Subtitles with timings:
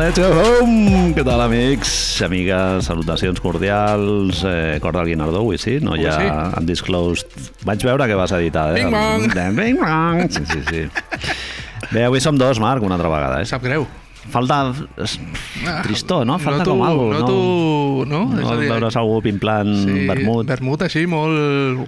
[0.00, 1.12] Let's go home!
[1.12, 1.90] Què tal, amics?
[2.24, 4.40] Amigues, salutacions cordials.
[4.48, 5.74] Eh, cor del Guinardó, avui sí?
[5.84, 6.30] No hi ha sí.
[6.62, 7.34] Undisclosed.
[7.68, 8.78] Vaig veure que vas editar, eh?
[8.80, 9.26] Bing bong!
[9.36, 10.22] El- Bing bong!
[10.32, 10.86] Sí, sí, sí.
[11.90, 13.48] Bé, avui som dos, Marc, una altra vegada, eh?
[13.50, 13.84] Sap greu.
[14.30, 14.58] Falta...
[15.00, 15.16] és
[15.84, 16.38] Tristó, no?
[16.38, 17.36] Falta noto, com alguna noto,
[18.06, 18.24] no?
[18.28, 18.38] no?
[18.38, 20.46] És No, a dir, veure's algú pimplant sí, vermut.
[20.50, 21.86] Vermut així, molt...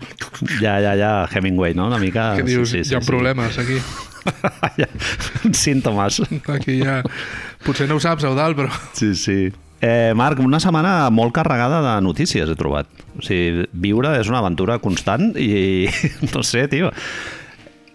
[0.62, 1.90] Ja, ja, ja, Hemingway, no?
[1.92, 2.32] Una mica...
[2.38, 3.80] Que dius, hi ha problemes aquí.
[4.80, 4.88] ja.
[5.52, 6.22] Símptomes.
[6.52, 7.02] Aquí ja...
[7.62, 8.72] Potser no ho saps, Eudal, però...
[8.98, 9.38] Sí, sí.
[9.82, 12.86] Eh, Marc, una setmana molt carregada de notícies he trobat.
[13.18, 15.88] O sigui, viure és una aventura constant i
[16.34, 16.92] no sé, tio.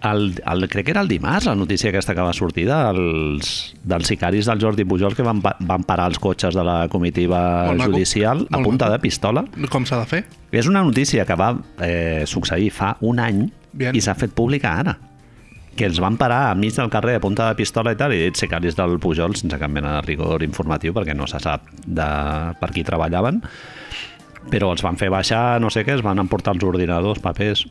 [0.05, 4.05] El, el, crec que era el dimarts la notícia aquesta que va sortir dels, dels
[4.11, 7.91] sicaris del Jordi Pujol que van, van parar els cotxes de la comitiva Molt maco.
[7.95, 8.93] judicial a punta maco.
[8.93, 9.45] de pistola.
[9.73, 10.23] Com s'ha de fer?
[10.51, 13.95] És una notícia que va eh, succeir fa un any Bien.
[13.97, 14.97] i s'ha fet pública ara
[15.77, 18.37] que els van parar enmig del carrer a punta de pistola i tal, i dit
[18.39, 22.07] sicaris del Pujol sense cap mena de rigor informatiu perquè no se sap de
[22.61, 23.41] per qui treballaven
[24.51, 27.65] però els van fer baixar, no sé què, es van emportar els ordinadors, papers...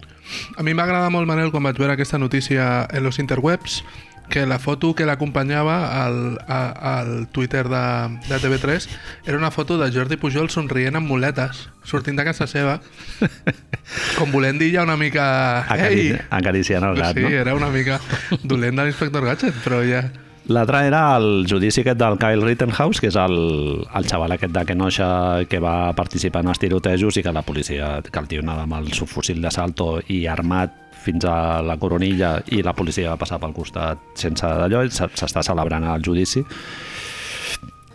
[0.58, 3.82] A mi m'agrada molt, Manel, quan vaig veure aquesta notícia en los interwebs,
[4.28, 6.16] que la foto que l'acompanyava al,
[6.50, 7.82] a- al Twitter de,
[8.26, 8.88] de TV3
[9.24, 12.80] era una foto de Jordi Pujol somrient amb muletes, sortint de casa seva,
[14.18, 15.62] com volent dir ja una mica...
[15.70, 16.20] Acari Ei!
[16.40, 17.30] acariciant el gat, sí, no?
[17.30, 18.00] era una mica
[18.42, 20.02] dolent de l'inspector Gadget, però ja...
[20.48, 23.36] L'altre era el judici aquest del Kyle Rittenhouse, que és el,
[23.82, 25.08] el xaval aquest de Kenosha
[25.50, 28.76] que va participar en els tirotejos i que la policia, que el tio anava amb
[28.78, 33.54] el subfusil d'assalto i armat fins a la coronilla i la policia va passar pel
[33.54, 36.42] costat sense d'allò i s'està celebrant el judici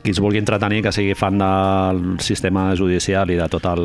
[0.02, 3.84] qui es vulgui entretenir que sigui fan del sistema judicial i de tot el,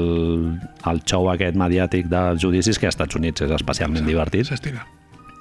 [0.90, 4.86] el show aquest mediàtic dels judicis que als Estats Units és especialment divertit S'estira.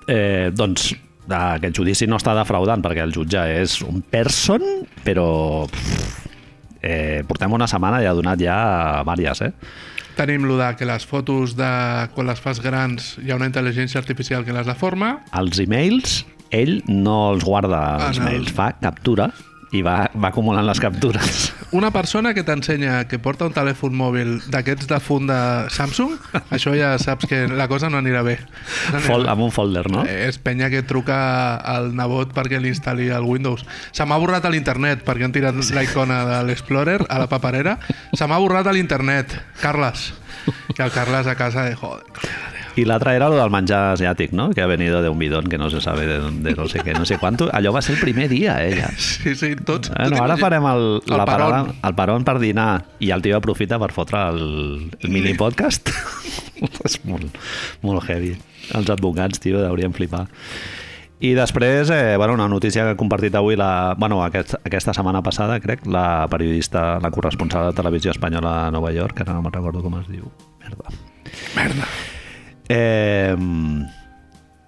[0.07, 0.91] eh, doncs
[1.30, 4.62] aquest judici no està defraudant perquè el jutge és un person
[5.06, 6.28] però pff,
[6.81, 8.58] eh, portem una setmana i ha donat ja
[9.08, 9.52] vàries eh?
[10.16, 11.68] Tenim lo de que les fotos de
[12.16, 15.18] quan les fas grans hi ha una intel·ligència artificial que les deforma.
[15.34, 16.22] els e-mails
[16.52, 18.30] ell no els guarda els Ah, no.
[18.30, 19.31] mails, fa captura
[19.73, 24.37] i va, va acumulant les captures Una persona que t'ensenya que porta un telèfon mòbil
[24.53, 25.37] d'aquests de funda
[25.73, 26.13] Samsung,
[26.53, 28.37] això ja saps que la cosa no anirà bé.
[28.91, 29.31] No anirà Fol, bé.
[29.33, 30.05] amb un folder, no?
[30.05, 33.65] Eh, És penya que truca al nebot perquè li instal·li el Windows.
[33.91, 37.77] Se m'ha borrat a l'internet perquè han tirat la icona de l'Explorer a la paperera.
[38.13, 40.13] Se m'ha borrat a l'internet, Carles.
[40.75, 42.05] Que el Carles a casa de joder.
[42.75, 44.50] I l'altre era el del menjar asiàtic, no?
[44.52, 46.94] Que ha venido de un bidón que no se sabe de, de no sé què,
[46.97, 47.47] no sé quanto.
[47.56, 48.90] Allò va ser el primer dia, eh, ja.
[48.97, 49.91] Sí, sí, tots...
[49.96, 53.38] Bueno, tu ara farem el, el la parada, el peron per dinar i el tio
[53.40, 54.41] aprofita per fotre el,
[55.00, 55.91] el mini podcast.
[56.88, 57.40] és molt,
[57.86, 58.34] molt heavy.
[58.75, 60.25] Els advocats, tio, haurien flipar.
[61.24, 65.24] I després, eh, bueno, una notícia que he compartit avui, la, bueno, aquest, aquesta setmana
[65.24, 69.46] passada, crec, la periodista, la corresponsal de Televisió Espanyola a Nova York, que ara no
[69.46, 70.28] me'n recordo com es diu.
[70.59, 70.92] Merda.
[71.56, 71.88] Merda.
[72.69, 73.35] Eh,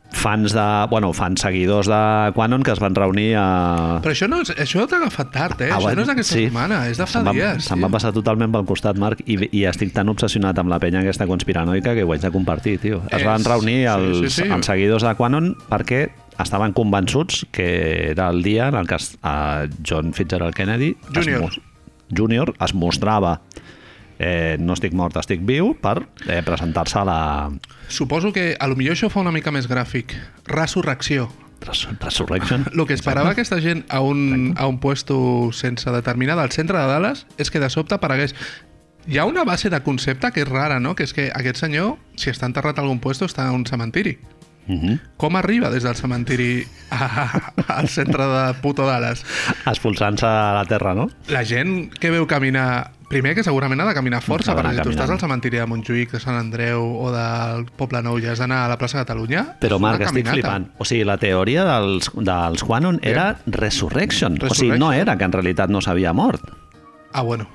[0.10, 0.88] fans de...
[0.90, 4.00] Bueno, fans seguidors de Quanon que es van reunir a...
[4.02, 5.70] Però això, no és, això t'ha agafat tard, eh?
[5.72, 6.46] Ah, això no és d'aquesta sí.
[6.48, 7.68] setmana, és de fa dies.
[7.68, 11.04] se'm va passar totalment pel costat, Marc, i, i estic tan obsessionat amb la penya
[11.04, 13.04] aquesta conspiranoica que ho haig de compartir, tio.
[13.12, 14.48] Es És- van reunir sí, els, sí, sí.
[14.50, 16.08] els seguidors de Quanon perquè
[16.40, 17.68] estaven convençuts que
[18.12, 21.42] era el dia en el que es, uh, John Fitzgerald Kennedy es Junior.
[21.42, 21.60] mos-
[22.16, 23.42] Junior es mostrava
[24.20, 27.20] eh, no estic mort, estic viu per eh, presentar-se a la
[27.88, 30.12] Suposo que a lo millor això fa una mica més gràfic.
[30.46, 31.30] Resurrecció.
[31.64, 32.66] Res Resurrection.
[32.76, 36.88] El que esperava aquesta gent a un, a un puesto sense determinar del centre de
[36.88, 38.36] Dallas és que de sobte aparegués
[39.08, 40.94] hi ha una base de concepte que és rara, no?
[40.96, 44.18] Que és que aquest senyor, si està enterrat a algun puesto, està a un cementiri.
[44.68, 45.00] Uh -huh.
[45.16, 49.24] Com arriba des del cementiri a, al centre de puto Dallas?
[49.66, 51.10] Expulsant-se a la terra, no?
[51.30, 52.92] La gent que veu caminar...
[53.08, 55.66] Primer que segurament ha de caminar força, d'anar perquè si tu estàs al cementiri de
[55.72, 59.46] Montjuïc, de Sant Andreu o del Poble Nou i has d'anar a la plaça Catalunya...
[59.64, 60.36] Però, Marc, estic caminata.
[60.36, 60.66] flipant.
[60.76, 64.36] O sigui, la teoria dels, dels Quanon era Resurrection.
[64.36, 65.02] O sigui, no Resurrection.
[65.08, 66.52] era que en realitat no s'havia mort.
[67.14, 67.48] Ah, bueno.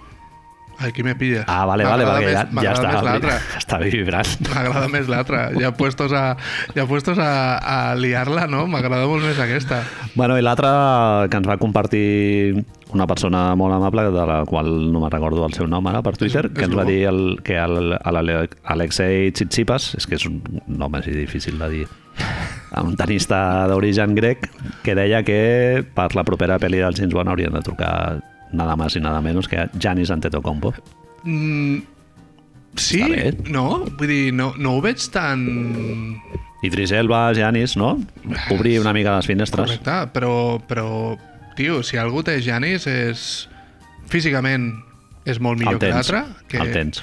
[0.79, 1.45] Aquí me pilla.
[1.47, 3.37] Ah, vale, vale, perquè ja, ja està, l'altra.
[3.61, 4.33] està vibrant.
[4.55, 5.51] M'agrada més l'altra.
[5.59, 6.37] Ja puestos a,
[6.75, 8.67] ja puestos a, a liar-la, no?
[8.67, 9.83] M'agrada molt més aquesta.
[10.15, 10.69] Bueno, i l'altre
[11.31, 15.55] que ens va compartir una persona molt amable, de la qual no me'n recordo el
[15.57, 16.91] seu nom ara per Twitter, És- que és ens va bo.
[16.91, 21.69] dir el, que el, el Alexei Tsitsipas, és que és un nom així difícil de
[21.71, 21.87] dir,
[22.83, 24.51] un tenista d'origen grec,
[24.85, 27.95] que deia que per la propera pel·li del James Bond haurien de trucar
[28.53, 30.75] nada más i nada menos que a Giannis Antetokounmpo.
[31.25, 31.79] Mm,
[32.77, 33.03] sí?
[33.49, 33.85] No?
[33.99, 36.21] Vull dir, no, no ho veig tan...
[36.63, 37.97] Idris Elba, Giannis, no?
[38.55, 39.67] Obrir una mica les finestres.
[39.67, 41.17] Correcte, però, però
[41.59, 43.49] tio, si algú té Janis és...
[44.13, 44.69] Físicament
[45.25, 46.23] és molt millor que l'altre.
[46.51, 46.61] Que...
[46.61, 47.03] el tens.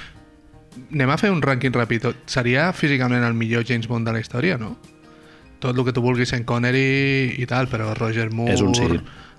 [0.93, 2.05] Anem a fer un rànquing ràpid.
[2.29, 4.75] Seria físicament el millor James Bond de la història, no?
[5.59, 8.53] Tot el que tu vulguis en Connery i tal, però Roger Moore...
[8.55, 8.87] És un sí.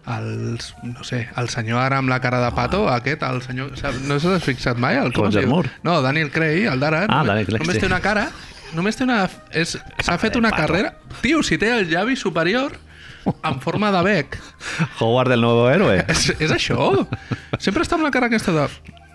[0.09, 3.73] El, no sé, el senyor ara amb la cara de pato, aquest, el senyor...
[4.09, 4.97] No s'has fixat mai?
[4.97, 5.47] El, com Roger?
[5.47, 5.71] Moore?
[5.85, 7.05] No, Daniel Craig, el d'ara.
[7.09, 7.83] Ah, només- Craig, Només sí.
[7.85, 8.29] té una cara...
[8.75, 9.25] Només té una...
[9.29, 10.63] S'ha fet una pato.
[10.63, 10.95] carrera...
[11.21, 12.77] Tio, si té el llavi superior
[13.27, 14.39] en forma de bec.
[15.01, 15.99] Howard, el nuevo héroe.
[16.09, 17.07] És, és això.
[17.59, 18.69] Sempre està amb la cara aquesta de...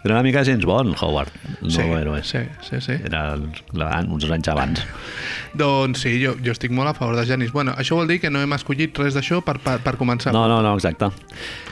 [0.05, 1.29] Era una mica James Bond, Howard,
[1.63, 2.23] el Sí, nuevo héroe.
[2.23, 2.91] sí, sí, sí.
[3.03, 3.35] Era
[3.73, 4.83] la- uns anys abans.
[5.57, 7.51] Doncs sí, jo, jo estic molt a favor de Janis.
[7.51, 10.31] Bueno, això vol dir que no hem escollit res d'això per, per, per començar.
[10.35, 11.09] No, no, no, exacte.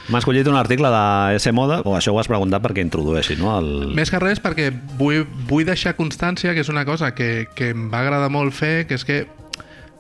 [0.09, 3.53] M'ha escollit un article de S Moda, o això ho has preguntat perquè introdueixi, no?
[3.59, 3.94] El...
[3.94, 7.89] Més que res perquè vull, vull deixar constància, que és una cosa que, que em
[7.94, 9.27] va agradar molt fer, que és que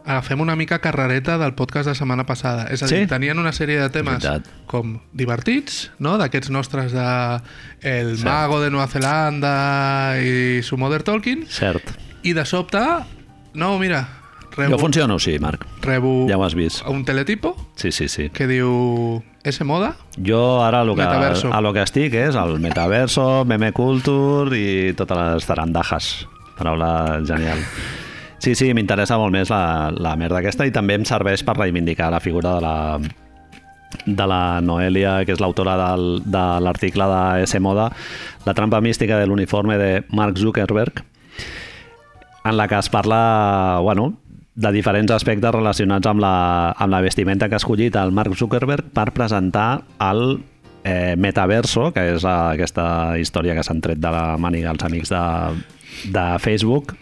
[0.05, 2.67] agafem una mica carrereta del podcast de setmana passada.
[2.71, 3.07] És a dir, Sí?
[3.07, 4.47] tenien una sèrie de temes Veritat.
[4.67, 6.17] com divertits, no?
[6.17, 7.39] d'aquests nostres de
[7.81, 8.25] El Cert.
[8.25, 11.83] mago de Nova Zelanda i su Mother Tolkien, Cert.
[12.23, 12.79] i de sobte,
[13.53, 14.07] no, mira,
[14.57, 15.65] rebo, Jo funciono, sí, Marc.
[15.81, 16.85] rebo Ja ho has vist.
[16.87, 18.29] un teletipo Sí, sí, sí.
[18.29, 21.53] que diu S Moda, Jo ara el que, Metaverso.
[21.53, 26.27] a lo que estic és el metaverso, meme culture i totes les tarandajes.
[26.57, 27.57] Paraula genial.
[28.43, 32.09] Sí, sí, m'interessa molt més la, la merda aquesta i també em serveix per reivindicar
[32.11, 32.73] la figura de la,
[34.03, 37.85] de la Noelia, que és l'autora de l'article de S Moda,
[38.43, 41.05] La trampa mística de l'uniforme de Mark Zuckerberg,
[42.43, 44.17] en la que es parla, bueno,
[44.55, 48.91] de diferents aspectes relacionats amb la, amb la vestimenta que ha escollit el Mark Zuckerberg
[48.91, 50.41] per presentar el
[50.83, 55.23] eh, metaverso, que és aquesta història que s'han tret de la màniga els amics de,
[56.11, 56.97] de Facebook,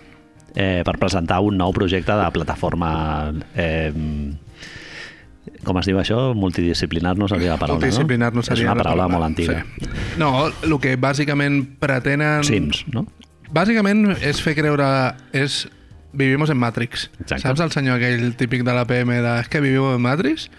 [0.56, 2.92] eh, per presentar un nou projecte de plataforma
[3.56, 3.92] eh,
[5.66, 6.20] com es diu això?
[6.38, 9.14] Multidisciplinar no seria la paraula, multidisciplinar no, seria És una la paraula paraula.
[9.14, 9.62] molt antiga.
[9.78, 10.18] Sí.
[10.22, 10.32] No,
[10.66, 12.46] el que bàsicament pretenen...
[12.48, 13.06] Sims, no?
[13.54, 14.90] Bàsicament és fer creure...
[15.34, 15.64] És...
[16.12, 17.06] Vivimos en Matrix.
[17.22, 17.46] Exacte.
[17.46, 20.50] Saps el senyor aquell típic de la PM de és que vivim en Matrix?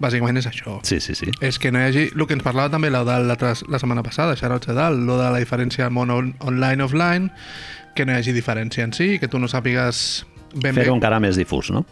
[0.00, 0.74] Bàsicament és això.
[0.84, 1.30] Sí, sí, sí.
[1.40, 2.02] És que no hi hagi...
[2.12, 5.40] El que ens parlava també la, la, la setmana passada, Xarot Sedal, lo de la
[5.40, 7.30] diferència món on, online-offline,
[7.94, 11.20] que no hi hagi diferència en si, que tu no sàpigues ben bé Fer-ho encara
[11.22, 11.84] més difús, no?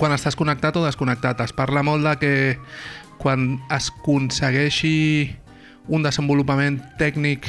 [0.00, 1.42] quan estàs connectat o desconnectat.
[1.44, 2.34] Es parla molt de que
[3.20, 4.94] quan es aconsegueixi
[5.92, 7.48] un desenvolupament tècnic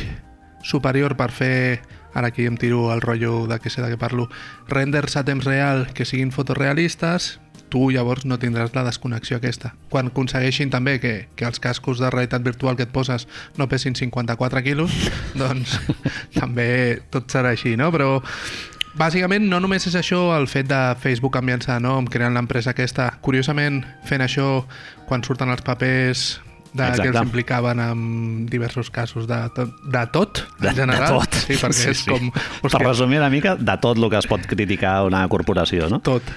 [0.67, 1.81] superior per fer
[2.13, 4.27] ara aquí em tiro el rotllo de que sé de què parlo
[4.67, 7.37] renders a temps real que siguin fotorealistes
[7.71, 9.73] tu llavors no tindràs la desconnexió aquesta.
[9.89, 13.27] Quan aconsegueixin també que, que els cascos de realitat virtual que et poses
[13.57, 14.91] no pesin 54 quilos,
[15.41, 15.77] doncs
[16.35, 17.89] també tot serà així, no?
[17.95, 18.19] Però
[18.91, 23.05] Bàsicament, no només és això el fet de Facebook canviant-se de nom, creant l'empresa aquesta.
[23.23, 24.65] Curiosament, fent això
[25.07, 26.25] quan surten els papers
[26.73, 27.03] de Exacte.
[27.05, 28.01] que els implicaven en
[28.51, 31.07] diversos casos de, tot- de tot, De, en general.
[31.07, 31.39] de tot.
[31.39, 32.33] Sí, perquè és com...
[32.67, 36.01] Per resumir una mica, de tot el que es pot criticar una corporació, no?
[36.03, 36.27] tot.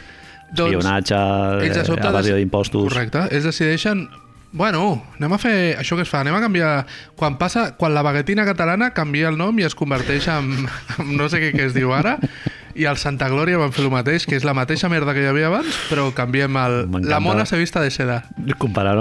[0.54, 1.22] Espionatge,
[1.66, 2.86] ells de eh, evasió d'impostos...
[2.92, 3.26] Correcte.
[3.30, 4.06] Ells decideixen
[4.54, 6.74] Bueno, anem a fer això que es fa, anem a canviar...
[7.18, 10.68] Quan passa, quan la baguetina catalana canvia el nom i es converteix en,
[11.02, 12.20] en no sé què, què es diu ara,
[12.74, 15.28] i el Santa Glòria van fer el mateix, que és la mateixa merda que hi
[15.30, 16.76] havia abans, però canviem el...
[17.08, 18.24] La mona se vista de seda.
[18.58, 18.96] Comparar,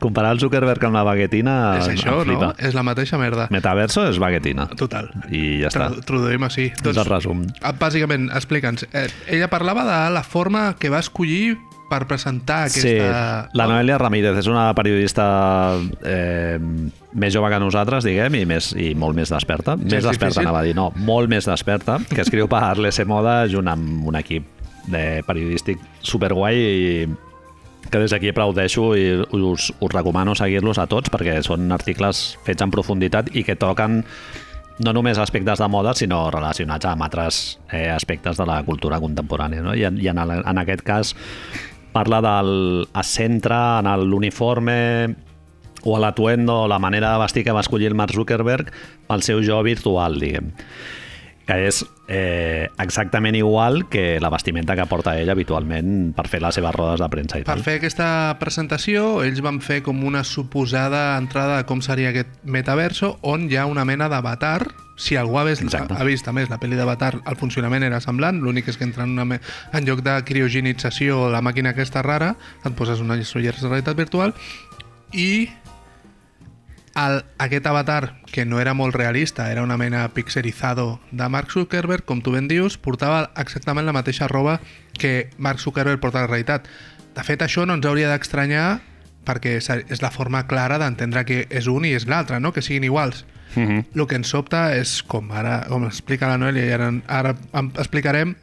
[0.00, 2.52] comparar el Zuckerberg amb la baguetina és això, no?
[2.58, 3.48] És la mateixa merda.
[3.54, 4.68] Metaverso és baguetina.
[4.80, 5.10] Total.
[5.30, 5.88] I ja està.
[5.92, 6.70] Tra- Traduïm així.
[6.72, 7.44] És el resum.
[7.62, 8.86] ah, Bàsicament, explica'ns.
[8.92, 12.82] Eh, ella parlava de la forma que va escollir per presentar aquesta...
[12.82, 15.26] Sí, la Noelia Ramírez és una periodista
[16.04, 19.78] eh, més jove que nosaltres, diguem, i, més, i molt més desperta.
[19.78, 20.44] és més desperta, difícil.
[20.46, 24.18] anava a dir, no, molt més desperta, que escriu per l'S Moda junt amb un
[24.20, 24.46] equip
[24.88, 27.08] de periodístic superguai i
[27.88, 32.64] que des d'aquí aplaudeixo i us, us recomano seguir-los a tots perquè són articles fets
[32.64, 34.02] en profunditat i que toquen
[34.84, 39.62] no només aspectes de moda, sinó relacionats amb altres eh, aspectes de la cultura contemporània.
[39.64, 39.74] No?
[39.74, 41.14] I, en, i en, en aquest cas
[41.98, 42.86] parla del...
[42.94, 44.78] es centra en l'uniforme
[45.82, 48.70] o a l'atuendo, la manera de vestir que va escollir el Mark Zuckerberg
[49.08, 50.52] pel seu jo virtual, diguem
[51.48, 51.78] que és
[52.12, 57.00] eh, exactament igual que la vestimenta que porta ell habitualment per fer les seves rodes
[57.00, 57.62] de premsa i Per tal.
[57.64, 63.14] fer aquesta presentació, ells van fer com una suposada entrada de com seria aquest metaverso,
[63.22, 64.66] on hi ha una mena d'avatar.
[64.98, 65.94] Si algú ha vist, Exacte.
[65.96, 69.04] ha vist a més la pel·li d'Avatar, el funcionament era semblant, l'únic és que entra
[69.06, 69.38] en, una, me-
[69.72, 72.32] en lloc de criogenització, la màquina aquesta rara,
[72.64, 74.34] et poses unes ulleres de realitat virtual
[75.14, 75.48] i
[76.98, 82.04] el, aquest avatar, que no era molt realista, era una mena pixelizado de Mark Zuckerberg,
[82.04, 84.58] com tu ben dius, portava exactament la mateixa roba
[84.98, 86.68] que Mark Zuckerberg porta a la realitat.
[87.14, 88.80] De fet, això no ens hauria d'estranyar
[89.28, 92.52] perquè és, la forma clara d'entendre que és un i és l'altre, no?
[92.52, 93.24] que siguin iguals.
[93.56, 93.84] Uh -huh.
[93.94, 97.72] El que ens sobta és, com ara com explica la Noelia i ara, ara em-
[97.76, 98.36] explicarem,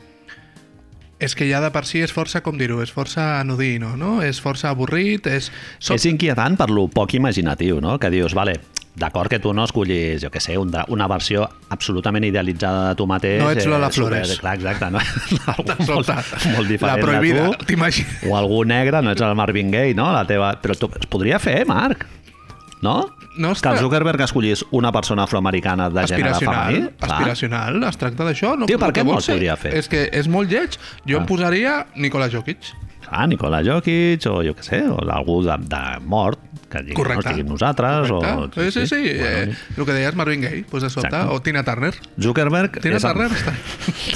[1.20, 4.18] és que ja de per si és força, com dir-ho, és força anodino, no?
[4.26, 5.52] És força avorrit, és...
[5.80, 7.96] És inquietant per lo poc imaginatiu, no?
[8.00, 8.58] Que dius, vale,
[8.96, 13.08] d'acord que tu no escollis, jo que sé, un, una versió absolutament idealitzada de tu
[13.08, 13.42] mateix.
[13.44, 14.36] No ets Lola eh, super- Flores.
[14.40, 14.92] Clar, exacte.
[14.92, 15.00] No?
[15.56, 16.12] Algú molt,
[16.56, 17.70] molt diferent La prohibida, de tu.
[17.72, 18.22] t'imagines?
[18.30, 20.12] O algú negre, no ets el Marvin Gaye, no?
[20.16, 20.54] La teva...
[20.64, 22.08] Però tu, es podria fer, Marc.
[22.86, 22.96] No?
[23.36, 26.90] No que està- el Zuckerberg escollís una persona afroamericana de gènere aspiracional, femení.
[27.00, 27.12] clar.
[27.12, 28.54] aspiracional, es tracta d'això.
[28.62, 29.74] No, Tio, per que què no el podria fer?
[29.76, 30.78] És que és molt lleig.
[31.08, 31.22] Jo Ah.
[31.22, 32.60] em posaria Nikola Jokic.
[33.12, 36.40] Ah, Nicola Jokic, o jo què sé, o algú de, de mort,
[36.72, 37.28] que digui, no Correcte.
[37.30, 38.10] estiguem nosaltres.
[38.10, 38.60] Correcte.
[38.60, 39.02] O, sí, sí, sí.
[39.20, 41.36] Bueno, eh, el que deies Marvin Gaye, pues de sobte, Exacte.
[41.36, 41.94] o Tina Turner.
[42.20, 42.82] Zuckerberg...
[42.82, 43.54] Tina Turner està...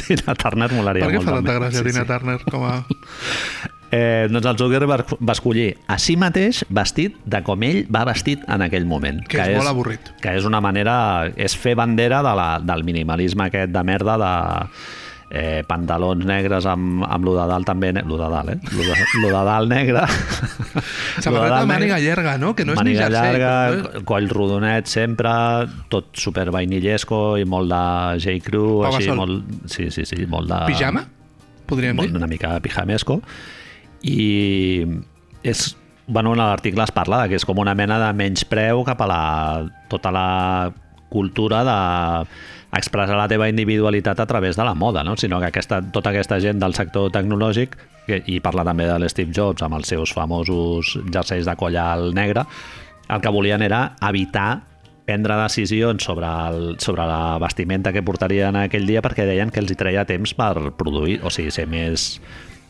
[0.07, 1.29] Tina Turner molaria Per què molt.
[1.29, 2.83] fa tanta gràcia Tina Turner com a...
[3.91, 8.43] Eh, doncs el Zuckerberg va escollir a si mateix vestit de com ell va vestit
[8.47, 9.23] en aquell moment.
[9.25, 10.11] Que és molt avorrit.
[10.21, 10.95] Que és una manera...
[11.35, 14.31] És fer bandera de la, del minimalisme aquest de merda de
[15.31, 17.89] eh, pantalons negres amb, amb lo de dalt també...
[18.05, 18.59] Lo de dalt, eh?
[18.77, 20.05] Lo de, lo de dalt negre.
[21.25, 22.53] Samarreta de màniga llarga, no?
[22.55, 23.19] Que no és ni Màniga jersei.
[23.39, 23.53] llarga,
[23.89, 25.31] però- coll rodonet sempre,
[25.89, 27.83] tot super vainillesco i molt de
[28.21, 28.37] J.
[28.45, 29.17] Crew, Pau així, Gasol.
[29.23, 30.61] molt, sí, sí, sí, molt de...
[30.69, 31.05] Pijama?
[31.69, 32.17] Podríem molt, dir?
[32.17, 33.19] una mica pijamesco
[34.01, 34.85] i
[35.43, 35.75] és
[36.09, 39.23] bueno, en l'article es parla que és com una mena de menyspreu cap a la,
[39.91, 40.71] tota la
[41.09, 41.77] cultura de
[42.77, 45.15] expressar la teva individualitat a través de la moda, no?
[45.17, 47.77] sinó que aquesta, tota aquesta gent del sector tecnològic
[48.07, 52.17] que, i parla també de l'Steve Jobs amb els seus famosos jerseis de coll alt
[52.17, 52.45] negre
[53.09, 54.63] el que volien era evitar
[55.05, 59.73] prendre decisions sobre, el, sobre la vestimenta que portarien aquell dia perquè deien que els
[59.73, 62.19] hi treia temps per produir, o sigui, ser més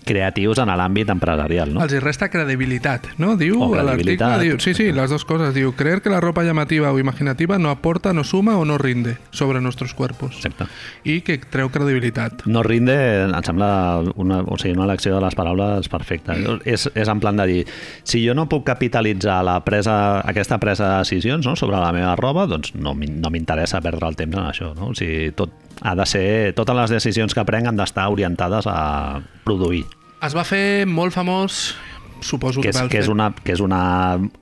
[0.10, 1.84] creatius en l'àmbit empresarial, no?
[1.86, 3.36] Els hi resta credibilitat, no?
[3.40, 5.54] Diu l'article, diu, sí, sí, las dos cosas.
[5.54, 9.18] Diu, creer que la ropa llamativa o imaginativa no aporta, no suma o no rinde
[9.32, 10.38] sobre nuestros cuerpos.
[10.42, 10.70] Exacte.
[11.04, 12.46] I que treu credibilitat.
[12.50, 12.98] No rinde,
[13.28, 13.70] em sembla
[14.16, 16.38] una, o sigui, una elecció de les paraules perfecta.
[16.66, 17.62] És, és en plan de dir,
[18.04, 22.16] si jo no puc capitalitzar la presa, aquesta presa de decisions no, sobre la meva
[22.20, 24.74] roba, doncs no, no m'interessa perdre el temps en això.
[24.78, 24.92] No?
[24.94, 29.22] O sigui, tot, ha de ser, totes les decisions que prenc han d'estar orientades a
[29.46, 29.86] produir,
[30.26, 31.76] Es va fer molt famós,
[32.22, 33.82] suposo que que, és, pel que és, una, que és una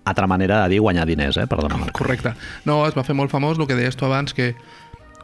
[0.09, 1.45] altra manera de dir guanyar diners, eh?
[1.47, 1.93] perdona, Marc.
[1.97, 2.33] Correcte.
[2.65, 4.55] No, es va fer molt famós el que deies tu abans, que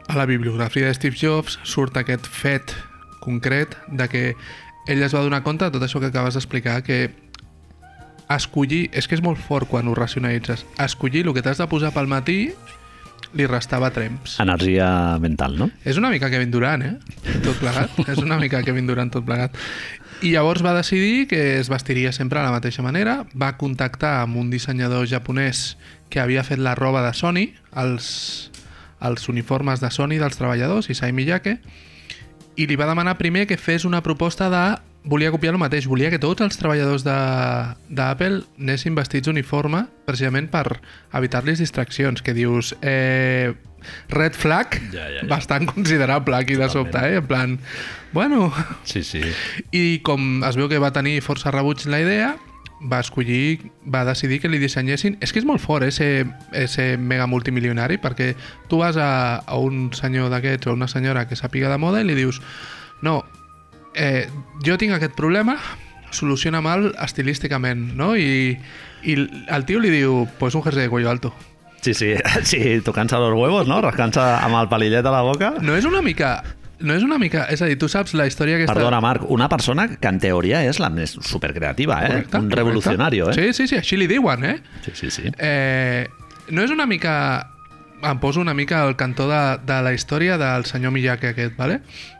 [0.06, 2.76] a la bibliografia de Steve Jobs surt aquest fet
[3.24, 4.24] concret de que
[4.86, 7.08] ell es va donar compte de tot això que acabes d'explicar, que
[8.30, 11.92] escollir, és que és molt fort quan ho racionalitzes, escollir el que t'has de posar
[11.96, 12.38] pel matí
[13.34, 14.38] li restava temps.
[14.42, 15.68] Energia mental, no?
[15.84, 16.94] És una mica Kevin Durant, eh?
[17.42, 17.96] Tot plegat.
[18.12, 19.56] és una mica Kevin Durant tot plegat.
[20.22, 23.24] I llavors va decidir que es vestiria sempre de la mateixa manera.
[23.34, 25.76] Va contactar amb un dissenyador japonès
[26.08, 28.50] que havia fet la roba de Sony, els,
[29.02, 31.58] els uniformes de Sony dels treballadors, Isai Miyake,
[32.56, 34.64] i li va demanar primer que fes una proposta de...
[35.04, 40.78] Volia copiar el mateix, volia que tots els treballadors d'Apple anessin vestits d'uniforme precisament per
[41.12, 42.72] evitar-los distraccions, que dius...
[42.80, 43.52] Eh,
[44.12, 45.28] red flag Ja, ja, ja.
[45.28, 47.16] bastant considerable aquí de sobte, eh?
[47.16, 47.58] En plan,
[48.12, 48.52] bueno...
[48.84, 49.22] Sí, sí.
[49.72, 52.34] I com es veu que va tenir força rebuig la idea,
[52.84, 55.16] va escollir, va decidir que li dissenyessin...
[55.24, 56.26] És que és molt fort, eh, ser,
[56.68, 58.34] ser mega multimilionari, perquè
[58.68, 62.08] tu vas a, a un senyor d'aquests o una senyora que sàpiga de moda i
[62.08, 62.42] li dius
[63.04, 63.22] no,
[63.94, 64.28] eh,
[64.64, 65.56] jo tinc aquest problema,
[66.14, 68.14] soluciona mal estilísticament, no?
[68.16, 68.54] I,
[69.04, 69.16] i
[69.52, 71.34] el tio li diu, pues un jersey de cuello alto.
[71.84, 72.14] Sí, sí,
[72.48, 73.82] sí, tocant-se los huevos, no?
[73.84, 75.54] Rascant-se amb el palillet a la boca.
[75.60, 76.38] No és una mica...
[76.84, 77.44] No és una mica...
[77.52, 78.74] És a dir, tu saps la història aquesta...
[78.74, 82.10] Perdona, Marc, una persona que en teoria és la més supercreativa, eh?
[82.10, 82.60] Correcte, un correcte.
[82.60, 83.36] revolucionario, eh?
[83.36, 84.58] Sí, sí, sí, així li diuen, eh?
[84.86, 85.12] sí, sí.
[85.12, 85.32] sí.
[85.38, 86.08] eh
[86.48, 87.50] no és una mica...
[88.04, 91.78] Em poso una mica al cantó de, de la història del senyor Miyake aquest, ¿vale?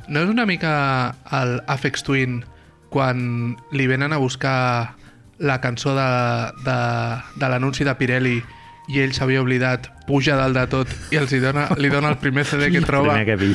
[0.09, 2.39] No és una mica el Afex Twin
[2.89, 4.95] quan li venen a buscar
[5.37, 6.07] la cançó de,
[6.65, 6.79] de,
[7.37, 8.39] de l'anunci de Pirelli
[8.89, 12.19] i ell s'havia oblidat, puja dalt de tot i els hi dona, li dona el
[12.21, 13.55] primer CD que troba Primer que vi.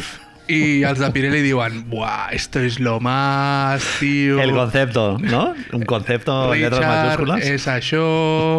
[0.50, 5.53] i els de Pirelli diuen buah, esto es lo más, tío El concepto, no?
[5.74, 7.45] Un concepto en lletres Richard, majúscules.
[7.53, 8.01] és això,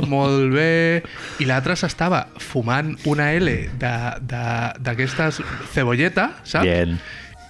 [0.06, 1.02] molt bé...
[1.42, 5.40] I l'altre s'estava fumant una L d'aquestes
[5.74, 6.64] cebolleta, saps?
[6.64, 7.00] Bien.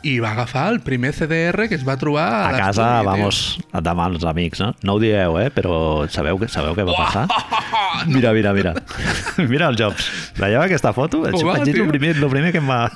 [0.02, 4.06] I va agafar el primer CDR que es va trobar a, A casa, vamos, demà
[4.08, 4.70] els amics, no?
[4.86, 5.50] No ho dieu, eh?
[5.52, 7.26] Però sabeu, que, sabeu què va passar?
[8.08, 8.72] Mira, mira, mira.
[9.50, 10.06] Mira el Jobs.
[10.38, 11.20] Veieu aquesta foto?
[11.28, 12.86] És, Home, vaig dir el primer, el primer que em va...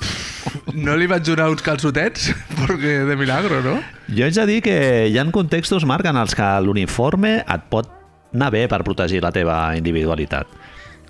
[0.73, 2.31] No li vaig donar uns calçotets,
[2.63, 3.75] perquè de milagro, no?
[4.09, 4.77] Jo haig de dir que
[5.11, 7.91] hi ha contextos, Marc, en els que l'uniforme et pot
[8.33, 10.49] anar bé per protegir la teva individualitat.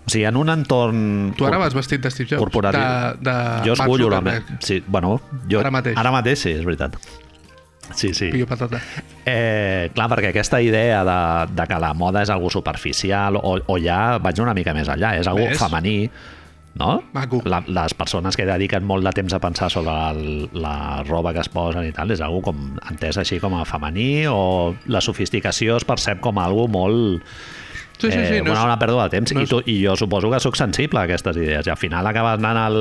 [0.05, 1.33] O sigui, en un entorn...
[1.37, 2.39] Tu ara vas vestit de Steve Jobs.
[2.43, 2.81] corporatiu.
[3.19, 3.35] De, de
[3.65, 4.21] jo escullo la...
[4.21, 4.63] me- Zuckerberg.
[4.65, 5.15] Sí, bueno,
[5.49, 5.59] jo...
[5.63, 5.97] Ara mateix.
[5.97, 6.97] Ara mateix, sí, és veritat.
[7.93, 8.31] Sí, sí.
[8.33, 8.79] Pillo patata.
[9.25, 11.17] Eh, clar, perquè aquesta idea de,
[11.57, 15.15] de que la moda és algo superficial o, o ja vaig una mica més enllà,
[15.19, 15.59] és algo Ves?
[15.61, 16.09] femení,
[16.81, 16.95] no?
[17.13, 17.41] Maco.
[17.45, 21.41] La, les persones que dediquen molt de temps a pensar sobre el, la roba que
[21.45, 25.77] es posen i tal, és algo com entès així com a femení o la sofisticació
[25.77, 27.21] es percep com algo molt
[27.97, 28.33] Sí, sí, sí.
[28.35, 30.29] eh, no una, és- una pèrdua de temps no I, és- tu, i jo suposo
[30.31, 32.79] que sóc sensible a aquestes idees i al final acabes anant al,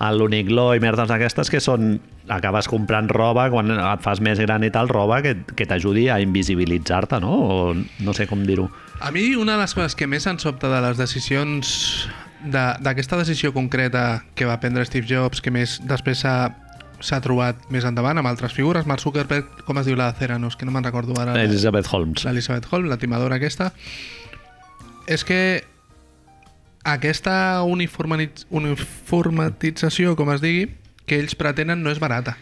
[0.00, 1.98] a l'Uniqlo i merdes d'aquestes que són
[2.30, 6.20] acabes comprant roba quan et fas més gran i tal, roba que, que t'ajudi a
[6.22, 7.32] invisibilitzar-te, no?
[7.34, 8.68] O no sé com dir-ho.
[9.00, 12.08] A mi una de les coses que més em sobta de les decisions
[12.44, 16.54] de- d'aquesta decisió concreta que va prendre Steve Jobs, que més després s'ha
[17.00, 20.54] s'ha trobat més endavant amb altres figures, Mark Zuckerberg, com es diu la de Ceranos,
[20.54, 21.32] que no me'n recordo ara.
[21.42, 22.24] Elizabeth Holmes.
[22.26, 23.72] l'Elizabeth Holmes, la timadora aquesta,
[25.10, 25.64] és que
[26.86, 30.70] aquesta uniformatització, com es digui,
[31.06, 32.36] que ells pretenen no és barata,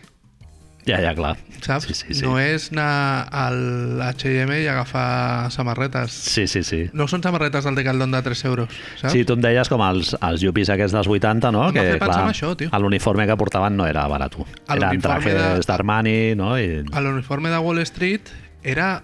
[0.88, 1.36] Ja, ja, clar.
[1.60, 1.84] saps?
[1.84, 2.22] Sí, sí, sí.
[2.24, 6.10] No és anar al H&M i agafar samarretes.
[6.12, 6.86] Sí, sí, sí.
[6.96, 9.12] No són samarretes del Decathlon de 3 euros, saps?
[9.12, 11.66] Sí, tu em deies com els, els yuppies aquests dels 80, no?
[11.68, 12.70] Em va fer pensar en això, tio.
[12.80, 14.32] l'uniforme que portaven no era barat.
[14.68, 16.54] Eren trajes de- d'Armani, no?
[16.58, 16.80] I...
[16.88, 18.22] L'uniforme de Wall Street
[18.62, 19.02] era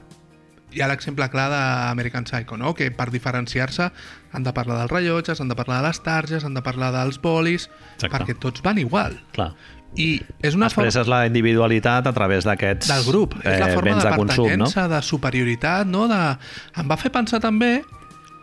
[0.74, 2.74] hi ha l'exemple clar d'American Psycho, no?
[2.74, 3.90] que per diferenciar-se
[4.34, 7.20] han de parlar dels rellotges, han de parlar de les targes, han de parlar dels
[7.22, 8.12] bolis, Exacte.
[8.16, 9.16] perquè tots van igual.
[9.36, 9.52] Clar.
[9.94, 13.74] I és una forma Expresses la individualitat a través d'aquests del grup, és la eh,
[13.76, 14.66] forma de de consum, no?
[14.66, 16.08] pertanyença, de superioritat, no?
[16.10, 16.20] De...
[16.82, 17.76] Em va fer pensar també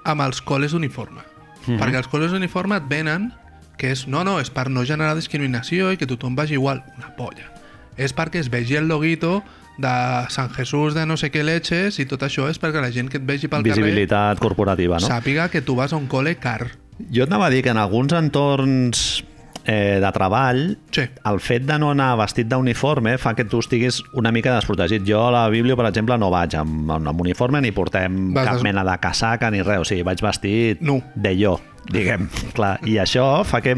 [0.07, 1.25] amb els col·les d'uniforme.
[1.65, 1.77] Mhm.
[1.77, 3.33] Perquè els col·les d'uniforme et venen
[3.81, 6.83] que és, no, no, és per no generar discriminació i que tothom vagi igual.
[6.99, 7.49] Una polla.
[7.97, 9.41] És perquè es vegi el loguito
[9.77, 9.93] de
[10.29, 13.17] Sant Jesús de no sé què leches i tot això és perquè la gent que
[13.17, 15.15] et vegi pel Visibilitat corporativa, carrer no?
[15.15, 16.67] sàpiga que tu vas a un col·le car.
[17.11, 19.23] Jo et anava a dir que en alguns entorns
[19.65, 21.03] eh, de treball Sí.
[21.25, 25.03] el fet de no anar vestit d'uniforme fa que tu estiguis una mica desprotegit.
[25.07, 28.55] Jo a la Bíblia, per exemple, no vaig amb, amb uniforme ni portem Vas cap
[28.55, 29.79] des- mena de casaca ni res.
[29.79, 31.01] O sigui, vaig vestit Nu.
[31.15, 31.59] de jo,
[31.91, 32.27] diguem.
[32.53, 33.77] Clar, I això fa que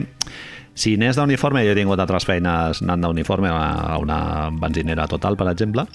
[0.73, 5.47] si n'és d'uniforme, jo he tingut altres feines anant d'uniforme a una benzinera total, per
[5.51, 5.85] exemple,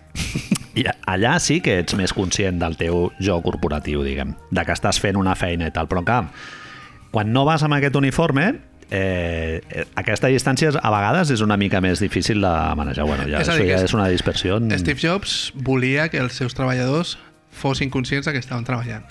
[0.79, 5.01] i allà sí que ets més conscient del teu jo corporatiu, diguem, de que estàs
[5.03, 6.29] fent una feina i tal, però clar,
[7.11, 8.53] quan no vas amb aquest uniforme,
[8.91, 13.05] eh, aquesta distància a vegades és una mica més difícil de manejar.
[13.05, 14.61] Bueno, ja, És dir, ja és- és una dispersió.
[14.79, 17.19] Steve Jobs volia que els seus treballadors
[17.51, 19.05] fossin conscients de que estaven treballant.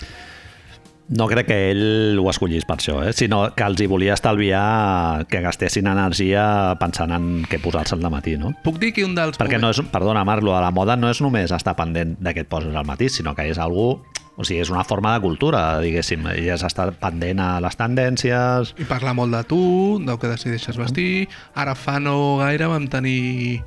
[1.08, 3.14] No crec que ell ho escollís per això, eh?
[3.16, 6.42] sinó que els hi volia estalviar que gastessin energia
[6.80, 8.52] pensant en què posar-se al matí, no?
[8.64, 9.40] Puc dir que un dels...
[9.40, 12.44] Perquè no és, perdona, Marlo, a la moda no és només estar pendent de què
[12.44, 13.94] et poses al matí, sinó que és algú,
[14.36, 18.76] o sigui, és una forma de cultura, diguéssim, i és estar pendent a les tendències...
[18.76, 19.62] I parlar molt de tu,
[20.04, 21.26] del que decideixes vestir.
[21.56, 23.64] Ara fa no gaire vam tenir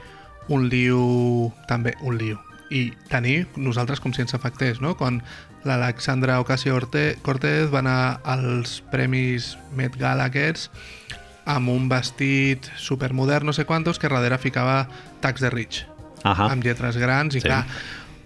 [0.54, 2.38] un liu, també un liu,
[2.71, 4.93] i tenir nosaltres com si ens afectés, no?
[4.95, 5.19] Quan
[5.65, 10.69] l'Alexandra Ocasio-Cortez va anar als Premis Met Gala aquests
[11.45, 14.88] amb un vestit supermodern, no sé quantos, que darrere ficava
[15.21, 15.86] tags de Rich,
[16.24, 16.52] Ahà.
[16.52, 17.47] amb lletres grans, i Sí.
[17.47, 17.65] clar,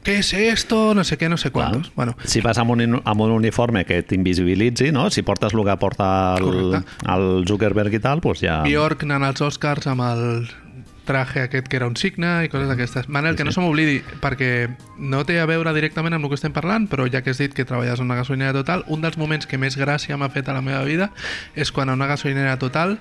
[0.04, 0.94] què és esto?
[0.94, 1.88] No sé què, no sé quantos.
[1.90, 1.96] Clar.
[1.96, 5.10] Bueno, Si vas amb un, amb un uniforme que t'invisibilitzi, no?
[5.10, 6.84] si portes el que porta el, Correcte.
[7.10, 8.62] el Zuckerberg i tal, doncs ja...
[8.64, 10.48] Bjork anant als Oscars amb el
[11.06, 13.08] traje aquest que era un signe i coses d'aquestes.
[13.10, 13.56] Manel, que no Sí.
[13.56, 17.22] se m'oblidi, perquè no té a veure directament amb el que estem parlant, però ja
[17.22, 20.18] que has dit que treballes en una gasolinera total, un dels moments que més gràcia
[20.18, 21.12] m'ha fet a la meva vida
[21.56, 23.00] és quan a una gasolinera total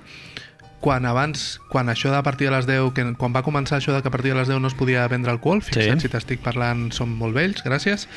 [0.81, 3.91] quan abans, quan això de a partir de les 10, que, quan va començar això
[3.95, 6.07] de que a partir de les 10 no es podia vendre alcohol, fixa't Sí.
[6.07, 8.07] si t'estic parlant, som molt vells, gràcies,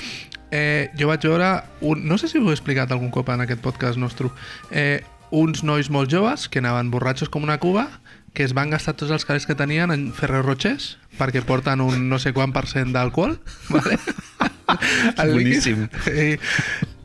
[0.50, 3.62] eh, jo vaig veure, un, no sé si ho he explicat algun cop en aquest
[3.62, 4.28] podcast nostre,
[4.70, 7.88] eh, uns nois molt joves que anaven borratxos com una cuba,
[8.34, 12.08] que es van gastar tots els calés que tenien en Ferrero Rochers, perquè porten un
[12.10, 13.38] no sé quant per cent d'alcohol,
[13.74, 13.98] vale?
[15.22, 15.32] El.
[15.32, 15.86] Boníssim.
[16.12, 16.36] I,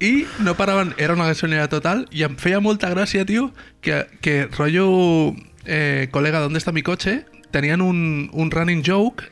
[0.04, 4.48] I no paraven, era una gasolinera total, i em feia molta gràcia, tio, que, que
[4.52, 7.24] rotllo, eh, col·lega, ¿dónde está mi coche?
[7.52, 9.30] Tenien un, un running joke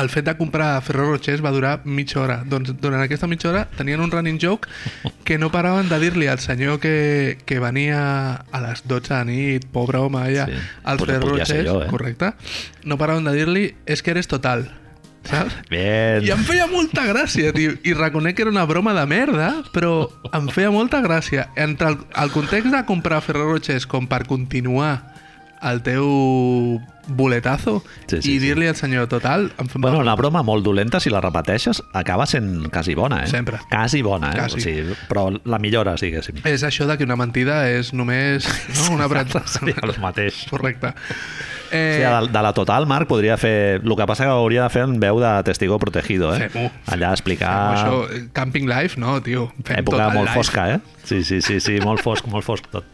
[0.00, 2.42] el fet de comprar Ferrero Rochers va durar mitja hora.
[2.46, 4.68] Doncs durant aquesta mitja hora tenien un running joke
[5.24, 8.00] que no paraven de dir-li al senyor que, que venia
[8.50, 10.52] a les 12 de nit, pobre home, allà, Sí.
[10.84, 11.86] als Podria- Ferrero Rochers, jo, eh?
[11.88, 12.32] correcte,
[12.84, 14.70] no paraven de dir-li és que eres total,
[15.28, 15.56] saps?
[15.68, 16.22] Bien.
[16.24, 17.74] I em feia molta gràcia, tio.
[17.84, 21.48] I reconec que era una broma de merda, però em feia molta gràcia.
[21.56, 25.14] Entre el, el context de comprar Ferrero Rochers com per continuar
[25.60, 28.38] el teu boletazo Sí, sí, i sí.
[28.46, 29.50] dir-li al senyor total...
[29.58, 33.28] Em fa Bueno, una broma molt dolenta, si la repeteixes, acaba sent quasi bona, eh?
[33.30, 33.58] Sempre.
[33.70, 34.38] Quasi bona, eh?
[34.38, 34.58] Quasi.
[34.60, 36.40] O sigui, però la millora, diguéssim.
[36.48, 38.46] És això de que una mentida és només
[38.78, 39.42] no, una breta.
[39.48, 40.46] Seria el mateix.
[40.50, 40.94] Correcte.
[40.96, 43.82] Sí, Eh, de, de la total, Marc, podria fer...
[43.84, 46.48] El que passa que hauria de fer en veu de testigo protegido, eh?
[46.48, 46.70] Fem-ho.
[46.88, 47.50] Allà explicar...
[47.74, 49.50] això, eh, Camping Life, no, tio.
[49.66, 50.38] Fem Època molt live.
[50.38, 50.78] fosca, eh?
[51.04, 52.88] Sí, sí, sí, sí, molt fosc, molt fosc tot.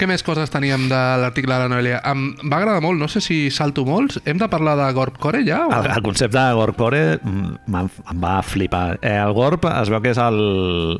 [0.00, 1.98] Què més coses teníem de l'article de la Noelia?
[2.08, 4.16] Em va agradar molt, no sé si salto molts.
[4.24, 5.58] Hem de parlar de Gorpcore ja?
[5.66, 5.72] O...
[5.76, 7.74] El, el concepte de Gorpcore mm,
[8.08, 8.94] em va flipar.
[9.02, 10.38] Eh, el Gorp es veu que és el,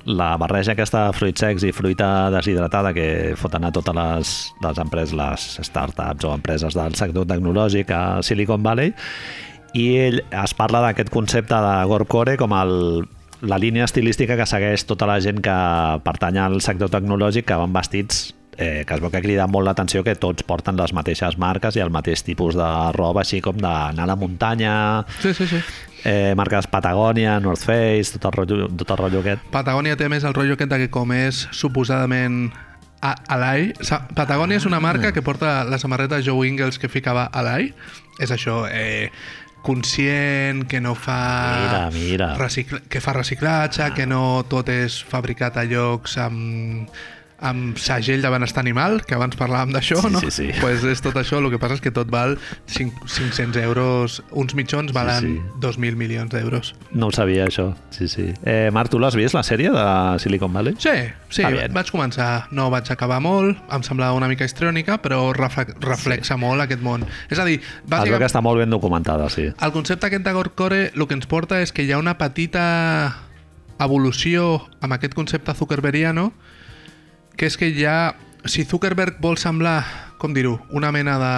[0.05, 3.07] la barreja aquesta de fruits secs i fruita deshidratada que
[3.41, 4.33] foten a totes les,
[4.67, 8.93] les empreses, les startups o empreses del sector tecnològic a Silicon Valley
[9.81, 12.75] i ell es parla d'aquest concepte de Gorpcore com el,
[13.49, 15.57] la línia estilística que segueix tota la gent que
[16.05, 18.27] pertany al sector tecnològic que van vestits
[18.61, 21.81] eh, que es veu que crida molt l'atenció que tots porten les mateixes marques i
[21.81, 24.75] el mateix tipus de roba, així com d'anar a la muntanya,
[25.23, 25.61] Sí, sí, sí.
[26.05, 29.49] eh, marques Patagònia, North Face, tot el rotllo, tot el rotllo aquest.
[29.51, 32.51] Patagònia té més el rotllo aquest que com és suposadament
[33.01, 33.71] a Alai.
[33.81, 37.73] Sa- Patagònia és una marca que porta la samarreta Joe Ingles que ficava Alai.
[38.21, 39.09] És això, eh,
[39.65, 41.19] conscient, que no fa...
[41.63, 42.29] Mira, mira.
[42.37, 46.91] Recicla que fa reciclatge, que no tot és fabricat a llocs amb
[47.41, 50.21] amb segell de benestar animal, que abans parlàvem d'això, Sí, no?
[50.21, 50.49] sí, sí.
[50.61, 54.55] Pues és tot això, el que passa és que tot val 5, 500 euros, uns
[54.55, 55.33] mitjons valen sí.
[55.61, 56.75] 2.000 milions d'euros.
[56.93, 57.75] No ho sabia, això.
[57.91, 58.27] Sí, sí.
[58.45, 60.75] Eh, Marc, tu l'has vist, la sèrie de Silicon Valley?
[60.79, 60.93] Sí,
[61.31, 61.69] sí, bé.
[61.73, 66.41] vaig començar, no vaig acabar molt, em semblava una mica histriònica, però refle- reflexa sí.
[66.41, 67.07] molt aquest món.
[67.31, 69.49] És a dir, Es veu que bàsicament, està molt ben documentada, sí.
[69.49, 73.17] el concepte aquest de Gorkore el que ens porta és que hi ha una petita
[73.79, 76.33] evolució amb aquest concepte zuckerbergiano,
[77.41, 79.81] que és que ja, si Zuckerberg vol semblar,
[80.21, 81.29] com dir-ho, una mena de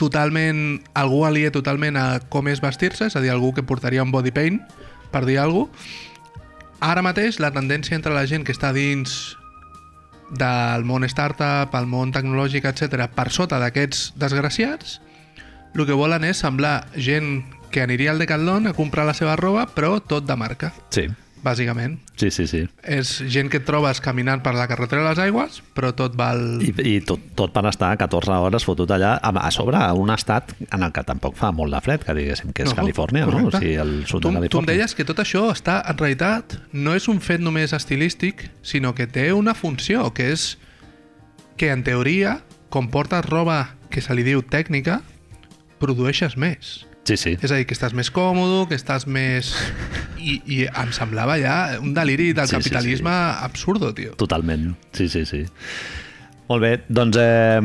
[0.00, 4.08] totalment, algú alié totalment a com és vestir-se, és a dir, algú que portaria un
[4.08, 4.56] body paint,
[5.12, 6.40] per dir alguna cosa,
[6.80, 9.36] ara mateix la tendència entre la gent que està dins
[10.32, 15.02] del món startup, el món tecnològic, etc, per sota d'aquests desgraciats,
[15.76, 19.68] el que volen és semblar gent que aniria al Decathlon a comprar la seva roba,
[19.76, 21.10] però tot de marca, Sí,
[21.42, 21.98] bàsicament.
[22.16, 22.46] sí, sí.
[22.46, 22.62] sí.
[22.82, 26.62] És gent que et trobes caminant per la carretera de les aigües, però tot val...
[26.62, 30.82] I, i tot, tot per estar 14 hores fotut allà, a, sobre, un estat en
[30.82, 33.36] el que tampoc fa molt de fred, que diguéssim que és No, Califòrnia, no?
[33.36, 33.62] O correcte.
[33.62, 34.72] sigui, el sud tu, de tu em Califòrnia.
[34.72, 39.06] deies que tot això està, en realitat, no és un fet només estilístic, sinó que
[39.06, 40.56] té una funció, que és
[41.56, 42.40] que, en teoria,
[42.72, 45.02] com portes roba que se li diu tècnica,
[45.82, 46.86] produeixes més.
[47.04, 47.32] Sí, sí.
[47.42, 49.52] És a dir, que estàs més còmode, que estàs més...
[50.22, 53.10] I, i em semblava ja un deliri del Sí, sí, capitalisme
[53.42, 54.12] absurdo, tio.
[54.20, 55.40] Totalment, sí, sí, sí.
[56.46, 57.58] Molt bé, doncs eh,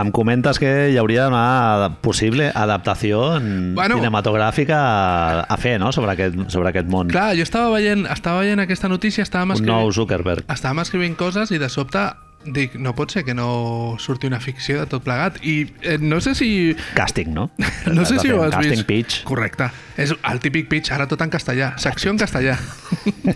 [0.00, 3.96] em comentes que hi hauria una possible adaptació en Bueno.
[3.96, 7.08] cinematogràfica a, a fer, no?, sobre aquest, sobre aquest món.
[7.08, 10.44] Clar, jo estava veient, estava veient aquesta notícia, estàvem Un escrivint, nou Zuckerberg.
[10.52, 12.10] estàvem escrivint coses i de sobte
[12.44, 15.40] dic, no pot ser que no surti una ficció de tot plegat.
[15.44, 16.50] I eh, no sé si...
[16.96, 17.50] Càsting, no?
[17.90, 18.88] No sé si ho has Casting vist.
[18.88, 19.22] pitch.
[19.28, 19.70] Correcte.
[20.00, 21.72] És el típic pitch, ara tot en castellà.
[21.80, 22.56] Secció en castellà.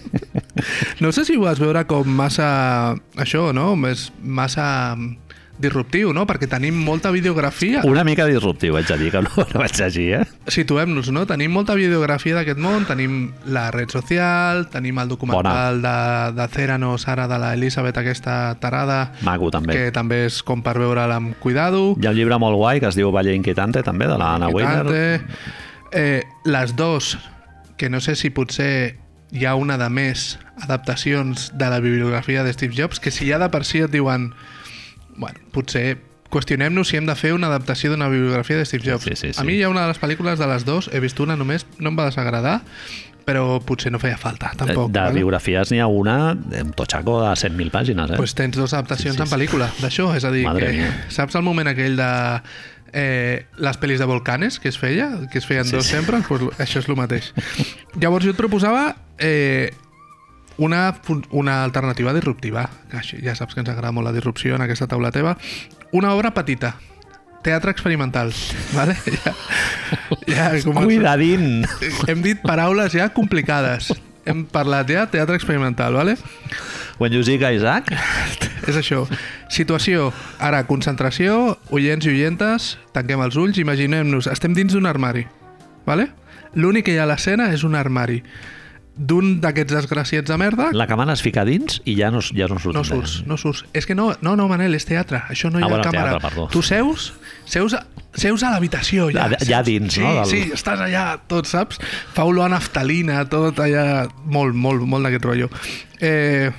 [1.05, 2.95] no sé si ho vas veure com massa...
[3.21, 3.73] Això, no?
[3.77, 4.97] Més, massa
[5.59, 6.25] disruptiu, no?
[6.27, 7.83] Perquè tenim molta videografia.
[7.87, 10.23] Una mica disruptiu, haig de dir, que no, no vaig llegir, eh?
[10.51, 11.25] Situem-nos, no?
[11.31, 15.95] Tenim molta videografia d'aquest món, tenim la red social, tenim el documental de,
[16.39, 19.77] de Ceranos, ara de l'Elisabet, aquesta tarada, Maco, també.
[19.77, 21.93] que també és com per veure'l amb cuidado.
[22.01, 24.51] Hi ha un llibre molt guai que es diu Valle Inquietante, també, de la Anna
[24.51, 25.23] Weiner.
[25.95, 27.15] Eh, les dos,
[27.79, 28.99] que no sé si potser
[29.35, 33.39] hi ha una de més adaptacions de la bibliografia de Steve Jobs, que si ja
[33.39, 34.33] de per si et diuen
[35.17, 35.99] bueno, potser
[36.35, 39.05] qüestionem-nos si hem de fer una adaptació d'una bibliografia de Steve Jobs.
[39.05, 39.41] Sí, sí, sí.
[39.41, 41.67] A mi hi ha una de les pel·lícules de les dos, he vist una només,
[41.79, 42.57] no em va desagradar,
[43.25, 44.91] però potser no feia falta, tampoc.
[44.93, 45.15] de vale?
[45.23, 48.19] biografies n'hi ha una, amb totxaco de 100.000 pàgines, eh?
[48.21, 50.91] pues tens dues adaptacions Sí, sí, en pel·lícula d'això, és a dir, Madre que, mia.
[51.09, 52.11] saps el moment aquell de
[52.93, 55.95] eh, les pel·lis de volcanes que es feia, que es feien Sí, sí, dos sí.
[55.97, 57.31] sempre, pues, això és el mateix.
[58.01, 59.71] Llavors jo et proposava eh,
[60.59, 60.95] una,
[61.31, 64.87] una alternativa disruptiva, que així, ja saps que ens agrada molt la disrupció en aquesta
[64.87, 65.37] taula teva,
[65.93, 66.75] una obra petita,
[67.43, 68.33] teatre experimental,
[68.79, 68.95] vale?
[69.05, 69.35] Ja,
[70.27, 71.65] ja començo- Cuidadín!
[72.09, 73.93] Hem dit paraules ja complicades.
[74.25, 76.17] Hem parlat ja teatre experimental, vale?
[76.99, 77.91] When you see Isaac,
[78.67, 79.03] És això.
[79.53, 85.27] Situació, ara, concentració, oients i oientes, tanquem els ulls, imaginem-nos, estem dins d'un armari,
[85.85, 86.07] vale?
[86.55, 88.23] L'únic que hi ha a l'escena és un armari.
[88.97, 92.61] D'un d'aquests desgraciats de merda La camana es fica dins i ja no, ja no
[92.63, 92.77] surt.
[92.77, 93.65] no surts, no surts.
[93.75, 95.23] És que no, no, no, Manel, és teatre.
[95.29, 96.11] Això no hi Ah, ha bueno, càmera.
[96.13, 96.49] teatre, perdó.
[96.53, 97.13] tu seus,
[97.45, 97.75] seus,
[98.15, 99.29] seus a l'habitació ja.
[99.29, 101.81] Ja- ja Seus- dins, sí, no, del- Sí, estàs allà, tot, saps?
[102.15, 104.07] Fa olor a naftalina, tot allà...
[104.27, 105.51] Molt, molt, molt d'aquest rotllo.
[106.01, 106.53] Eh,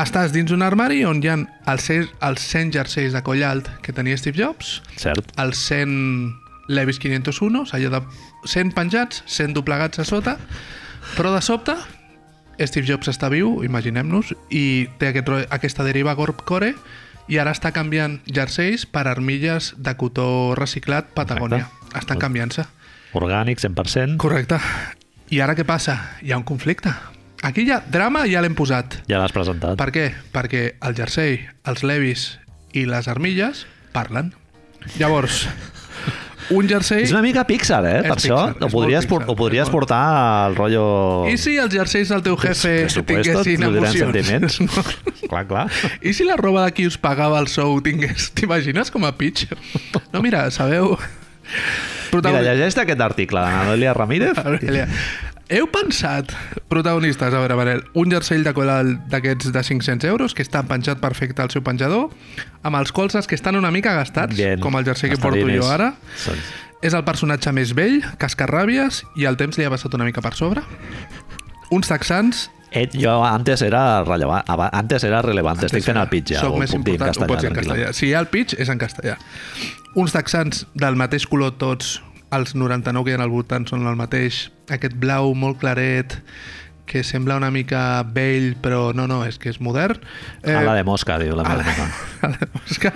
[0.00, 1.36] estàs dins un armari on hi ha
[1.72, 5.32] els, se- els 100 jerseis de coll alt que tenia Steve Jobs, Cert.
[5.42, 6.36] els 100
[6.70, 8.00] Levis 501, allò de
[8.46, 10.38] 100 penjats, 100 doblegats a sota,
[11.16, 11.74] però de sobte
[12.66, 16.74] Steve Jobs està viu, imaginem-nos, i té aquest, aquesta deriva gorp-core
[17.30, 20.26] i ara està canviant jerseis per armilles de cotó
[20.58, 21.70] reciclat Patagònia.
[21.96, 22.66] Estan canviant-se.
[23.16, 24.18] Orgànic, 100%.
[24.22, 24.58] Correcte.
[25.30, 25.96] I ara què passa?
[26.22, 26.92] Hi ha un conflicte.
[27.46, 29.00] Aquí ja, drama ja l'hem posat.
[29.08, 29.78] Ja l'has presentat.
[29.80, 30.10] Per què?
[30.34, 31.38] Perquè el jersei,
[31.70, 32.26] els levis
[32.76, 34.34] i les armilles parlen.
[34.98, 35.46] Llavors,
[36.50, 37.04] un jersei...
[37.06, 38.00] És una mica Pixar, eh?
[38.06, 40.00] Per això Pixar, ho podries, Pixar, ho podries portar
[40.46, 40.84] al rotllo...
[41.30, 42.74] I si els jerseis del teu jefe
[43.06, 44.02] tinguessin no emocions?
[44.04, 44.58] sentiments.
[45.30, 45.66] clar, clar.
[46.02, 48.30] I si la roba de qui us pagava el sou tingués...
[48.36, 49.48] T'imagines com a pitch?
[50.12, 50.96] No, mira, sabeu...
[52.10, 54.38] Mira, llegeix aquest article Noelia Ramírez.
[54.42, 54.86] Aurelia,
[55.50, 56.30] Heu pensat,
[56.70, 61.00] protagonistes, a veure, Manel, un jersei de cola d'aquests de 500 euros que està penjat
[61.02, 62.12] perfecte al seu penjador,
[62.62, 64.60] amb els colzes que estan una mica gastats, Bien.
[64.62, 65.64] com el jersei que Gastar porto diners.
[65.64, 65.94] jo ara.
[66.16, 66.38] Són-
[66.82, 70.32] És el personatge més vell, cascarràbies, i el temps li ha passat una mica per
[70.34, 70.62] sobre.
[71.70, 72.48] Uns texans...
[72.72, 76.58] Eh, jo antes era rellevant, antes era relevant, estic fent el pitch ja, Soc ho
[76.62, 77.26] més puc dir en important, ho castellà.
[77.26, 77.92] pots dir en castellà.
[77.92, 79.16] Si hi ha el pitch, és en castellà.
[79.96, 82.00] Uns texans del mateix color tots,
[82.34, 84.48] els 99 que hi ha al voltant són el mateix.
[84.70, 86.18] Aquest blau molt claret,
[86.90, 90.00] que sembla una mica vell, però no, no, és que és modern.
[90.42, 91.86] Eh, a la de mosca, diu la meva dona.
[92.26, 92.90] a la mosca.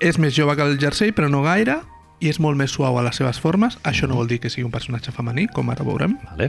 [0.00, 1.80] És més jove que el jersei, però no gaire,
[2.24, 3.76] i és molt més suau a les seves formes.
[3.84, 6.16] Això no vol dir que sigui un personatge femení, com ara veurem.
[6.30, 6.48] Vale.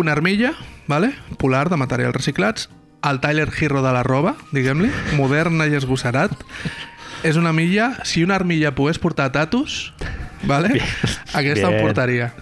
[0.00, 0.54] Una armilla,
[0.88, 1.12] vale?
[1.36, 2.70] polar, de materials reciclats,
[3.04, 4.88] el Tyler Hero de la roba, diguem-li,
[5.20, 6.32] moderna i esgosserat.
[7.26, 9.92] És una milla, si una armilla pogués portar tatus,
[10.44, 10.80] vale?
[11.32, 11.74] aquesta Bien.
[11.80, 12.32] em portaria.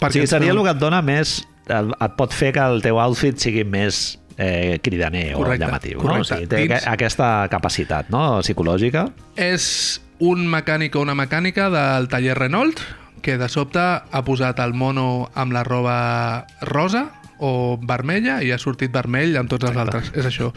[0.00, 1.40] O sigui, seria el que et dona més...
[1.64, 5.98] Et et pot fer que el teu outfit sigui més eh, cridaner Correcte, o llamatiu.
[6.02, 6.18] correcte.
[6.18, 6.20] No?
[6.20, 6.88] O sigui, té Dins- Dins...
[6.92, 8.40] aquesta capacitat no?
[8.44, 9.06] psicològica.
[9.40, 12.82] És un mecànic o una mecànica del taller Renault
[13.24, 17.06] que de sobte ha posat el mono amb la roba rosa
[17.40, 20.12] o vermella i ha sortit vermell amb tots els altres.
[20.14, 20.52] És això.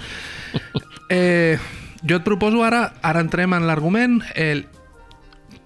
[1.09, 1.57] Eh,
[2.03, 4.65] jo et proposo ara, ara entrem en l'argument, el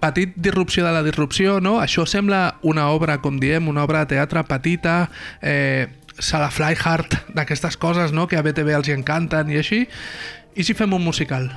[0.02, 1.78] petit disrupció de la disrupció, no?
[1.80, 4.96] Això sembla una obra, com diem, una obra de teatre petita,
[5.40, 5.88] eh,
[6.18, 9.84] sala Flyhard, d'aquestes coses, no?, que a BTV els hi encanten i així.
[10.54, 11.48] I si fem un musical?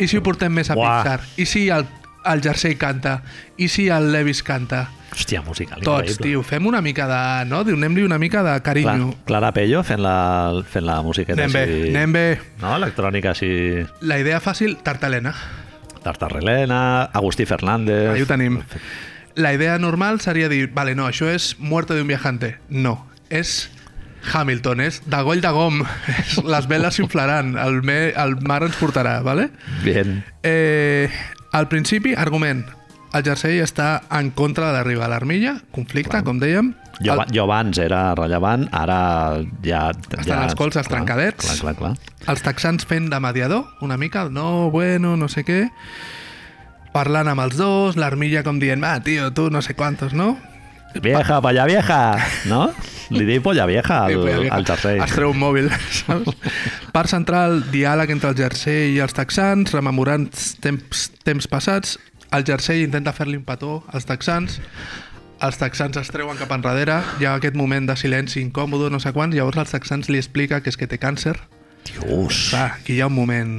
[0.00, 1.02] I si ho portem més a Buah.
[1.02, 1.20] Pixar?
[1.36, 1.84] I si el,
[2.30, 3.20] el Jersey canta?
[3.60, 4.86] I si el Levis canta?
[5.10, 5.82] Hòstia, musical.
[5.82, 6.28] Tots, increïble.
[6.30, 7.22] tio, fem una mica de...
[7.50, 7.64] No?
[7.66, 9.10] Donem-li una mica de carinyo.
[9.26, 10.14] Clara Pello fent la,
[10.70, 11.88] fent la musiqueta Anem bé, així...
[11.90, 12.26] anem bé.
[12.62, 12.76] No?
[12.78, 13.50] Electrònica així...
[14.06, 15.34] La idea fàcil, Tartalena.
[16.02, 18.10] Tartarrelena, Agustí Fernández...
[18.10, 18.60] Ahí ho tenim.
[19.34, 22.56] La idea normal seria dir, vale, no, això és Muerte de un viajante.
[22.68, 23.70] No, és
[24.32, 25.82] Hamilton, és de goll de gom.
[26.52, 29.48] Les veles s'inflaran, el, me, el mar ens portarà, vale?
[29.84, 30.20] Bien.
[30.42, 31.08] Eh,
[31.52, 32.66] al principi, argument.
[33.16, 36.74] El jersei està en contra de l'arriba a l'armilla, conflicte, com dèiem.
[37.00, 39.86] Jo, El- jo abans era rellevant, ara ja...
[39.94, 41.46] Estan ja, els colzes trencadets.
[41.46, 42.14] Clar, clar, clar.
[42.28, 45.62] els texans fent de mediador, una mica, el no, bueno, no sé què,
[46.92, 50.34] parlant amb els dos, l'armilla com dient, ah, tio, tu no sé quantos, no?
[51.00, 52.18] Vieja, polla vieja,
[52.50, 52.64] no?
[53.14, 54.98] Li dic polla vieja al, al jersei.
[55.02, 56.34] Es treu un mòbil, saps?
[56.94, 60.26] Part central, diàleg entre el jersei i els texans, rememorant
[60.62, 61.96] temps, temps passats.
[62.34, 64.58] El jersei intenta fer-li un petó als texans.
[65.40, 66.98] Els texans es treuen cap enrere.
[67.16, 69.32] Hi ha aquest moment de silenci incòmode, no sé quants.
[69.36, 71.38] Llavors els texans li explica que és que té càncer.
[71.88, 72.50] Dios.
[72.50, 73.54] Clar, aquí hi ha un moment...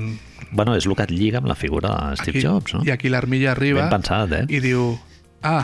[0.52, 2.84] Bueno, és el que et lliga amb la figura de Steve Aquí, Jobs, no?
[2.86, 4.44] I aquí l'armilla arriba Ben pensat, eh?
[4.52, 4.92] i diu
[5.48, 5.64] ah,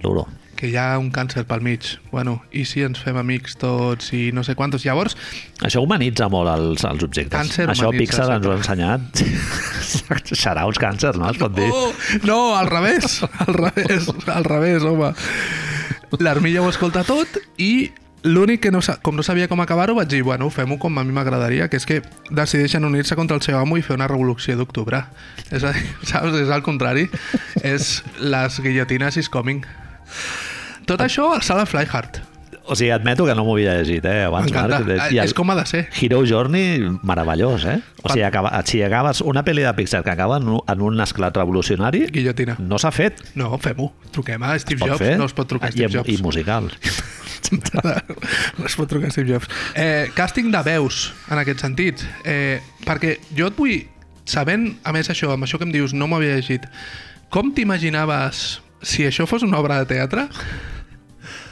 [0.00, 0.28] duro.
[0.64, 1.98] Que hi ha un càncer pel mig.
[2.08, 4.86] Bueno, i si ens fem amics tots i no sé quantos?
[4.86, 5.12] Llavors,
[5.60, 7.34] Això humanitza molt els, els objectes.
[7.36, 9.20] Càncer Això Pixar ens ho ha ensenyat.
[10.44, 11.28] Serà uns càncers, no?
[11.28, 11.68] Es pot dir.
[11.68, 11.90] Oh,
[12.24, 15.12] no, al revés, al revés, al revés, home.
[16.24, 17.90] L'armilla ho escolta tot i
[18.24, 21.12] l'únic que no com no sabia com acabar-ho vaig dir, bueno, fem-ho com a mi
[21.12, 22.00] m'agradaria, que és que
[22.32, 25.04] decideixen unir-se contra el seu amo i fer una revolució d'octubre.
[25.52, 26.40] És a dir, saps?
[26.40, 27.10] És al contrari.
[27.60, 29.60] és les guillotines is coming.
[30.86, 32.20] Tot això a sala Flyhard.
[32.66, 34.22] O sigui, admeto que no m'ho havia llegit, eh?
[34.24, 34.48] Abans.
[34.54, 34.88] Marc.
[34.88, 35.82] Eh, És com ha de ser.
[36.00, 37.76] Hero Journey, meravellós, eh?
[38.02, 41.00] O sigui, acaba, si acabes una pel·li de Pixar que acaba en un, en un
[41.04, 42.56] esclat revolucionari, Guillotina.
[42.58, 43.20] no s'ha fet.
[43.36, 43.90] No, fem-ho.
[44.12, 44.98] Truquem a Steve Jobs.
[44.98, 45.18] fer?
[45.20, 46.08] No es pot trucar a I, Steve Jobs.
[46.08, 46.70] I musical.
[48.64, 49.48] Les pot trucar Steve Jobs.
[49.76, 52.04] Eh, càsting de veus, en aquest sentit.
[52.24, 53.82] Eh, perquè jo et vull...
[54.24, 56.64] Sabent, a més, això, amb això que em dius, no m'ho havia llegit.
[57.28, 60.24] Com t'imaginaves si això fos una obra de teatre?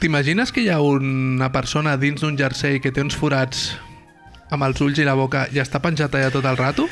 [0.03, 3.69] T'imagines que hi ha una persona dins d'un jersei que té uns forats
[4.51, 6.89] amb els ulls i la boca i està penjat allà tot el rato?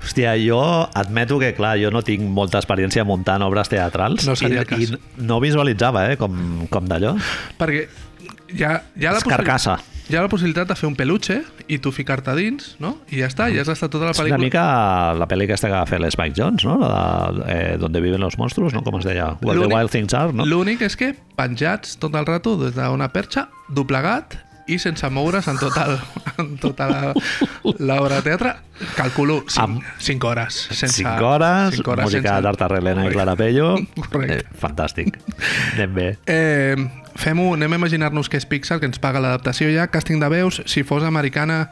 [0.00, 0.58] Hòstia, jo
[0.98, 5.22] admeto que, clar, jo no tinc molta experiència muntant obres teatrals No seria i, i
[5.28, 7.14] no visualitzava, eh, com, com d'allò.
[7.60, 7.84] Perquè
[8.56, 9.78] hi ha la És carcassa.
[10.10, 11.36] Hi ha la possibilitat de fer un peluche
[11.70, 12.96] i tu ficar-te dins, no?
[13.14, 14.42] I ja està, ja has estat tota la És una pel·lícula.
[14.42, 14.64] mica
[15.20, 16.78] la pel·li aquesta que va fer l'Spike Jones, no?
[16.82, 18.82] La de, eh, Donde viven los monstruos, no?
[18.82, 19.36] Com es deia?
[19.40, 20.44] Where the Wild Things Are, no?
[20.50, 24.34] L'únic és que penjats tot el rato des d'una perxa, doblegat
[24.66, 25.98] i sense moure's en tota, el,
[26.42, 26.88] en tota
[27.78, 28.56] l'obra de teatre,
[28.96, 30.58] calculo 5, Amb- 5 hores.
[30.72, 33.76] Sense, 5 hores, cinc hores música sense- d'Arta Relena i Clara Pello.
[34.10, 34.42] Correcte.
[34.42, 35.18] Eh, fantàstic.
[35.76, 36.08] Anem bé.
[36.26, 36.74] Eh,
[37.18, 40.60] fem-ho, anem a imaginar-nos que és Pixar, que ens paga l'adaptació ja, càsting de veus,
[40.70, 41.66] si fos americana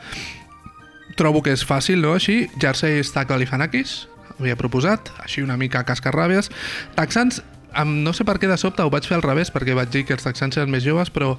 [1.18, 2.14] trobo que és fàcil, no?
[2.18, 4.06] Així, Jersey està Galifianakis,
[4.38, 6.52] havia proposat, així una mica cascarràbies.
[6.96, 9.90] Texans, amb, no sé per què de sobte ho vaig fer al revés, perquè vaig
[9.94, 11.34] dir que els texans eren més joves, però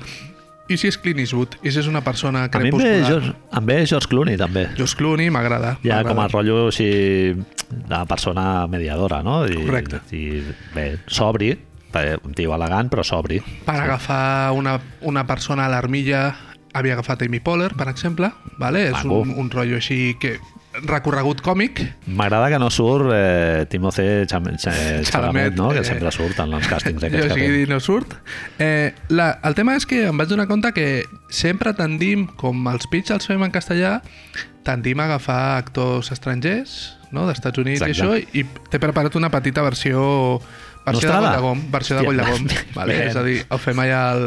[0.69, 1.55] i si és Clint Eastwood?
[1.65, 3.07] I si és una persona A mi em ve, crepuscular?
[3.07, 4.67] George, em ve George Clooney, també.
[4.77, 5.77] George Clooney m'agrada.
[5.81, 6.89] Ja com a rotllo així
[7.69, 9.41] de persona mediadora, no?
[9.49, 10.03] I, Correcte.
[10.13, 10.43] I
[10.75, 11.55] bé, sobri,
[12.23, 13.41] un tio elegant, però sobri.
[13.65, 16.35] Per agafar una, una persona a l'armilla
[16.73, 18.89] havia agafat Amy Poehler, per exemple, vale?
[18.89, 19.21] és Maco.
[19.23, 20.37] un, un rotllo així que
[20.85, 21.81] recorregut còmic,
[22.13, 25.71] M'agrada que no surt eh, Timothée Cham Ch Chalamet, Chalamet, no?
[25.73, 25.87] que eh.
[25.87, 27.57] sempre surt en els càstings jo aquests que sigui fem.
[27.57, 28.13] dir no surt.
[28.61, 30.87] Eh, la, el tema és que em vaig donar compte que
[31.33, 33.97] sempre tendim, com els pitch els fem en castellà,
[34.67, 36.77] tendim a agafar actors estrangers,
[37.11, 38.21] no?, d'Estats Units Exacte.
[38.21, 40.37] i això, i t'he preparat una petita versió
[40.85, 41.29] versió de Nostrada?
[41.37, 42.47] Gollagom, versió de Hòstia, Gollagom,
[42.79, 42.97] vale?
[43.07, 44.25] és a dir, ho fem allà al,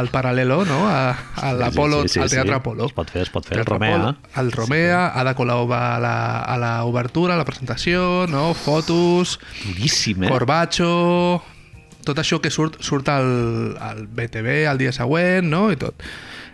[0.00, 2.58] al paral·lelo, no?, a, a l'Apolo, Sí, sí, sí, al Teatre sí.
[2.60, 2.86] Apolo.
[2.90, 3.60] Es pot fer, es pot fer.
[3.62, 4.14] El Romea.
[4.42, 8.52] El Romea, Ada Colau va a la, a la obertura, a la presentació, no?
[8.54, 10.30] fotos, Duríssim, eh?
[10.32, 11.42] Corbacho,
[12.06, 15.68] tot això que surt, surt al, al BTV al dia següent, no?
[15.74, 16.06] I tot.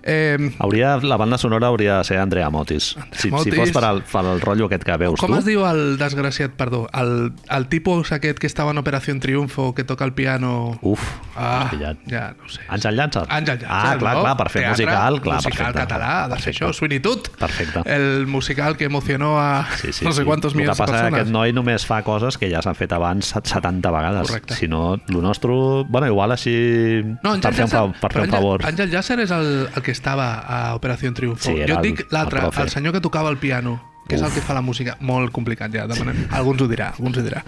[0.04, 2.96] Eh, Hauria, la banda sonora hauria de ser Andrea Motis.
[3.12, 3.54] si, si Motis.
[3.54, 5.38] fos per al, per al rotllo aquest que veus com tu.
[5.38, 9.84] es diu el desgraciat, perdó, el, el tipus aquest que estava en Operació Triunfo, que
[9.84, 10.78] toca el piano...
[10.82, 11.02] Uf,
[11.36, 11.70] ah,
[12.10, 12.60] ja, no sé.
[12.68, 13.24] Àngel Llàncer?
[13.28, 14.22] Àngel Llàcer, Ah, clar, no?
[14.22, 15.80] clar, per fer Teatre, musical, clar, musical perfecte.
[15.82, 16.64] català, ha de Perfecte.
[16.66, 17.28] això, Todd.
[17.38, 17.82] Perfecte.
[17.86, 20.26] El musical que emocionó a Sí, sí, no sé sí.
[20.26, 21.20] quantos El que milions de passa és que persones.
[21.20, 24.28] aquest noi només fa coses que ja s'han fet abans 70 vegades.
[24.28, 24.54] Correcte.
[24.54, 25.50] Si no, el nostre...
[25.88, 27.02] Bueno, igual així...
[27.22, 28.62] No, per fer un, fa- per fer un favor.
[28.64, 31.44] Àngel Llàcer és el, el que estava a Operació Triunfo.
[31.50, 34.22] Sí, jo et el- dic l'altre, el el, senyor que tocava el piano, que és
[34.22, 34.96] el que fa la música.
[35.00, 36.26] Molt complicat ja, demanem.
[36.34, 37.44] Alguns ho dirà, alguns ho dirà.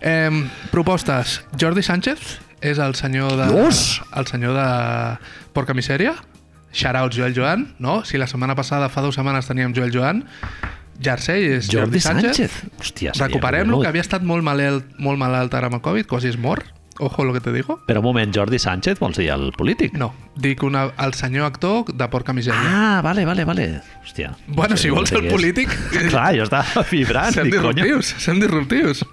[0.00, 0.30] Eh,
[0.72, 1.40] propostes.
[1.58, 3.50] Jordi Sánchez és el senyor de...
[3.52, 4.00] Dios!
[4.16, 4.70] El senyor de
[5.56, 6.14] Porca Misèria.
[6.76, 8.02] Shoutouts Joel Joan, no?
[8.04, 10.24] Si la setmana passada, fa dues setmanes, teníem Joel Joan.
[11.00, 12.36] Jersey és Jordi, Jordi Sánchez.
[12.36, 12.80] Sánchez.
[12.80, 16.38] Hòstia, Recuperem-lo, que havia estat molt malalt, molt malalt ara amb el Covid, quasi és
[16.40, 16.68] mort.
[16.98, 17.80] Ojo lo que te digo.
[17.86, 19.92] Però un moment, Jordi Sánchez vols dir el polític?
[19.98, 22.60] No, dic una, el senyor actor de Porca Misèria.
[22.64, 23.66] Ah, vale, vale, vale.
[24.04, 24.34] Hòstia.
[24.46, 25.72] Bueno, no sé, si vols el polític...
[26.10, 27.34] Clar, jo estava vibrant.
[27.34, 27.84] Sem dic, coño.
[27.84, 29.04] disruptius, sem disruptius.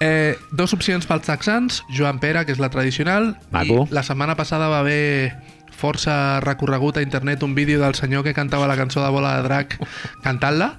[0.00, 3.84] Eh, dos opcions pels texans, Joan Pere, que és la tradicional, Maco.
[3.88, 5.34] i la setmana passada va haver
[5.74, 9.42] força recorregut a internet un vídeo del senyor que cantava la cançó de Bola de
[9.48, 9.74] Drac
[10.22, 10.78] cantant-la,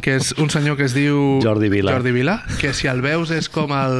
[0.00, 1.40] que és un senyor que es diu...
[1.42, 1.92] Jordi Vila.
[1.96, 3.96] Jordi Vila, que si el veus és com el,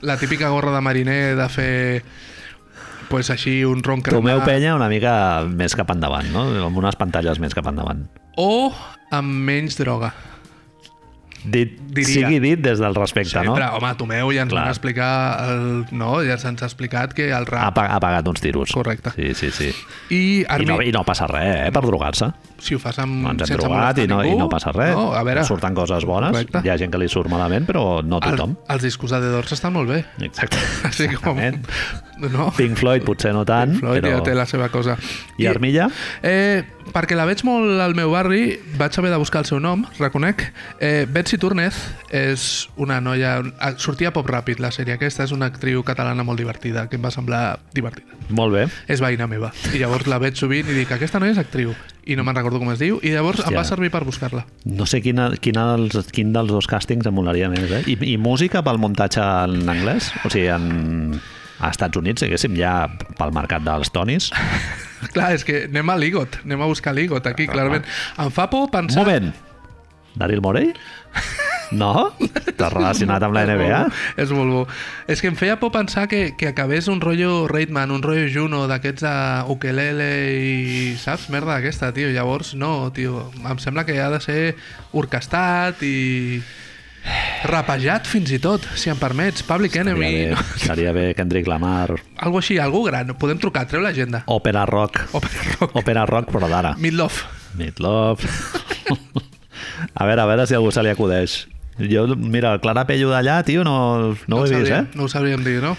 [0.00, 2.02] la típica gorra de mariner de fer
[3.10, 5.12] pues així un ron Tomeu cremat penya una mica
[5.50, 6.46] més cap endavant, no?
[6.68, 8.06] Amb unes pantalles més cap endavant.
[8.36, 8.72] o
[9.10, 10.12] amb menys droga.
[11.42, 12.04] Dit, Diria.
[12.04, 13.54] sigui dit des del respecte, no?
[13.56, 14.64] Sempre, home, Tomeu ja ens Clar.
[14.66, 15.10] van explicar
[15.48, 18.70] el, no, ja se'ns ha explicat que el Ha, rap pa- ha pagat uns tiros.
[18.76, 19.10] Correcte.
[19.16, 19.70] Sí, sí, sí.
[20.10, 22.28] i, I Armi, no, I no passa res, eh, per drogar-se.
[22.60, 24.94] si ho fas amb, Ens hem drogat i no, i ningú, no passa res.
[24.94, 26.30] no, a veure, Surten coses bones.
[26.30, 26.60] Correcte.
[26.62, 28.56] Hi ha gent que li surt malament, però no el, tothom.
[28.68, 30.58] els discos de The Doors estan molt bé Exacte.
[30.84, 31.38] així com.
[32.28, 32.50] No?
[32.56, 34.18] Pink Floyd potser no tant, Pink Floyd però...
[34.18, 34.98] ja té la seva cosa
[35.40, 35.88] I Armilla?
[36.22, 36.62] Eh,
[36.94, 40.44] perquè la veig molt al meu barri, vaig haver de buscar el seu nom, reconec.
[40.82, 41.76] Eh, Betsy Túrnez
[42.14, 43.38] és una noia...
[43.58, 47.04] ah, Sortia Pop Ràpid, la sèrie aquesta, és una actriu catalana molt divertida, que em
[47.04, 48.18] va semblar divertida.
[48.28, 48.66] Molt bé.
[48.90, 49.52] És veïna meva.
[49.74, 51.74] I llavors la veig sovint i dic, aquesta noia és actriu.
[52.10, 52.98] I no me'n recordo com es diu.
[53.06, 53.54] I llavors Hòstia.
[53.54, 54.44] em va servir per buscar-la.
[54.66, 57.84] No sé quina, quina dels, quin dels dos càstings em molaria més, eh?
[57.90, 60.10] I, I música pel muntatge en anglès?
[60.24, 61.20] O sigui, en...
[61.60, 62.88] A Estats Units, diguéssim, ja
[63.18, 64.30] pel mercat dels tonis.
[65.14, 67.88] Clar, és que anem a l'Igot, anem a buscar l'Igot aquí, Clar, clarament.
[68.20, 69.04] Em fa por Un pensar...
[69.04, 69.32] moment!
[70.16, 70.72] Daryl Morey?
[71.70, 72.10] No?
[72.18, 73.76] T'has relacionat amb la NBA?
[74.18, 74.62] És molt bo.
[75.06, 78.64] És que em feia por pensar que, que acabés un rotllo Raidman, un rotllo Juno
[78.66, 79.12] d'aquests de
[79.54, 80.96] ukelele i...
[80.98, 81.28] saps?
[81.30, 82.10] Merda d'aquesta, tio.
[82.10, 83.28] Llavors, no, tio.
[83.38, 84.40] Em sembla que ha de ser
[84.98, 86.42] orquestat i...
[87.44, 89.42] rapejat fins i tot, si em permets.
[89.42, 90.10] Public Seria Enemy.
[90.14, 90.42] bé, No?
[90.60, 93.14] seria bé Kendrick Lamar, Algo així, algú gran.
[93.16, 94.24] Podem trucar, treu l'agenda.
[94.26, 95.00] òpera rock.
[95.12, 95.76] Opera Rock.
[95.76, 96.74] Òpera rock, però d'ara.
[96.78, 97.24] Midlove.
[97.56, 98.20] Meatloaf.
[99.94, 101.46] a veure, a veure si a algú se li acudeix.
[101.80, 104.84] Jo, mira, el Clarapello d'allà, tio, no, no, ho he vist, eh?
[104.94, 105.76] No ho sabríem dir, no?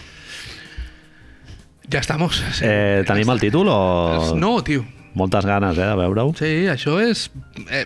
[1.92, 2.42] Ja estamos.
[2.56, 2.64] Sí.
[2.66, 4.34] eh tenim el títol o...?
[4.40, 4.86] No, tio.
[5.14, 6.34] Moltes ganes, eh, de veure-ho.
[6.40, 7.30] Sí, això és...
[7.70, 7.86] Eh,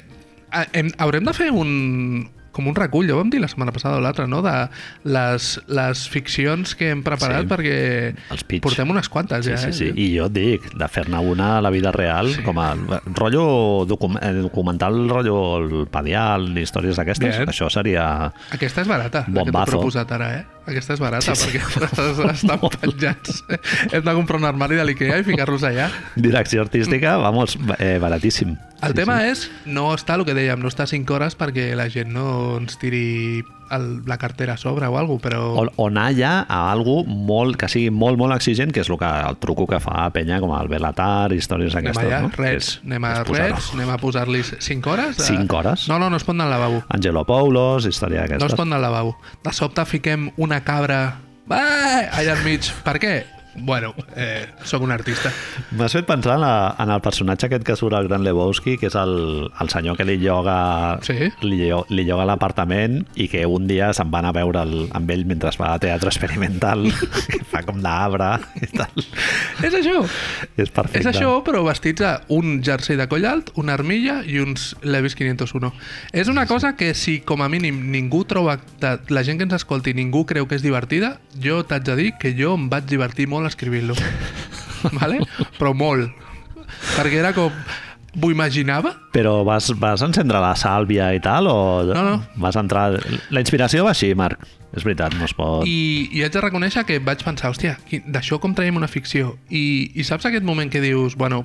[0.53, 3.73] eh, hem, haurem de fer un, com un recull, ja ho vam dir la setmana
[3.75, 4.39] passada o l'altra, no?
[4.45, 4.53] De
[5.11, 7.49] les, les ficcions que hem preparat Sí.
[7.51, 7.75] perquè
[8.31, 8.63] Els pitch.
[8.63, 9.73] portem unes quantes Sí, ja, sí, eh?
[9.73, 9.91] sí.
[9.93, 12.41] I jo et dic, de fer-ne una a la vida real, sí.
[12.47, 12.69] com a
[13.13, 18.31] rotllo docu eh, documental, rotllo el padial, històries d'aquestes, això seria...
[18.55, 19.71] Aquesta és barata, la que t'he Bombazo.
[19.77, 20.45] proposat ara, eh?
[20.65, 21.59] Aquesta és barata, Sí, sí.
[21.59, 23.43] perquè estan penjats.
[23.91, 25.91] Hem de comprar un armari de l'Ikea i ficar-los allà.
[26.15, 28.55] Direcció artística, vamos, eh, baratíssim.
[28.85, 32.11] El tema és, no està el que dèiem, no està 5 hores perquè la gent
[32.13, 35.41] no ens tiri el, la cartera a sobre o alguna però...
[35.55, 38.97] O, o anar ja a algú molt, que sigui molt, molt exigent, que és el,
[39.01, 42.31] que, el truco que fa penya, com el Belatar, històries Anem d'aquestes, allà, no?
[42.35, 45.17] Que és- anem a és anem a posar-li 5 hores.
[45.17, 45.87] de- Cinc hores?
[45.89, 46.83] No, no, no es pot anar al lavabo.
[46.89, 48.55] Angelo Paulos, història No es d'aquestes.
[48.57, 49.17] pot anar al lavabo.
[49.43, 52.71] De sobte fiquem una cabra ah, allà enmig.
[52.83, 53.15] Per què?
[53.57, 55.31] Bueno, eh, sóc un artista.
[55.71, 58.89] M'has fet pensar en, la, en el personatge aquest que surt al Gran Lebowski, que
[58.89, 61.29] és el, el senyor que li lloga, Sí.
[61.47, 65.23] li, li lloga l'apartament i que un dia se'n van a veure el, amb ell
[65.25, 66.83] mentre es fa teatre experimental,
[67.31, 69.05] que fa com d'arbre i tal.
[69.63, 70.03] És això.
[70.57, 70.99] És perfecte.
[71.05, 75.15] És això, però vestits a un jersei de coll alt, una armilla i uns Levis
[75.15, 75.71] 501.
[76.11, 79.93] És una cosa que si com a mínim ningú troba, la gent que ens escolti,
[79.95, 83.44] ningú creu que és divertida, jo t'haig de dir que jo em vaig divertir molt
[83.49, 83.95] escrivint-lo.
[84.99, 85.19] vale?
[85.59, 86.11] Però molt.
[86.95, 87.51] Perquè era com...
[88.15, 91.55] M'ho imaginava Però vas, vas encendre la sàlvia i tal, o
[91.89, 92.13] No, no.
[92.39, 92.93] vas entrar...
[93.35, 94.39] La inspiració va així, Marc.
[94.71, 95.65] És veritat, no es pot...
[95.67, 97.73] I, i haig de reconèixer que vaig pensar, hòstia,
[98.07, 99.33] d'això com traiem una ficció?
[99.51, 101.43] I, I saps aquest moment que dius, bueno,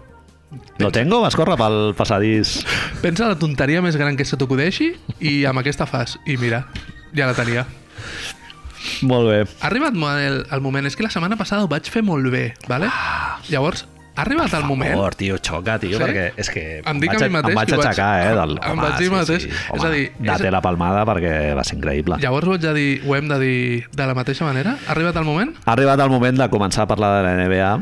[0.82, 1.20] Lo tengo?
[1.22, 2.60] Vas córrer pel passadís.
[3.02, 4.92] pensa la tonteria més gran que se t'acudeixi
[5.22, 6.16] i amb aquesta fas.
[6.26, 6.64] I mira,
[7.14, 7.66] ja la tenia.
[9.02, 9.38] Molt bé.
[9.60, 12.54] Ha arribat el, el moment, és que la setmana passada ho vaig fer molt bé,
[12.68, 12.88] vale?
[13.50, 14.94] Llavors, ha arribat el moment...
[14.98, 16.02] Por, tio, xoca, tio, Sí?
[16.02, 18.34] perquè és que Em dic a vaig, mi mateix em vaig ho vaig- aixecar, eh,
[18.40, 18.56] del...
[18.72, 21.78] em vaig dir mateix, és Home, a dir, és- date la palmada perquè va ser
[21.78, 22.18] increïble.
[22.20, 24.76] Llavors ho, de dir, ho hem de dir de la mateixa manera?
[24.86, 25.54] Ha arribat el moment?
[25.64, 27.72] Ha arribat el moment de començar a parlar de la NBA.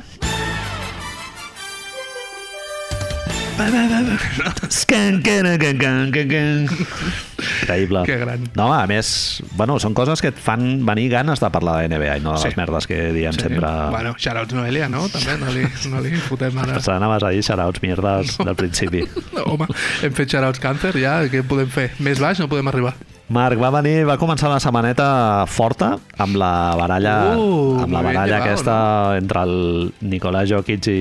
[7.39, 8.03] Increïble.
[8.07, 8.45] Que gran.
[8.59, 12.17] No, a més, bueno, són coses que et fan venir ganes de parlar de NBA
[12.19, 12.49] i no de Sí.
[12.51, 13.67] les merdes que diem sempre.
[13.91, 15.09] Bueno, shoutouts Noelia, no?
[15.09, 16.75] També, no li, no li fotem ara...
[16.79, 19.05] Pensant anaves a dir xarauts mierdes del principi.
[19.39, 19.67] No, home,
[20.03, 21.91] hem fet shoutouts càncer, ja, què podem fer?
[22.03, 22.95] Més baix no podem arribar.
[23.31, 28.39] Marc, va venir, va començar la setmaneta forta amb la baralla, Uh, amb la baralla
[28.39, 28.77] llevado, aquesta
[29.21, 30.99] entre el Nicolás Jokic i,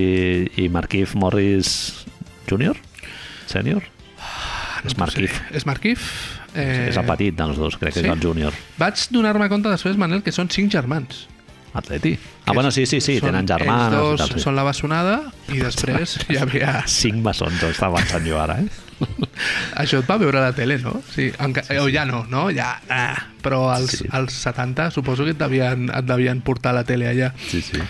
[0.60, 1.72] i Markif Morris
[2.48, 2.76] Jr.?
[3.48, 3.84] Sènior?
[4.88, 5.40] és Markif.
[5.52, 6.04] És Marquif.
[6.56, 8.06] Eh, És el petit dels dos, crec que sí?
[8.08, 8.54] és el júnior.
[8.80, 11.26] Vaig donar-me compte després, Manel, que són cinc germans.
[11.78, 12.14] Atleti.
[12.46, 13.92] Ah, bueno, sí, sí, sí, Són tenen germanes.
[13.94, 14.42] Ells dos tal, sí.
[14.42, 15.18] són la bessonada
[15.54, 16.80] i després hi havia...
[16.90, 18.98] Cinc bessons, està avançant jo ara, eh?
[19.84, 20.96] Això et va veure a la tele, no?
[21.14, 21.62] Sí, enca...
[21.84, 22.48] o ja no, no?
[22.56, 24.06] Ja, ah, però als, Sí.
[24.06, 24.10] sí.
[24.12, 27.34] als 70 suposo que et devien, et devien portar a la tele allà.
[27.52, 27.84] Sí, sí.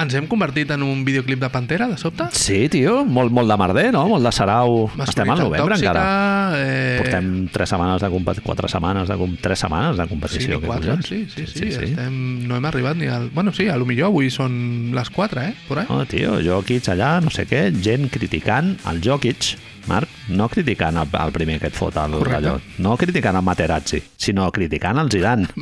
[0.00, 2.24] Ens hem convertit en un videoclip de Pantera, de sobte?
[2.32, 4.06] Sí, tio, molt, molt de merder, no?
[4.08, 4.86] Molt de sarau.
[5.04, 6.54] Estem al novembre tòxica, encara.
[6.56, 6.94] Eh...
[7.02, 9.34] Portem tres setmanes de competició, quatre setmanes de com...
[9.42, 10.60] tres setmanes de Sí, competició.
[10.62, 11.84] que quatre, sí, sí, sí, sí, sí.
[11.90, 12.16] Estem,
[12.48, 13.28] no hem arribat ni al...
[13.34, 14.56] Bueno, sí, a lo millor avui són
[14.96, 15.52] les 4, eh?
[15.68, 15.86] Por ahí.
[15.90, 19.52] No, tio, Jokic allà, no sé què, gent criticant el Jokic,
[19.90, 24.00] Marc, no criticant el, el primer que et fot el, allò, no criticant el Materazzi,
[24.16, 25.48] sinó criticant el Zidane.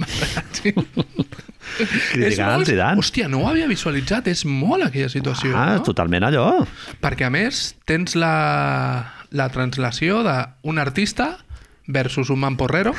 [0.60, 0.74] Sí.
[2.12, 2.98] Criticant molt- Zidane.
[3.00, 5.82] Hòstia, no ho havia visualitzat, és molt aquella situació, Ah, no?
[5.86, 6.66] totalment allò.
[7.00, 11.38] Perquè a més tens la, la translació d'un artista
[11.86, 12.94] versus un mamporrero.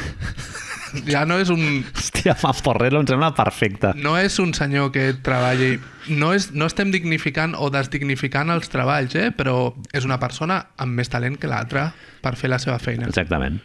[1.08, 3.94] Ja no és un, Hòstia, Manporrero em sembla perfecte.
[3.96, 5.78] no és un senyor que treballi...
[6.10, 9.30] No, és, no estem dignificant o desdignificant els treballs, eh?
[9.32, 13.08] però és una persona amb més talent que l'altra per fer la seva feina.
[13.08, 13.62] Exactament.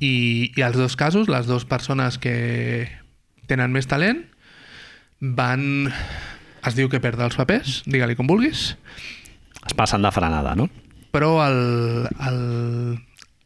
[0.00, 2.88] I, I als dos casos, les dues persones que
[3.48, 4.24] tenen més talent
[5.20, 5.88] van...
[6.68, 8.74] Es diu que perdre els papers, digue-li com vulguis,
[9.68, 10.68] Es passen de frenada, no?
[11.12, 12.40] però el, el,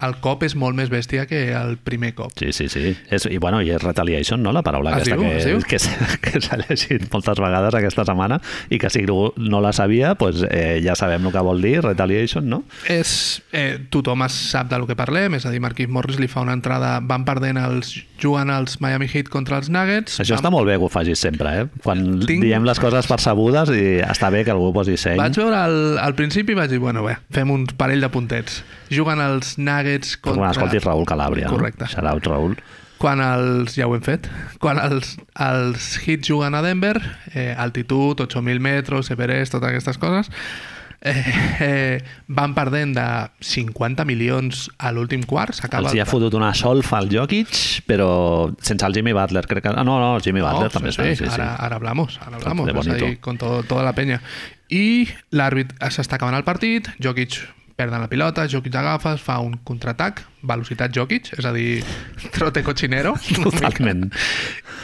[0.07, 2.33] el cop és molt més bèstia que el primer cop.
[2.39, 2.97] Sí, sí, sí.
[3.11, 6.19] És, I, bueno, i és retaliation, no?, la paraula Es aquesta diu, que, que, s'ha-
[6.25, 8.41] que s'ha llegit moltes vegades aquesta setmana
[8.71, 11.81] i que si algú no la sabia, pues, eh, ja sabem el que vol dir,
[11.85, 12.63] retaliation, no?
[12.91, 16.43] És, eh, tothom es sap del que parlem, és a dir, Marquis Morris li fa
[16.43, 20.21] una entrada, van perdent els, jugant els Miami Heat contra els Nuggets.
[20.23, 21.67] Això està molt bé que ho facis sempre, eh?
[21.83, 25.19] Quan Tinc- diem les coses percebudes i està bé que algú posi seny.
[25.19, 28.63] Vaig veure al, al principi i vaig dir, bueno, bé, fem un parell de puntets.
[28.93, 30.39] Juguen els Nuggets Pues, contra...
[30.39, 31.49] bueno, escoltis Raül Calàbria.
[31.49, 31.85] Correcte.
[32.01, 32.09] No?
[32.11, 32.57] Out, Raül.
[33.03, 33.75] Quan els...
[33.75, 34.29] Ja ho hem fet.
[34.63, 36.97] Quan els, els Heat juguen a Denver,
[37.35, 40.31] eh, altitud, 8.000 metres, Everest, totes aquestes coses,
[41.01, 41.25] eh,
[41.59, 43.07] eh, van perdent de
[43.43, 45.59] 50 milions a l'últim quart.
[45.73, 47.51] Els hi ha fotut una solfa al Jokic,
[47.91, 49.43] però sense el Jimmy Butler.
[49.51, 49.73] Crec que...
[49.75, 50.93] Ah, no, no, el Jimmy Butler No, també.
[50.95, 51.41] sí, Sí, sí, sí, sí.
[51.41, 52.67] Ara, ara hablamos, ara hablamos.
[52.67, 53.05] De És a bonito.
[53.07, 54.21] dir, con todo, toda la penya.
[54.71, 57.41] I l'àrbit s'està acabant el partit, Jokic
[57.83, 61.83] perden la pilota, Jokic agafa, fa un contraatac, velocitat Jokic, és a dir,
[62.37, 63.17] trote cochinero.
[63.43, 64.09] Totalment.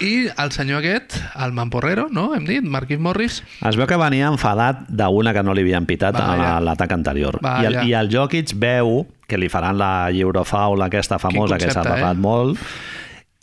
[0.03, 2.29] I el senyor aquest, el Mamporrero, no?
[2.37, 6.15] Hem dit, Marquis Morris, Es veu que venia enfadat d'una que no li havien pitat
[6.19, 6.43] a Vaja.
[6.59, 7.41] la- l'atac anterior.
[7.43, 7.81] I el.
[7.89, 12.17] I el Jokic veu que li faran la Eurofoul aquesta famosa que s'ha concepte, parlat
[12.17, 12.23] eh?
[12.25, 12.59] molt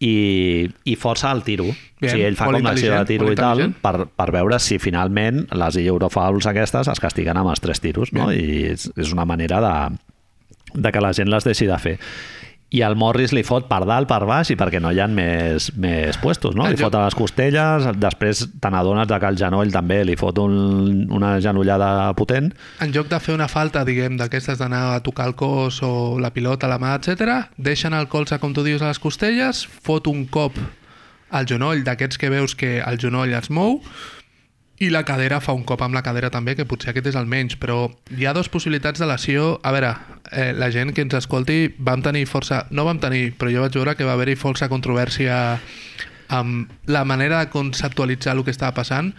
[0.03, 1.69] i, i força el tiro.
[2.01, 4.79] Bien, o sigui, ell fa com l'acció de tiro i tal per, per veure si
[4.83, 8.27] finalment les Eurofouls aquestes es castiguen amb els tres tiros, no?
[8.33, 9.75] I és, és una manera de,
[10.75, 11.95] de que la gent les deixi de fer.
[12.73, 15.69] I el Morris li fot per dalt, per baix i perquè no hi ha més,
[15.77, 16.65] més puestos, no?
[16.65, 20.17] El Li fot a les costelles, després te n'adones de que el genoll també li
[20.19, 22.51] fot un, una genollada potent.
[22.81, 26.33] en lloc de fer una falta, diguem, d'aquestes d'anar a tocar el cos o la
[26.33, 30.25] pilota, la mà, etc, deixen el colze, com tu dius, a les costelles, fot un
[30.25, 30.57] cop
[31.35, 33.79] al genoll, d'aquests que veus que el genoll es mou,
[34.79, 37.25] i la cadera fa un cop amb la cadera també, que potser aquest és el
[37.31, 39.59] menys, però hi ha dues possibilitats de lesió.
[39.63, 39.93] A veure,
[40.31, 42.65] eh, la gent que ens escolti, vam tenir força...
[42.71, 45.59] No vam tenir, però jo vaig veure que va haver-hi força controvèrsia
[46.27, 49.13] amb la manera de conceptualitzar el que estava passant.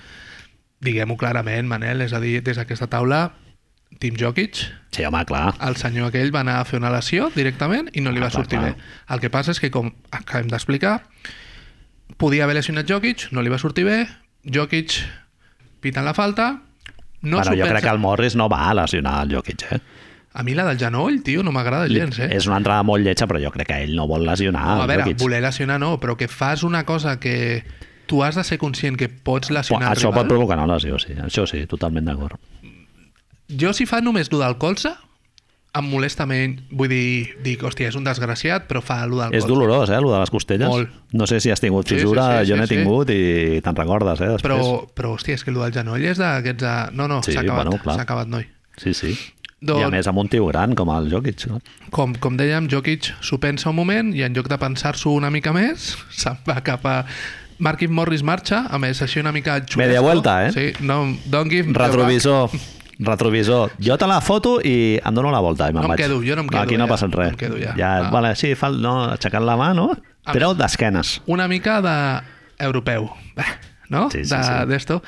[0.84, 3.30] Diguem-ho clarament, Manel, és a dir, des d'aquesta taula,
[3.98, 4.58] Tim Jokic,
[4.92, 5.54] Sí, home, clar.
[5.64, 8.30] el senyor aquell va anar a fer una lesió directament i no li Ah, va
[8.30, 8.74] clar, sortir clar.
[8.74, 8.82] bé.
[9.14, 10.98] El que passa és que, com acabem d'explicar,
[12.18, 14.06] podia haver lesionat Jokic, no li va sortir bé,
[14.44, 14.98] Jokic
[15.86, 16.50] pitant la falta,
[17.22, 19.62] no No Però s'ho jo crec pensa- que el Morris no va lesionar el Jokic,
[19.72, 19.80] eh?
[20.36, 22.28] A mi la del genoll, tio, no m'agrada gens, eh?
[22.36, 24.84] És una entrada molt lletja, però jo crec que ell no vol lesionar no, a
[24.84, 25.18] el veure, Jokic.
[25.22, 27.64] voler lesionar no, però que fas una cosa que
[28.06, 30.28] tu has de ser conscient que pots lesionar el això pot rival.
[30.28, 31.14] provocar una lesió, sí.
[31.14, 32.36] Això sí, totalment d'acord.
[33.48, 34.92] Jo si fa només lo del colze,
[35.76, 36.62] em molesta menys.
[36.72, 39.52] Vull dir, dic, hòstia, és un desgraciat, però fa lo del És colze.
[39.52, 40.68] dolorós, eh, el de les costelles.
[40.68, 40.90] Molt.
[41.12, 42.76] No sé si has tingut Sí, sí, fissura, sí, jo sí, n'he sí.
[42.76, 44.42] tingut i te'n recordes, eh, després.
[44.42, 46.62] Però, però, hòstia, és que el del genoll és d'aquests...
[46.62, 46.74] De...
[46.96, 48.46] No, no, Sí, s'ha acabat, bueno, s'ha acabat, noi.
[48.76, 49.14] Sí, sí.
[49.66, 51.46] Doncs- I a més amb un tio gran com el Jokic.
[51.48, 51.60] No?
[51.90, 55.52] Com, com dèiem, Jokic s'ho pensa un moment i en lloc de pensar-s'ho una mica
[55.56, 57.02] més, se'n va cap a...
[57.58, 59.80] Marquis Morris marxa, a més, així una mica xulesco.
[59.80, 60.50] Media vuelta, eh?
[60.52, 61.72] Sí, no, don't give...
[61.72, 62.50] Retrovisor.
[62.98, 63.72] Retrovisor.
[63.78, 66.00] Jo te la foto i em dono la volta i me'n No vaig.
[66.00, 66.88] quedo, jo no em quedo Aquí no ja.
[66.94, 67.32] passa res.
[67.32, 67.74] No quedo ja.
[67.76, 68.10] ja Ah.
[68.10, 69.90] vale, sí, fa, no, aixecant la mà, no?
[70.24, 71.20] A Però d'esquenes.
[71.26, 72.22] Una mica de
[72.58, 73.10] europeu,
[73.90, 74.10] no?
[74.10, 74.66] Sí, sí, de, sí.
[74.66, 75.02] D'esto.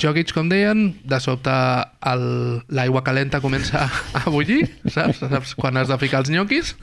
[0.00, 1.52] Jokic, com deien, de sobte
[2.68, 3.84] l'aigua calenta comença
[4.14, 5.20] a bullir, saps?
[5.20, 5.54] saps?
[5.54, 6.74] Quan has de ficar els nyoquis.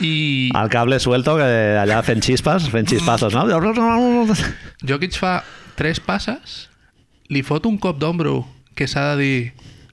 [0.00, 1.46] I El cable suelto, que
[1.80, 3.46] allà fent xispes, fent xispazos, no?
[4.84, 5.42] Jokic fa
[5.78, 6.68] tres passes,
[7.30, 8.40] li fot un cop d'ombro
[8.74, 9.36] que s'ha de dir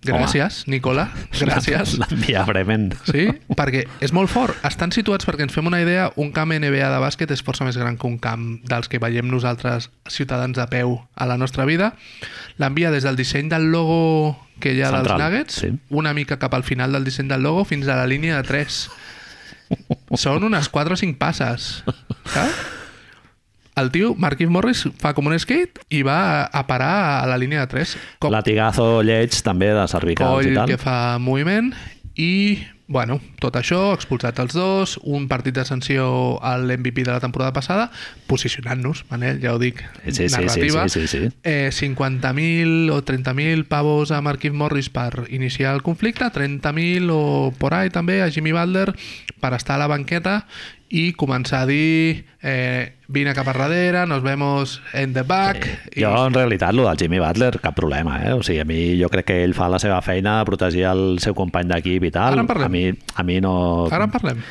[0.05, 1.09] gràcies, Nicola,
[1.41, 1.97] gràcies.
[1.99, 2.89] L'envia Bremen.
[3.07, 3.27] Sí,
[3.57, 4.57] perquè és molt fort.
[4.67, 7.77] Estan situats, perquè ens fem una idea, un camp NBA de bàsquet és força més
[7.77, 11.93] gran que un camp dels que veiem nosaltres, ciutadans de peu, a la nostra vida.
[12.57, 15.71] L'envia des del disseny del logo que hi ha Central, dels Nuggets, sí.
[15.89, 18.81] una mica cap al final del disseny del logo, fins a la línia de 3.
[20.23, 21.71] Són unes 4 o 5 passes.
[22.33, 22.78] Saps?
[23.79, 27.61] El tio, Marquis Morris, fa com un skate i va a parar a la línia
[27.65, 27.95] de 3.
[28.19, 30.67] Com, Latigazo lleig també de cervicals coll i tal.
[30.67, 31.71] que fa moviment
[32.19, 32.59] i,
[32.91, 36.09] bueno, tot això, expulsat els dos, un partit de sanció
[36.43, 37.85] a l'MVP de la temporada passada,
[38.27, 40.87] posicionant-nos, Manel, ja ho dic, Sí, sí, sí, narrativa.
[40.89, 41.29] sí, sí, sí.
[41.43, 47.73] Eh, 50.000 o 30.000 pavos a Marquis Morris per iniciar el conflicte, 30.000 o por
[47.73, 48.93] ahí també a Jimmy Butler
[49.39, 50.45] per estar a la banqueta
[50.89, 56.01] i començar a dir eh, vine cap a darrere, nos vemos en the back Sí.
[56.01, 58.33] Jo, en realitat, el del Jimmy Butler, cap problema, eh?
[58.33, 61.19] O sigui, a mi jo crec que ell fa la seva feina de protegir el
[61.19, 62.33] seu company d'equip i tal.
[62.33, 62.65] Ara en parlem.
[62.65, 62.85] A mi,
[63.15, 63.53] a mi no,
[63.89, 64.43] i ara en parlem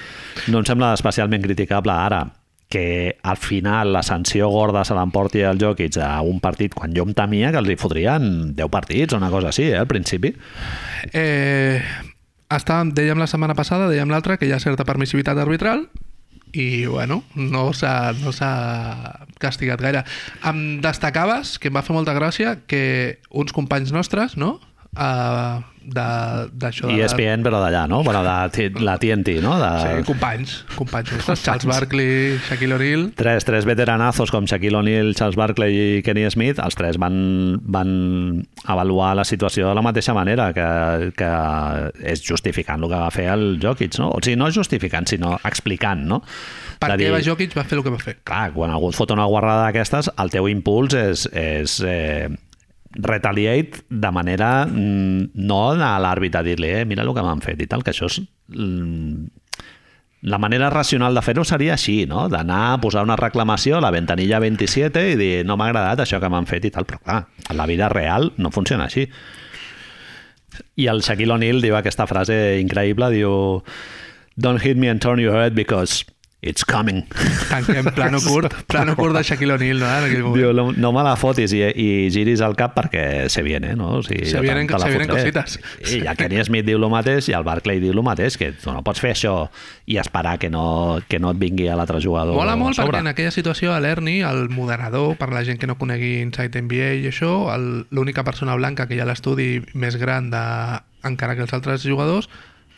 [0.47, 2.23] no em sembla especialment criticable ara
[2.69, 7.07] que al final la sanció gorda se l'emporti el Jokic a un partit quan jo
[7.09, 10.35] em temia que els hi fotrien 10 partits o una cosa així, eh, al principi.
[11.17, 11.81] Eh,
[12.53, 15.87] estàvem, dèiem la setmana passada, dèiem l'altra, que hi ha certa permissivitat arbitral
[16.59, 18.33] i, bueno, no s'ha no
[19.39, 20.05] castigat gaire.
[20.49, 24.57] Em destacaves, que em va fer molta gràcia, que uns companys nostres, no?,
[24.97, 25.63] uh,
[25.95, 26.89] d'això...
[26.91, 28.03] I de- ESPN, però d'allà, no?
[28.07, 29.55] Bueno, de la TNT, no?
[29.61, 29.71] De...
[29.83, 33.07] Sí, companys, companys nostres, Charles Barkley, Shaquille O'Neal...
[33.19, 37.19] Tres, tres veteranazos com Shaquille O'Neal, Charles Barkley i Kenny Smith, els tres van,
[37.65, 37.93] van
[38.69, 40.69] avaluar la situació de la mateixa manera, que,
[41.19, 41.31] que
[42.15, 44.11] és justificant el que va fer el Jokic, no?
[44.17, 46.23] O sigui, no justificant, sinó explicant, no?
[46.79, 48.19] Per què dir, va Jokic va fer el que va fer?
[48.29, 52.29] Clar, quan algú et fot una guarrada d'aquestes, el teu impuls és, és eh,
[52.95, 57.61] retaliate de manera mm, no a l'àrbit a dir-li eh, mira el que m'han fet
[57.61, 59.27] i tal, que això és mm,
[60.23, 62.27] la manera racional de fer-ho seria així, no?
[62.29, 66.19] d'anar a posar una reclamació a la ventanilla 27 i dir no m'ha agradat això
[66.21, 69.07] que m'han fet i tal, però clar, en la vida real no funciona així.
[70.75, 73.63] I el Shaquille O'Neal diu aquesta frase increïble, diu
[74.39, 76.05] Don't hit me and turn your head because
[76.41, 77.03] it's coming.
[77.51, 79.87] Tanquem plano curt, plano curt de Shaquille O'Neal, no?
[79.91, 80.37] En aquell moment.
[80.39, 83.97] Diu, no, no me la fotis i, i giris el cap perquè se viene, no?
[83.99, 85.59] O sigui, Se vienen- se vienen cositas.
[85.83, 88.71] I ja Kenny Smith diu el mateix i el Barclay diu el mateix, que tu
[88.71, 89.49] no pots fer això
[89.91, 92.93] i esperar que no, que no et vingui a l'altre jugador Mola molt sobre.
[92.93, 96.63] perquè en aquella situació a l'Ernie, el moderador, per la gent que no conegui Inside
[96.63, 97.33] NBA i això,
[97.91, 100.45] l'única persona blanca que hi ha a l'estudi més gran de,
[101.03, 102.29] encara que els altres jugadors,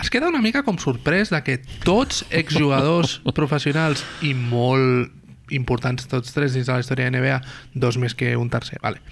[0.00, 5.12] es queda una mica com sorprès de que tots exjugadors professionals i molt
[5.50, 7.40] importants tots tres dins de la història de NBA,
[7.74, 9.02] dos més que un tercer, vale.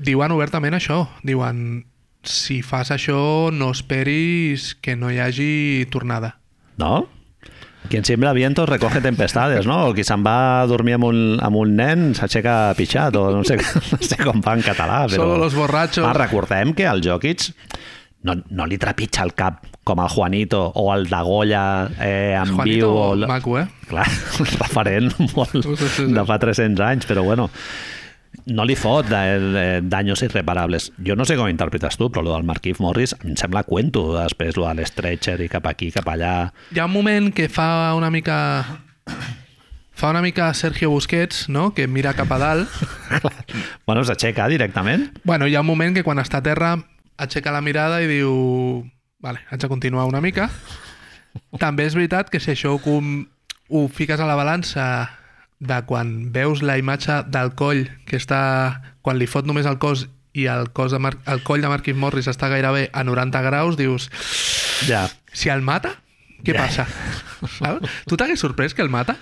[0.00, 1.84] diuen obertament això, diuen
[2.24, 6.36] si fas això no esperis que no hi hagi tornada.
[6.80, 7.08] No?
[7.88, 9.88] Quien siembra vientos recoge tempestades, no?
[9.88, 13.44] O qui se'n va a dormir amb un, amb un nen s'aixeca pitjat, o no
[13.48, 15.02] sé, no sé com fa en català.
[15.08, 15.24] Però...
[15.24, 16.04] Solo los borrachos.
[16.04, 17.48] Ah, recordem que el Jokic
[18.28, 22.54] no, no li trepitja el cap com el Juanito o el de Goya eh, en
[22.54, 22.90] Juanito, viu.
[22.90, 23.26] O el...
[23.26, 23.66] maco, eh?
[23.88, 24.08] Clar,
[24.40, 26.10] un referent molt Sí, sí, sí.
[26.12, 27.48] de fa 300 anys, però bueno,
[28.46, 30.90] no li fot de, de, daños irreparables.
[31.06, 34.58] Jo no sé com interpretes tu, però lo del Marquif Morris em sembla cuento, després
[34.58, 36.50] lo de l'Stretcher i cap aquí, cap allà...
[36.74, 38.38] Hi ha un moment que fa una mica...
[40.00, 42.80] Fa una mica Sergio Busquets, no?, que mira cap a dalt.
[43.90, 45.08] Bueno, s'aixeca directament.
[45.26, 46.76] Bueno, hi ha un moment que quan està a terra
[47.18, 48.86] aixeca la mirada i diu...
[49.20, 50.48] Vale, haig de continuar una mica.
[51.60, 53.26] També és veritat que si això ho, com,
[53.68, 54.86] ho fiques a la balança
[55.60, 58.40] de quan veus la imatge del coll que està...
[59.04, 60.06] Quan li fot només el cos
[60.36, 63.76] i el, cos de Mar el coll de Marquis Morris està gairebé a 90 graus,
[63.80, 64.10] dius...
[64.88, 65.06] Ja.
[65.32, 65.94] Si el mata,
[66.44, 66.64] què Ja.
[66.66, 66.86] passa?
[67.58, 67.88] Saps?
[68.08, 69.16] Tu t'hagués sorprès que el mata?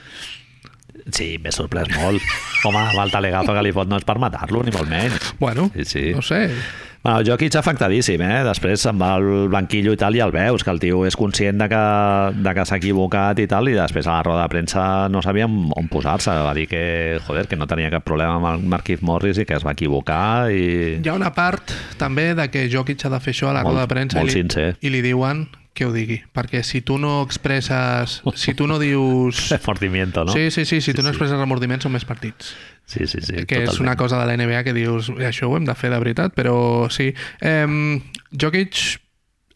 [1.15, 2.21] Sí, m'he sorprès molt.
[2.67, 5.33] Home, amb el talegazo que li fot no és per matar-lo, ni molt menys.
[5.41, 6.05] Bueno, Sí, sí.
[6.15, 6.49] no sé.
[7.01, 8.41] Bueno, el Jokic afectadíssim, eh?
[8.45, 11.69] Després va al banquillo i tal i el veus, que el tio és conscient de
[11.71, 11.83] que,
[12.43, 15.47] de que s'ha equivocat i tal, i després a la roda de premsa no sabia
[15.47, 16.35] on posar-se.
[16.45, 19.55] Va dir que, joder, que no tenia cap problema amb el Marquis Morris i que
[19.55, 20.99] es va equivocar i...
[20.99, 21.71] Hi ha una part
[22.03, 24.33] també de que Jokic ha de fer això a la Molt- roda de premsa molt
[24.33, 24.73] i, li, sincer.
[24.83, 26.19] i li diuen que ho digui.
[26.35, 28.19] Perquè si tu no expresses...
[28.35, 29.49] Si tu no dius...
[29.55, 30.33] Remordimiento, no?
[30.33, 31.17] Sí, sí, sí, si tu no sí.
[31.17, 32.55] expresses remordiments són més partits.
[32.89, 35.67] sí, sí, sí que és una cosa de la NBA que dius això ho hem
[35.69, 37.11] de fer de veritat, però sí.
[37.45, 38.01] Eh,
[38.33, 38.81] Jokic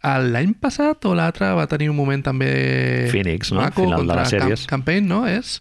[0.03, 3.63] l'any passat o l'altre va tenir un moment també Phoenix, no?
[3.63, 4.65] maco Final de les sèries.
[4.67, 5.23] Camp Campaign, no?
[5.31, 5.61] És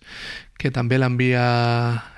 [0.61, 1.41] que també l'envia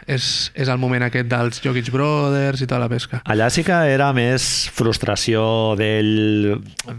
[0.07, 3.21] és, és el moment aquest dels Jokic Brothers i tota la pesca.
[3.29, 5.43] Allà sí que era més frustració
[5.79, 6.57] d'ell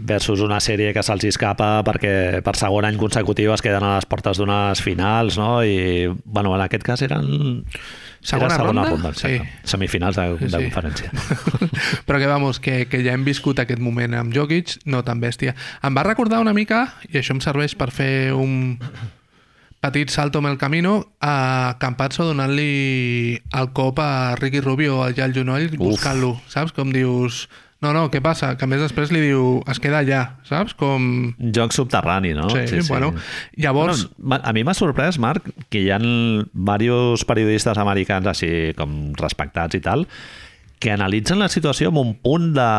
[0.09, 4.09] versus una sèrie que se'ls escapa perquè per segon any consecutiu es queden a les
[4.09, 5.59] portes d'unes finals, no?
[5.63, 7.29] I, bueno, en aquest cas eren...
[8.25, 9.11] Segona era segona ronda?
[9.13, 9.35] Sí.
[9.69, 10.69] Semifinals de, Sí, de sí.
[10.71, 11.11] conferència.
[12.07, 15.53] Però que, vamos, que, que ja hem viscut aquest moment amb Jokic, no tan bèstia.
[15.85, 18.79] Em va recordar una mica, i això em serveix per fer un
[19.85, 25.33] petit salto amb el camino, a Campazzo donant-li el cop a Ricky Rubio allà al
[25.37, 26.73] genoll, buscant-lo, saps?
[26.75, 27.45] Com dius...
[27.83, 28.53] No, no, què passa?
[28.57, 30.73] Que més després li diu es queda allà, saps?
[30.79, 31.33] Com...
[31.53, 32.47] Joc subterrani, no?
[32.49, 33.11] Sí, bueno,
[33.61, 39.11] llavors- Bueno, a mi m'ha sorprès, Marc, que hi ha diversos periodistes americans així com
[39.19, 40.07] respectats i tal,
[40.79, 42.69] que analitzen la situació amb un punt de...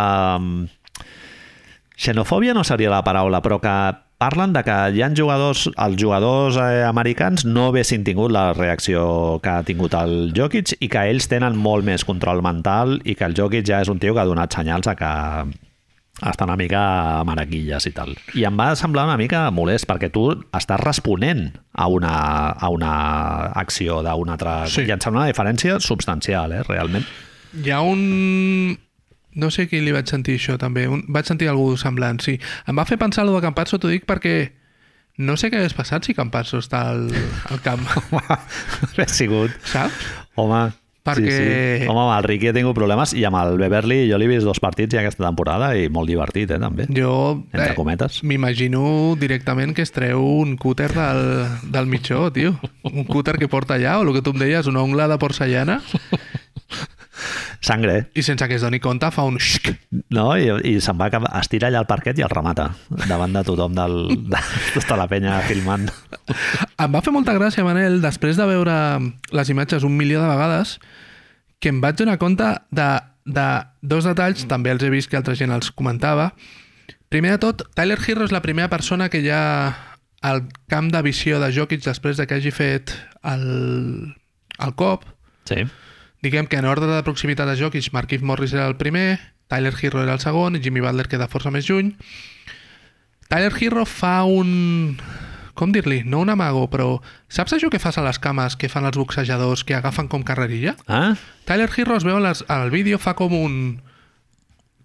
[1.96, 3.76] Xenofòbia no seria la paraula, però que
[4.18, 9.38] parlen de que hi ha jugadors, els jugadors eh, americans no haguessin tingut la reacció
[9.44, 13.28] que ha tingut el Jokic i que ells tenen molt més control mental i que
[13.28, 15.12] el Jokic ja és un tio que ha donat senyals de que
[16.24, 16.80] està una mica
[17.20, 18.14] a maraquilles i tal.
[18.38, 22.14] I em va semblar una mica molest, perquè tu estàs responent a una,
[22.56, 22.92] a una
[23.52, 24.62] acció d'un altre...
[24.72, 24.86] Sí.
[24.88, 27.04] I em sembla una diferència substancial, eh, realment.
[27.60, 28.78] Hi ha un...
[29.36, 30.86] No sé qui li vaig sentir això, també.
[30.88, 32.38] Un, vaig sentir algú semblant, sí.
[32.66, 34.36] Em va fer pensar lo de Campazzo, t'ho dic perquè
[35.18, 37.06] no sé què hagués passat si Campazzo està al,
[37.52, 37.84] al camp,
[39.00, 39.52] ha sigut...
[39.64, 40.02] saps?
[40.36, 40.66] Home,
[41.06, 41.86] Perquè- Sí, sí.
[41.86, 44.58] Home, amb el Ricky he tingut problemes i amb el Beverly jo l'he vist dos
[44.58, 46.88] partits ja aquesta temporada i molt divertit, eh, també.
[46.90, 47.12] Jo
[47.52, 48.18] Entre eh, cometes.
[48.26, 51.22] m'imagino directament que es treu un cúter del,
[51.70, 52.56] del mitjó, tio.
[52.90, 55.78] Un cúter que porta allà, o el que tu em deies, una ongla de porcellana,
[57.64, 58.04] Sangre, eh?
[58.14, 59.72] i sense que es doni compte fa un xc.
[60.14, 60.28] no?
[60.36, 62.68] I, i se'n va, cap- es tira allà al parquet i el remata
[63.08, 63.96] davant de tothom del,
[64.30, 64.42] de
[64.74, 65.88] tota la penya filmant.
[66.76, 68.76] Em va fer molta gràcia, Manel, després de veure
[69.32, 70.76] les imatges un milió de vegades,
[71.60, 72.88] que em vaig donar compte de,
[73.24, 73.46] de
[73.82, 76.32] dos detalls, també els he vist que altra gent els comentava.
[77.08, 79.40] Primer de tot, Tyler Hero és la primera persona que ja
[80.26, 82.92] al camp de visió de Jokic després de que hagi fet
[83.22, 84.12] el,
[84.58, 85.04] el cop,
[85.46, 85.62] Sí.
[86.24, 90.02] Diguem que en ordre de proximitat a Jokic, Marquise Morris era el primer, Tyler Hero
[90.02, 91.94] era el segon i Jimmy Butler queda força més lluny.
[93.30, 94.98] Tyler Hero fa un...
[95.56, 96.02] Com dir-li?
[96.04, 96.98] No un amago, però...
[97.32, 100.76] Saps això que fas a les cames que fan els boxejadors que agafen com carrerilla?
[100.86, 101.14] Ah?
[101.48, 103.56] Tyler Hero es veu les, al vídeo, fa com un...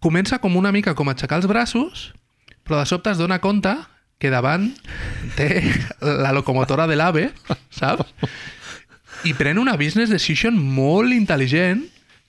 [0.02, 2.08] Comença com una mica com a aixecar els braços,
[2.66, 3.76] però de sobte es dona compte
[4.22, 4.72] que davant
[5.36, 5.62] té
[6.02, 7.28] la locomotora de l'AVE,
[7.74, 8.10] saps?
[9.24, 11.84] I pren una business decision molt intel·ligent,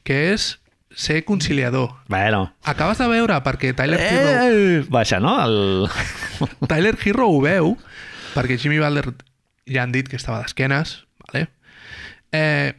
[0.05, 0.59] que és
[0.93, 1.95] ser conciliador.
[2.13, 2.51] Bueno.
[2.69, 5.39] Acabes de veure, perquè Tyler Hero, Eh, baixa, no?
[5.41, 5.89] El...
[6.69, 7.77] Tyler Hero ho veu,
[8.35, 9.15] perquè Jimmy Butler
[9.73, 11.47] ja han dit que estava d'esquenes, vale?
[12.33, 12.75] eh,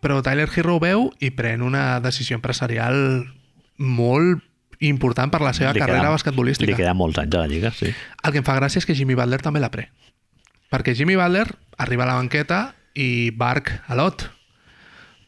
[0.00, 2.96] però Tyler Hero ho veu i pren una decisió empresarial
[3.76, 4.40] molt
[4.80, 6.70] important per la seva Li carrera queden- basquetbolística.
[6.72, 7.92] Li queden molts anys a la Lliga, sí.
[8.24, 9.90] El que em fa gràcia és que Jimmy Butler també la pren.
[10.72, 11.44] Perquè Jimmy Butler
[11.76, 14.28] arriba a la banqueta i Bark a lot.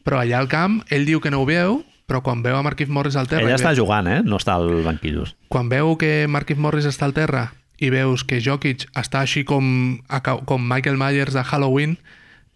[0.03, 2.91] Però allà al camp, ell diu que no ho veu, però quan veu a Marquise
[2.91, 3.45] Morris al terra...
[3.47, 4.21] Ella està ve- jugant, eh?
[4.27, 5.35] No està al banquillos.
[5.47, 9.99] quan veu que Marquise Morris està al terra i veus que Jokic està així com,
[10.45, 11.97] com Michael Myers de Halloween,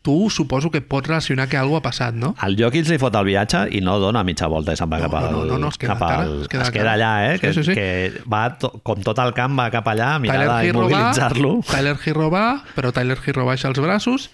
[0.03, 2.33] tu suposo que pots relacionar que alguna ha passat, no?
[2.45, 5.07] El Jokic li fot el viatge i no dona mitja volta i se'n va No,
[5.07, 5.31] cap al...
[5.33, 7.33] no, no, no, es queda al, es queda es queda allà, eh?
[7.35, 7.73] Sí, que, sí, sí.
[7.75, 11.57] que va, to, com tot el camp va cap allà a mirar d'immobilitzar-lo.
[11.71, 12.45] Tyler Hero va,
[12.75, 14.29] però Tyler Hero baixa els braços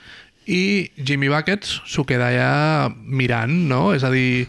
[0.47, 3.93] i Jimmy Buckets s'ho queda allà mirant, no?
[3.95, 4.47] És a dir,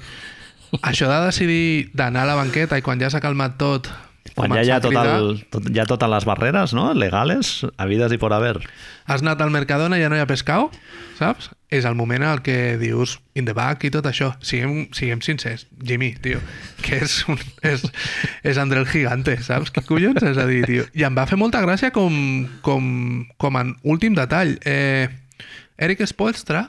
[0.82, 3.92] això de decidir d'anar a la banqueta i quan ja s'ha calmat tot
[4.34, 6.88] Quan ja hi ha, a tot el, tot, ja totes les barreres, no?
[6.96, 8.56] Legales, havides i por haver.
[9.04, 10.70] has anat al Mercadona i ja no hi ha pescau,
[11.18, 11.50] saps?
[11.68, 14.32] És el moment en el que dius in the back i tot això.
[14.40, 15.66] Siguem, siguem sincers.
[15.84, 16.40] Jimmy, tio,
[16.82, 17.84] que és, un, és,
[18.42, 19.70] és André el Gigante, saps?
[19.74, 20.24] Què collons?
[20.24, 20.88] És a dir, tio...
[20.96, 22.16] I em va fer molta gràcia com,
[22.64, 22.88] com,
[23.38, 24.56] com en últim detall.
[24.64, 25.06] Eh,
[25.78, 26.68] Eric Spoelstra,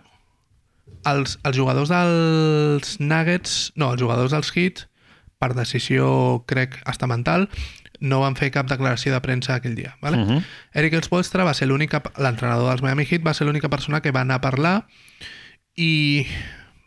[1.05, 4.87] els, els jugadors dels Nuggets, no, els jugadors dels Hits,
[5.39, 7.49] per decisió, crec, estamental,
[7.99, 9.95] no van fer cap declaració de premsa aquell dia.
[10.01, 10.17] Vale?
[10.17, 10.43] Mhm.
[10.73, 14.21] Eric Spoelstra va ser l'única, l'entrenador dels Miami Heat, va ser l'única persona que va
[14.21, 14.87] anar a parlar
[15.75, 16.25] i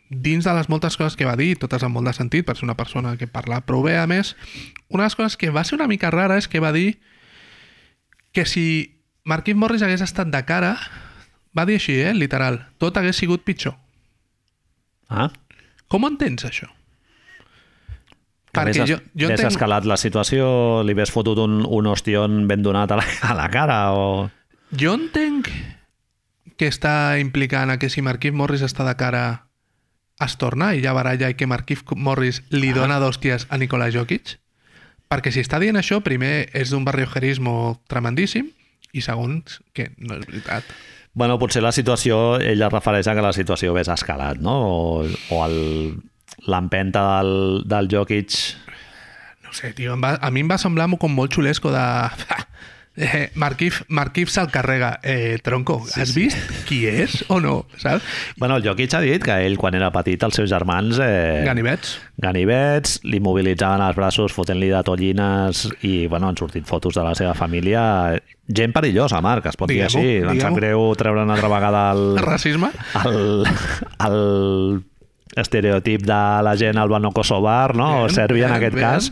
[0.09, 2.65] dins de les moltes coses que va dir, totes amb molt de sentit, per ser
[2.65, 4.35] una persona que parla prou bé, a més,
[4.89, 6.99] una de les coses que va ser una mica rara és que va dir
[8.33, 10.77] que si Marquis Morris hagués estat de cara,
[11.57, 13.75] va dir així, eh, literal, tot hagués sigut pitjor.
[15.09, 15.29] Ah?
[15.89, 16.69] Com ho entens, això?
[18.49, 19.51] Que Perquè jo, jo entenc...
[19.51, 23.49] escalat la situació, li hagués fotut un, un ostión ben donat a la, a la
[23.53, 24.07] cara o...
[24.69, 25.49] Jo entenc
[26.59, 29.23] que està implicant a que si Marquis Morris està de cara
[30.19, 34.35] es torna i ja baralla i que Marquis Morris li dona d'hòsties a Nikola Jokic
[35.09, 38.49] perquè si està dient això primer és d'un barriojerismo tremendíssim
[38.91, 40.67] i segons que no és veritat
[41.13, 44.55] Bueno, potser la situació, ell es refereix a que la situació hagués escalat, no?
[44.69, 45.05] O,
[45.35, 45.39] o
[46.47, 48.37] l'empenta del, del Jokic...
[49.43, 51.85] no sé, tio, va, a mi em va semblar com molt xulesco de...
[53.01, 54.99] Eh, Marquif, Marquif se'l carrega.
[55.01, 56.25] Eh, tronco, Sí, has sí.
[56.25, 57.65] vist qui és o no?
[57.79, 58.03] Saps?
[58.35, 60.99] Bueno, el Jokic ha dit que ell, quan era petit, els seus germans...
[60.99, 61.93] Eh, Ganivets.
[62.19, 67.15] ganivets, li mobilitzaven els braços fotent-li de tonyines i, bueno, han sortit fotos de la
[67.15, 68.19] seva família.
[68.51, 70.17] Gent perillosa, Marc, es pot dir així.
[70.19, 72.73] Em sap greu treure una altra vegada el, Racisme?
[73.05, 73.47] el,
[74.03, 74.83] el
[75.39, 78.03] estereotip de la gent albano-kosovar, no?
[78.03, 78.89] o sèrbia en aquest bien.
[78.89, 79.11] cas.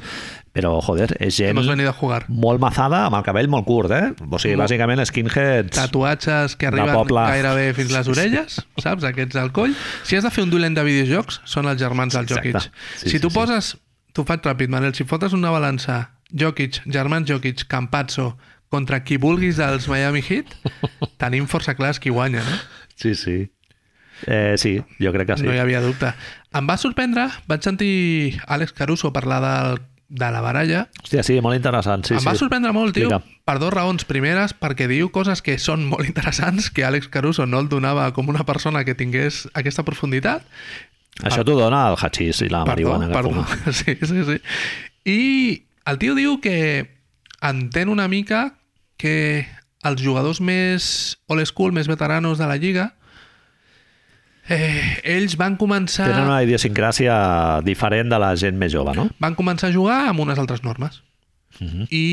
[0.57, 2.23] Però, joder, és gent Hemos venido a jugar.
[2.27, 4.09] molt mazada, amb el cabell molt curt, eh?
[4.25, 5.75] O sigui, bàsicament skinheads...
[5.75, 7.21] tatuatges que arriben poble.
[7.29, 9.05] gairebé fins les orelles, saps?
[9.05, 9.75] Aquests al coll.
[10.07, 12.25] Si has de fer un dolent de videojocs, són els germans del.
[12.31, 12.57] Jokic.
[12.63, 13.37] Sí, si sí, tu sí.
[13.37, 13.75] poses...
[14.17, 14.95] T'ho faig ràpid, Manel.
[14.97, 15.99] Si fotes una balança
[16.33, 18.31] Jokic, germans Jokic, Campazzo,
[18.73, 20.55] contra qui vulguis dels Miami Heat,
[21.21, 22.57] tenim força clars qui guanya, no?
[22.97, 23.37] Sí, sí.
[24.25, 25.45] Eh, sí, jo crec que sí.
[25.45, 26.15] No hi havia dubte.
[26.57, 29.77] Em va sorprendre, vaig sentir Àlex Caruso parlar del,
[30.09, 30.85] de la baralla.
[31.03, 32.05] Hòstia, sí, molt interessant.
[32.07, 32.39] Sí, em va sí.
[32.41, 33.41] sorprendre molt, tio, Explica.
[33.45, 34.05] per dues raons.
[34.07, 38.29] Primeres, perquè diu coses que són molt interessants, que Àlex Caruso no el donava com
[38.31, 40.45] una persona que tingués aquesta profunditat.
[41.25, 43.31] Això t'ho dona el hachís i la Perdó, marihuana que perdó.
[43.43, 43.73] fuma.
[43.73, 44.39] Sí, sí, sí.
[45.09, 45.19] I
[45.89, 46.57] el tio diu que
[47.41, 48.53] entén una mica
[48.97, 49.47] que
[49.85, 52.96] els jugadors més old school, més veteranos de la Lliga,
[54.49, 57.17] eh, ells van començar, Tenen una idiosincràsia
[57.67, 59.09] diferent de la gent més jove, no?
[59.23, 61.01] van començar a jugar amb unes altres normes.
[61.59, 61.87] Mhm.
[61.91, 62.07] I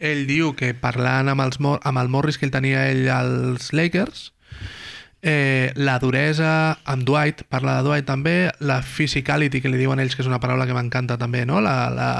[0.00, 4.30] ell diu que parlant amb, els, amb el Morris que ell tenia ell als Lakers,
[5.22, 10.16] eh, la duresa amb Dwight, parla de Dwight també, la physicality que li diuen ells,
[10.16, 11.60] que és una paraula que m'encanta també, no?
[11.64, 12.10] La, la,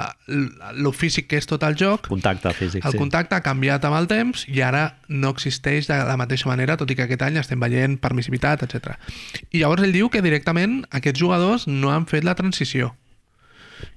[0.77, 3.01] lo físic que és tot el joc, Contacte físic, el sí.
[3.01, 6.91] contacte ha canviat amb el temps i ara no existeix de la mateixa manera, tot
[6.91, 8.97] i que aquest any estem veient permissivitat, etc.
[9.51, 12.95] I llavors ell diu que directament aquests jugadors no han fet la transició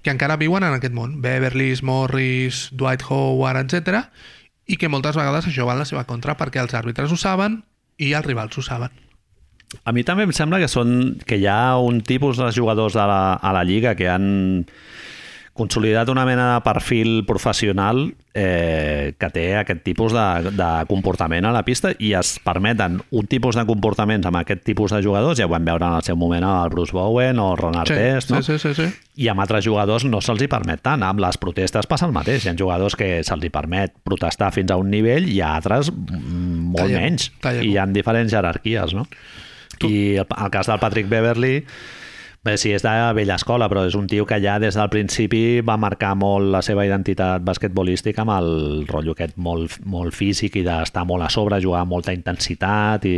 [0.04, 1.18] que encara viuen en aquest món.
[1.22, 4.06] Beverly, Morris, Dwight Howard, etc.
[4.68, 7.64] I que moltes vegades això va en la seva contra perquè els àrbitres ho saben
[7.98, 8.94] i els rivals ho saben.
[9.84, 13.08] A mi també em sembla que són que hi ha un tipus de jugadors a
[13.10, 14.66] la, a la Lliga que han
[15.54, 21.52] consolidat una mena de perfil professional eh, que té aquest tipus de, de comportament a
[21.54, 25.46] la pista i es permeten un tipus de comportaments amb aquest tipus de jugadors, ja
[25.46, 28.42] ho vam veure en el seu moment el Bruce Bowen o el Ron Artest, no?
[28.42, 28.90] sí, sí, sí, sí.
[29.22, 31.06] i amb altres jugadors no se'ls hi permet tant.
[31.06, 32.48] Amb les protestes passa el mateix.
[32.48, 35.94] Hi ha jugadors que se'ls hi permet protestar fins a un nivell i a altres
[35.94, 37.30] mm, molt Talla- menys.
[37.46, 39.06] talla- I hi ha diferents jerarquies, no?
[39.86, 41.60] I el, el cas del Patrick Beverly
[42.44, 45.62] Bé, sí, és de vella escola, però és un tio que ja des del principi
[45.64, 48.50] va marcar molt la seva identitat basquetbolística amb el
[48.90, 53.16] rotllo aquest molt, molt físic i d'estar molt a sobre, jugar amb molta intensitat i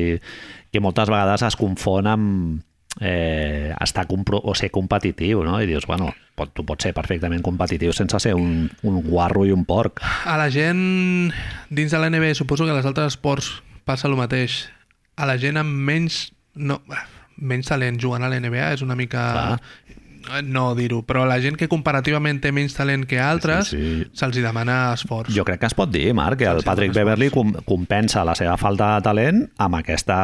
[0.69, 2.61] que moltes vegades es confon amb
[3.01, 5.57] eh, estar compro o ser competitiu, no?
[5.57, 9.51] I dius, bueno, pot, tu pots ser perfectament competitiu sense ser un, un guarro i
[9.55, 10.05] un porc.
[10.29, 11.33] A la gent
[11.73, 13.55] dins de la NBA, suposo que a les altres esports
[13.89, 14.67] passa el mateix.
[15.17, 16.27] A la gent amb menys...
[16.55, 16.77] No,
[17.37, 19.27] menys talent jugant a la NBA és una mica...
[19.33, 20.01] Clar.
[20.41, 24.07] No dir-ho, però la gent que comparativament té menys talent que altres Sí, sí.
[24.17, 25.29] se'ls demana esforç.
[25.35, 28.55] Jo crec que es pot dir, Marc, que el Patrick Beverly com, compensa la seva
[28.57, 30.17] falta de talent amb aquesta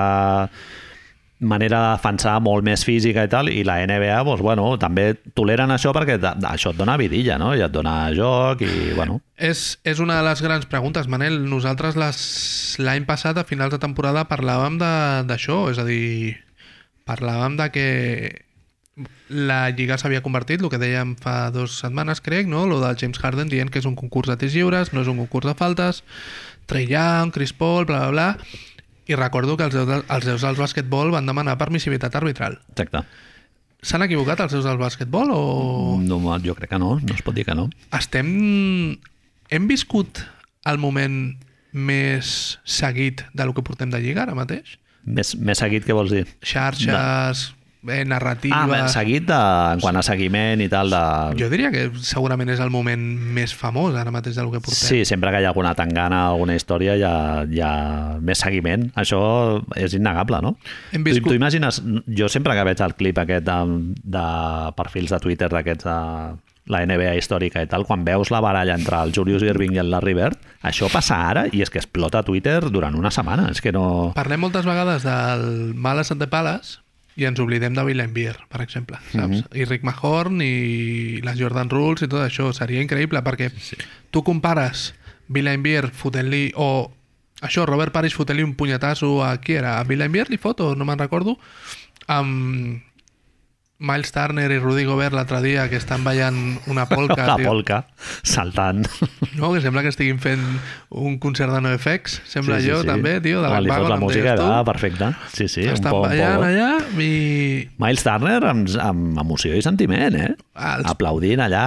[1.42, 5.74] manera de defensar molt més física i tal, i la NBA, doncs, bueno, també toleren
[5.74, 7.54] això perquè això et dona vidilla, no?
[7.58, 9.20] I et dona joc i, bueno...
[9.38, 11.40] És, és una de les grans preguntes, Manel.
[11.50, 14.78] Nosaltres l'any passat, a finals de temporada, parlàvem
[15.30, 16.38] d'això, és a dir,
[17.12, 17.86] parlàvem de que
[19.32, 22.66] la Lliga s'havia convertit, el que dèiem fa dues setmanes, crec, no?
[22.68, 25.18] Lo del James Harden dient que és un concurs de tirs lliures, no és un
[25.24, 26.04] concurs de faltes,
[26.68, 28.60] Trey Young, Chris Paul, bla, bla, bla...
[29.12, 32.60] I recordo que els deus, de- els deus del basquetbol van demanar permissivitat arbitral.
[32.72, 33.02] Exacte.
[33.84, 35.42] S'han equivocat els deus del basquetbol o...?
[36.00, 37.66] No, jo crec que no, no es pot dir que no.
[37.98, 38.30] estem...
[39.52, 40.22] Hem viscut
[40.70, 41.18] el moment
[41.74, 44.78] més seguit del que portem de Lliga ara mateix?
[45.06, 46.26] Més, més seguit, què vols dir?
[46.46, 47.48] Xarxes,
[47.90, 48.54] eh, narratives...
[48.58, 49.38] Ah, més seguit de,
[49.74, 51.00] en quant a seguiment i tal de...
[51.40, 53.02] Jo diria que segurament és el moment
[53.34, 54.78] més famós ara mateix del que portem.
[54.78, 57.16] Sí, sempre que hi ha alguna tangana, alguna història, hi ha,
[57.50, 57.74] hi ha
[58.22, 58.92] més seguiment.
[59.02, 59.22] Això
[59.82, 60.54] és innegable, no?
[60.94, 61.82] Hem Tu, viscut- tu imagines,
[62.22, 63.60] jo sempre que veig el clip aquest de,
[64.20, 64.26] de
[64.78, 65.98] perfils de Twitter d'aquests de
[66.72, 69.92] la NBA històrica i tal, quan veus la baralla entre el Julius Irving i el
[69.92, 73.50] Larry Bird, això passa ara i és que explota Twitter durant una setmana.
[73.52, 74.12] És que no...
[74.18, 76.80] Parlem moltes vegades del Males at the Palace
[77.20, 79.44] i ens oblidem de Bill Beer, per exemple, saps?
[79.52, 82.50] I Rick Mahorn i les Jordan Rules i tot això.
[82.56, 83.78] Seria increïble perquè sí.
[84.12, 84.92] tu compares
[85.28, 86.72] Bill Beer fotent-li o
[87.42, 89.80] això, Robert Parrish fotent-li un punyetasso a qui era?
[89.80, 91.38] A Bill Beer li foto, no me'n recordo
[92.12, 92.82] amb
[93.82, 96.38] Miles Turner i Rudy Gobert l'altre dia que estan ballant
[96.70, 97.50] una polca, la tio.
[97.50, 97.80] polca,
[98.22, 98.86] saltant.
[99.36, 100.44] No, que sembla que estiguin fent
[100.90, 102.88] un concert de NoFX, sembla Sí, sí, jo sí.
[102.92, 104.46] també, tio, de Quan li fos la música, tu.
[104.46, 105.10] va, perfecte.
[105.34, 106.46] Sí, sí, un Estan un ballant poc.
[106.52, 106.70] allà
[107.02, 107.70] i...
[107.82, 110.30] Miles Turner amb, amb emoció i sentiment, eh?
[110.62, 111.66] Els- Aplaudint allà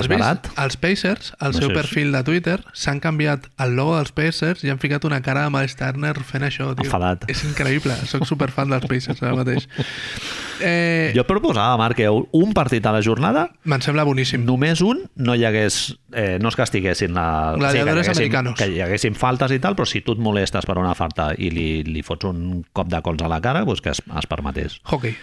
[0.00, 0.48] esbarat.
[0.58, 4.72] Els Pacers, al No seu perfil de Twitter, s'han canviat el logo dels Pacers i
[4.72, 6.88] han ficat una cara de Miles Turner fent això, tio.
[6.88, 7.28] Enfadat.
[7.30, 9.68] És increïble, sóc superfan dels Pacers ara mateix.
[10.64, 14.44] Eh, Jo proposava, Marc, que un partit a la jornada Me'n sembla boníssim.
[14.48, 18.56] només un no hi hagués eh, no es castiguessin la, Gladiadores haguessin, americanos.
[18.58, 21.50] que hi haguessin faltes i tal, però si tu et molestes per una falta i
[21.50, 24.80] li, li fots un cop de cols a la cara, doncs que es, es permetés.
[24.84, 25.14] Hockey.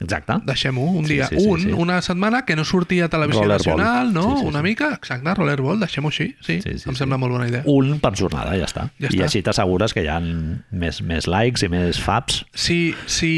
[0.00, 0.36] Exacte.
[0.46, 1.72] Deixem-ho, un Sí, dia, sí, sí, un, sí.
[1.72, 3.76] una setmana que no surti a televisió Rollerball.
[3.82, 4.36] nacional, no?
[4.36, 4.62] Sí, sí, una sí.
[4.62, 6.98] mica, exacte, rollerball, deixem-ho així, sí, Sí, sí, em sí.
[7.00, 7.64] sembla molt bona idea.
[7.66, 8.84] Un per jornada, ja està.
[9.00, 9.24] Ja I està.
[9.26, 12.44] així t'assegures que hi ha més, més likes i més faps.
[12.54, 13.32] Si, si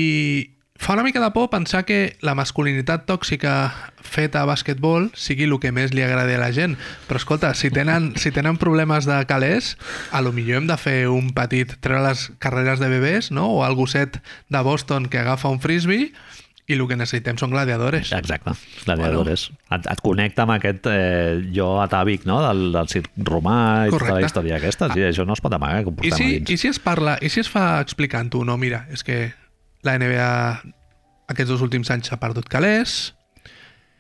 [0.81, 3.53] fa una mica de por pensar que la masculinitat tòxica
[4.01, 6.79] feta a bàsquetbol sigui el que més li agrada a la gent.
[7.07, 9.77] Però escolta, si tenen, si tenen problemes de calés,
[10.11, 11.77] a lo millor hem de fer un petit...
[11.85, 13.47] treure les carreres de bebès, no?
[13.61, 16.15] O el gosset de Boston que agafa un frisbee
[16.71, 18.15] i el que necessitem són gladiadores.
[18.17, 18.55] Exacte,
[18.87, 19.51] gladiadores.
[19.75, 22.39] Et, et connecta amb aquest eh, jo atàvic no?
[22.47, 24.17] del, del circ romà i tota Correcte.
[24.17, 24.89] la història aquesta.
[24.95, 26.31] Sí, això no es pot amagar, I si.
[26.41, 29.21] I si es parla, i si es fa explicant-ho, no, mira, és que
[29.87, 30.31] la NBA
[31.31, 33.15] aquests dos últims anys s'ha perdut calés,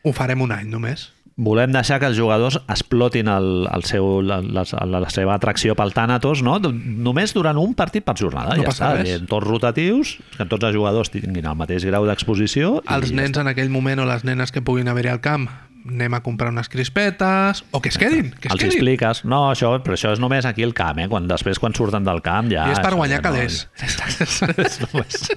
[0.05, 1.11] ho farem un any només.
[1.41, 5.95] Volem deixar que els jugadors explotin el, el seu, la, la, la seva atracció pel
[5.97, 6.59] tànatos no?
[6.61, 8.59] només durant un partit per jornada.
[8.59, 8.91] No ja està.
[8.99, 9.15] res.
[9.15, 12.83] En tots rotatius, que tots els jugadors tinguin el mateix grau d'exposició.
[12.85, 15.49] Els ja nens en aquell moment o les nenes que puguin haver-hi al camp,
[15.87, 18.73] anem a comprar unes crispetes, o que es quedin, que es els quedin.
[18.77, 21.09] expliques, no, això, però això és només aquí al camp, eh?
[21.09, 22.67] Quan, després quan surten del camp ja...
[22.69, 23.69] I és per guanyar ja no- calés.
[23.81, 24.81] És.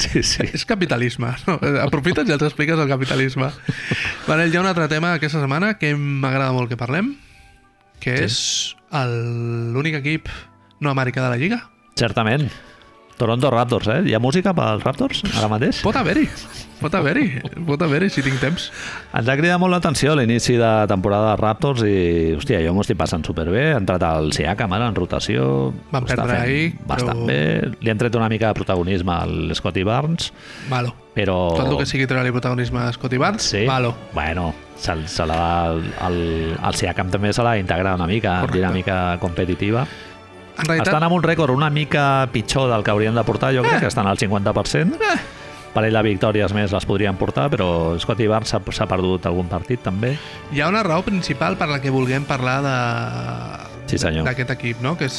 [0.00, 0.42] Sí, sí.
[0.52, 1.30] És capitalisme.
[1.46, 1.58] No?
[1.84, 3.50] Aprofites i els expliques el capitalisme.
[4.28, 7.12] Manel, hi ha un altre tema aquesta setmana que m'agrada molt que parlem,
[8.00, 8.24] que Sí.
[8.24, 10.28] és el- l'únic equip
[10.80, 11.60] no americà de la Lliga.
[11.96, 12.48] Certament.
[13.20, 14.00] Toronto Raptors, eh?
[14.08, 15.82] Hi ha música pels Raptors ara mateix?
[15.84, 16.24] Pot haver-hi,
[16.80, 17.26] pot haver-hi,
[17.68, 18.70] pot haver-hi si tinc temps.
[19.12, 22.96] Ens ha cridat molt l'atenció l'inici de temporada de Raptors i, hòstia, jo m'ho estic
[23.00, 23.68] passant superbé.
[23.74, 25.70] Ha entrat el Siakam ara en rotació.
[25.92, 27.76] Van perdre ahir, Bastant però- bé.
[27.84, 30.32] Li han tret una mica de protagonisme al Scotty Barnes,
[30.72, 30.94] Malo.
[31.14, 31.36] però...
[31.60, 33.66] Tot el que sigui treure-li protagonisme a Scotty Barnes, Sí?
[33.68, 33.94] malo.
[34.14, 35.74] Bueno, se, se la,
[36.08, 36.20] el,
[36.56, 38.58] el Siakam també se l'ha d'integrar una mica Correcte.
[38.62, 39.84] dinàmica competitiva.
[40.58, 43.62] En realitat, Estan amb un rècord una mica pitjor del que haurien de portar, jo
[43.62, 44.98] crec que estan al 50%.
[45.00, 45.18] Eh.
[45.70, 50.16] Parell de victòries més les podrien portar, però Scotty Barnes s'ha perdut algun partit també.
[50.50, 52.76] hi ha una raó principal per la que vulguem parlar de
[53.98, 54.94] Sí, d'aquest equip, no?
[54.98, 55.16] que és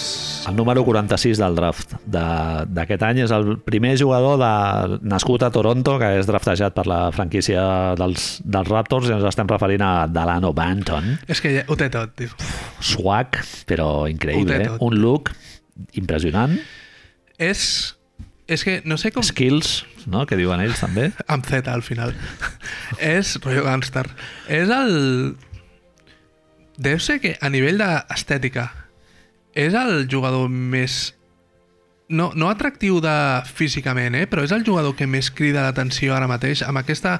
[0.48, 5.52] El número 46 del draft de- d'aquest any és el primer jugador de, nascut a
[5.52, 10.08] Toronto que és draftejat per la franquícia dels, dels Raptors i ens estem referint a
[10.08, 11.18] Delano Banton.
[11.28, 12.30] És que ja, ho té tot, tio.
[12.80, 14.62] Swag, però increïble.
[14.66, 14.70] Eh?
[14.80, 15.34] Un look
[15.98, 16.58] impressionant.
[17.42, 17.96] És,
[18.48, 19.24] és que no sé com...
[19.26, 20.26] Skills, no?
[20.30, 21.12] que diuen ells també.
[21.34, 22.14] Amb Z al final.
[23.16, 24.08] és rotllo gangster.
[24.48, 25.36] És el...
[26.82, 28.70] Deu ser que a nivell d'estètica
[29.54, 31.14] és el jugador més...
[32.12, 33.14] No, no atractiu de
[33.48, 34.26] físicament, eh?
[34.28, 37.20] però és el jugador que més crida l'atenció ara mateix amb aquesta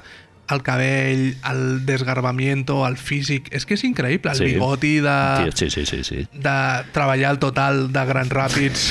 [0.52, 3.46] el cabell, el desgarbamiento, el físic...
[3.56, 4.48] És que és increïble, el Sí.
[4.50, 5.14] bigoti de,
[5.54, 6.26] Sí, sí, sí, sí, sí.
[6.34, 6.56] de
[6.92, 8.90] treballar el total de Grans Ràpids.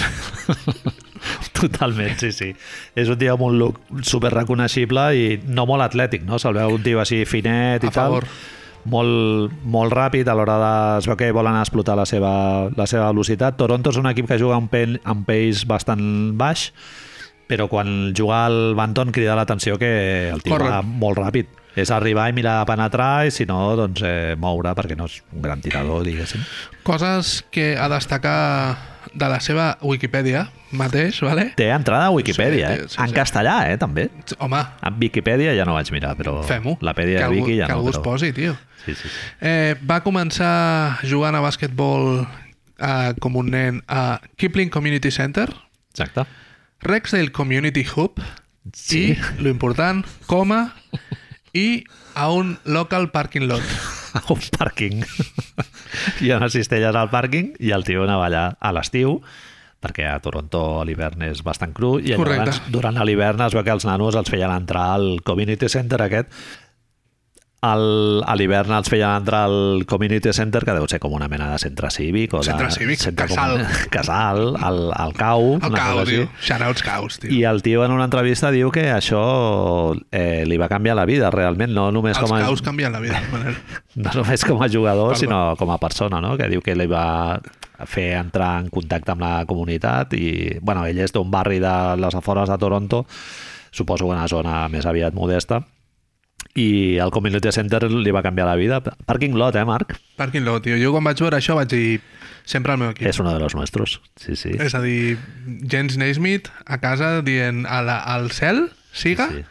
[1.59, 2.49] Totalment, sí, sí.
[2.97, 6.39] És un tio amb un look super reconeixible i no molt atlètic, no?
[6.41, 8.25] Se'l veu un tio així finet i A favor.
[8.89, 10.73] Molt, molt ràpid a l'hora de...
[11.01, 12.33] Es veu que volen explotar la seva,
[12.77, 13.57] la seva velocitat.
[13.59, 16.03] Toronto és un equip que juga amb, pen, amb pace bastant
[16.39, 16.69] baix,
[17.51, 20.71] però quan juga al Banton crida l'atenció que el tio Corre.
[20.71, 21.57] va molt ràpid.
[21.71, 25.21] És arribar i mirar a penetrar i si no, doncs eh, moure perquè no és
[25.31, 26.43] un gran tirador, diguéssim.
[26.83, 31.49] Coses que a destacar de la seva Wikipedia mateix, vale?
[31.57, 32.85] Té entrada a Wikipedia, Sí, eh?
[32.87, 33.15] sí, sí, en sí.
[33.15, 34.09] castellà, eh, també.
[34.39, 36.77] Home, En Wikipedia ja no vaig mirar, però fem-ho.
[36.81, 37.79] la pèdia que de algú, Wiki ja que no.
[37.79, 38.03] algú es però...
[38.03, 38.55] posi, tio.
[38.85, 39.15] Sí, sí, sí.
[39.41, 42.25] Eh, va començar jugant a bàsquetbol
[42.79, 45.49] eh, com un nen a Kipling Community Center,
[45.91, 46.23] Exacte.
[46.81, 48.21] Rexdale Community Hub
[48.73, 49.11] Sí.
[49.11, 50.73] i, lo important, coma
[51.53, 51.83] i
[52.15, 53.61] a un local parking lot.
[54.35, 55.05] un pàrquing.
[56.21, 59.19] Hi ha unes cistelles al pàrquing i el tio anava allà a l'estiu
[59.81, 63.73] perquè a Toronto a l'hivern és bastant cru i llavors durant l'hivern es veu que
[63.73, 66.29] els nanos els feien entrar al community center aquest
[67.61, 71.51] al, a l'hivern els feien entrar al community center que deu ser com una mena
[71.51, 73.51] de centre cívic o de, Centre cívic, centre casal.
[73.59, 76.23] comun- casal, al, al cau El una cau, tio.
[76.41, 77.29] Shoutouts caus, tio.
[77.29, 79.21] I el tio en una entrevista diu que això
[80.09, 82.99] eh, li va canviar la vida realment, no només Els com a, caus canvien la
[83.03, 83.53] vida, Manel.
[84.01, 85.19] no només com a jugador, Perdó.
[85.21, 86.33] sinó com a persona, no?
[86.41, 87.37] que diu que li va
[87.85, 92.17] fer entrar en contacte amb la comunitat i, bueno, ell és d'un barri de les
[92.17, 93.05] afores de Toronto,
[93.71, 95.61] suposo una zona més aviat modesta,
[96.55, 98.81] i el Community Center li va canviar la vida.
[99.05, 99.95] Parking lot, eh, Marc?
[100.19, 100.75] Parking lot, tio.
[100.81, 102.01] Jo quan vaig veure això vaig dir
[102.43, 103.07] sempre al meu equip.
[103.07, 104.01] És uno de los nuestros.
[104.19, 104.51] Sí, sí.
[104.59, 105.17] És a dir,
[105.69, 109.45] Jens Naismith a casa dient a la, al cel, siga, Sí, sí.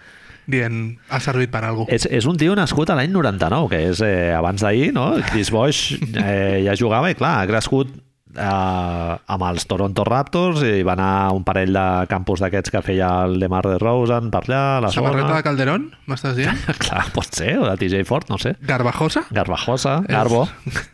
[0.50, 1.86] dient ha servit per algú.
[1.88, 5.12] És, és un tio nascut a l'any 99, que és eh, abans d'ahir, no?
[5.30, 7.92] Chris Bosch eh, ja jugava i, clar, ha crescut
[8.36, 13.08] eh, amb els Toronto Raptors i va anar un parell de campus d'aquests que feia
[13.26, 15.40] el DeMar DeRozan per allà, a la Samarreta zona.
[15.40, 16.62] de Calderón, m'estàs dient?
[16.84, 18.54] Clar, pot ser, o de TJ Ford, no sé.
[18.62, 19.24] Garbajosa?
[19.30, 20.46] Garbajosa, Garbo.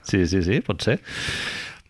[0.03, 0.99] Sí, sí, sí, pot ser.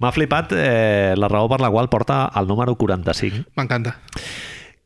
[0.03, 3.97] M'ha flipat eh, la raó per la qual porta el número 45, M'encanta.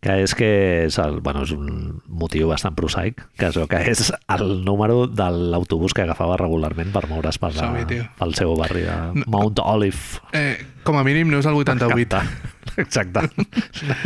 [0.00, 0.50] Que és que
[0.86, 5.26] és, el, bueno, és un motiu bastant prosaic, que és, que és el número de
[5.52, 10.22] l'autobús que agafava regularment per moure's per la, pel seu barri de Mount Olive.
[10.32, 10.56] Eh,
[10.88, 11.92] com a mínim no és el 88.
[11.92, 12.24] M'encanta.
[12.84, 13.26] Exacte.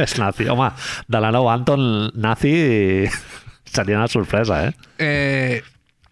[0.02, 0.48] és nazi.
[0.50, 0.72] Home,
[1.06, 2.56] de la nou Anton nazi
[3.64, 4.74] seria una sorpresa, eh?
[4.98, 5.62] Eh,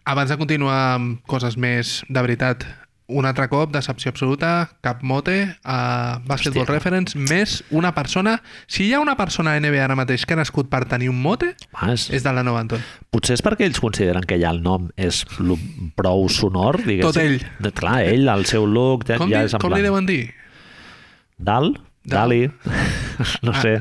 [0.04, 2.66] abans de continuar amb coses més de veritat,
[3.12, 6.74] un altre cop, decepció absoluta, cap mote, a Basketball Hòstia.
[6.78, 8.38] Reference, més una persona...
[8.66, 11.20] Si hi ha una persona a NBA ara mateix que ha nascut per tenir un
[11.22, 12.82] mote, Ah, és, de la Nova Anton.
[13.12, 15.22] Potser és perquè ells consideren que ja el nom és
[15.96, 17.08] prou sonor, diguéssim.
[17.08, 17.38] Tot ell.
[17.62, 19.88] De, clar, ell, el seu look, ja, Com, ja és en com li plan...
[19.90, 20.22] deuen dir?
[21.42, 21.74] Dal?
[22.04, 22.28] Dal?
[22.32, 22.50] Dali?
[23.46, 23.60] no Ah.
[23.62, 23.76] sé.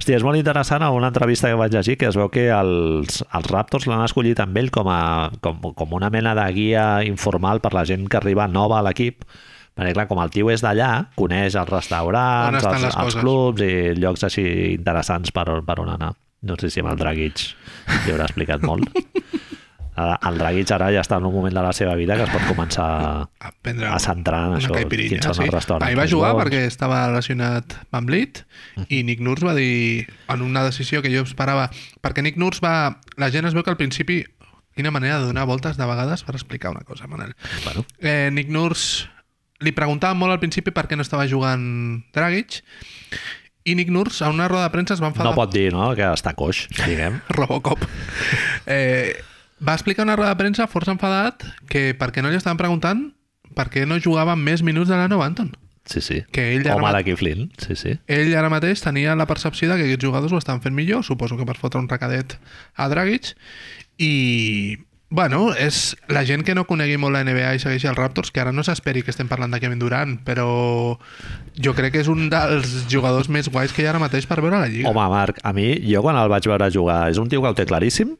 [0.00, 3.50] Hòstia, és molt interessant una entrevista que vaig llegir que es veu que els, els
[3.50, 7.74] Raptors l'han escollit amb ell com, a, com, com una mena de guia informal per
[7.76, 9.22] la gent que arriba nova a l'equip
[9.80, 13.20] perquè clar, com el tio és d'allà, coneix els restaurants, els, els coses.
[13.22, 14.42] clubs i llocs així
[14.74, 16.10] interessants per, per on anar.
[16.42, 17.38] No sé si amb el Dragic
[18.06, 18.90] li haurà explicat molt.
[19.96, 22.30] Ara, El Dragic ara ja està en un moment de la seva vida que es
[22.30, 22.86] pot començar
[23.26, 25.42] A prendre a centrar en això, quins són sí.
[25.44, 26.44] els restaurants Ahir va jugar bons.
[26.44, 28.44] perquè estava lesionat Van Vliet
[28.88, 31.68] i Nick Nurse va dir en una decisió que jo esperava
[32.00, 33.00] perquè Nick Nurse va...
[33.20, 34.22] La gent es veu que al principi
[34.78, 37.34] quina manera de donar voltes de vegades per explicar una cosa, Manel.
[37.64, 39.08] Bueno, Eh, Nick Nurse
[39.60, 42.62] li preguntava molt al principi per què no estava jugant Dragic
[43.68, 45.90] i Nick Nurse a una roda de premsa es va enfadar no pot dir no,
[45.98, 47.18] que està coix, diguem.
[47.36, 47.82] Robocop.
[48.64, 49.12] Eh,
[49.66, 53.10] va explicar una roda de premsa força enfadat que perquè no li estaven preguntant
[53.56, 55.52] per què no jugava més minuts de la Nova Anton.
[55.90, 56.20] Sí, sí.
[56.30, 57.96] Que ell ja Home Flynn, sí, sí.
[58.06, 61.36] Ell ara mateix tenia la percepció de que aquests jugadors ho estan fent millor, suposo
[61.36, 62.36] que per fotre un recadet
[62.76, 63.32] a Dragic,
[63.98, 64.78] i
[65.10, 68.44] bueno, és la gent que no conegui molt la NBA i segueixi els Raptors, que
[68.44, 70.46] ara no s'esperi que estem parlant de Kevin Durant, però
[71.58, 74.38] jo crec que és un dels jugadors més guais que hi ha ara mateix per
[74.38, 74.92] veure la Lliga.
[74.92, 77.58] Home, Marc, a mi, jo quan el vaig veure jugar, és un tio que ho
[77.58, 78.14] té claríssim,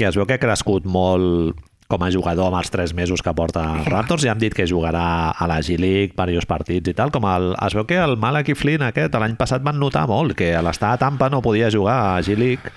[0.00, 1.58] que es veu que ha crescut molt
[1.90, 5.32] com a jugador amb els tres mesos que porta Raptors, ja hem dit que jugarà
[5.34, 8.86] a la G-League diversos partits i tal, com el, es veu que el Malaki Flynn
[8.86, 12.22] aquest l'any passat van notar molt, que a l'estar a Tampa no podia jugar a
[12.22, 12.72] G-League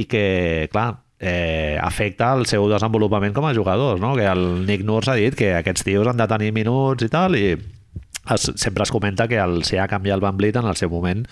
[0.00, 0.24] i que,
[0.72, 0.88] clar,
[1.20, 4.14] eh, afecta el seu desenvolupament com a jugadors, no?
[4.16, 7.36] que el Nick Nurse ha dit que aquests tios han de tenir minuts i tal,
[7.36, 10.88] i es, sempre es comenta que el Siakam i el Van Vliet en el seu
[10.88, 11.26] moment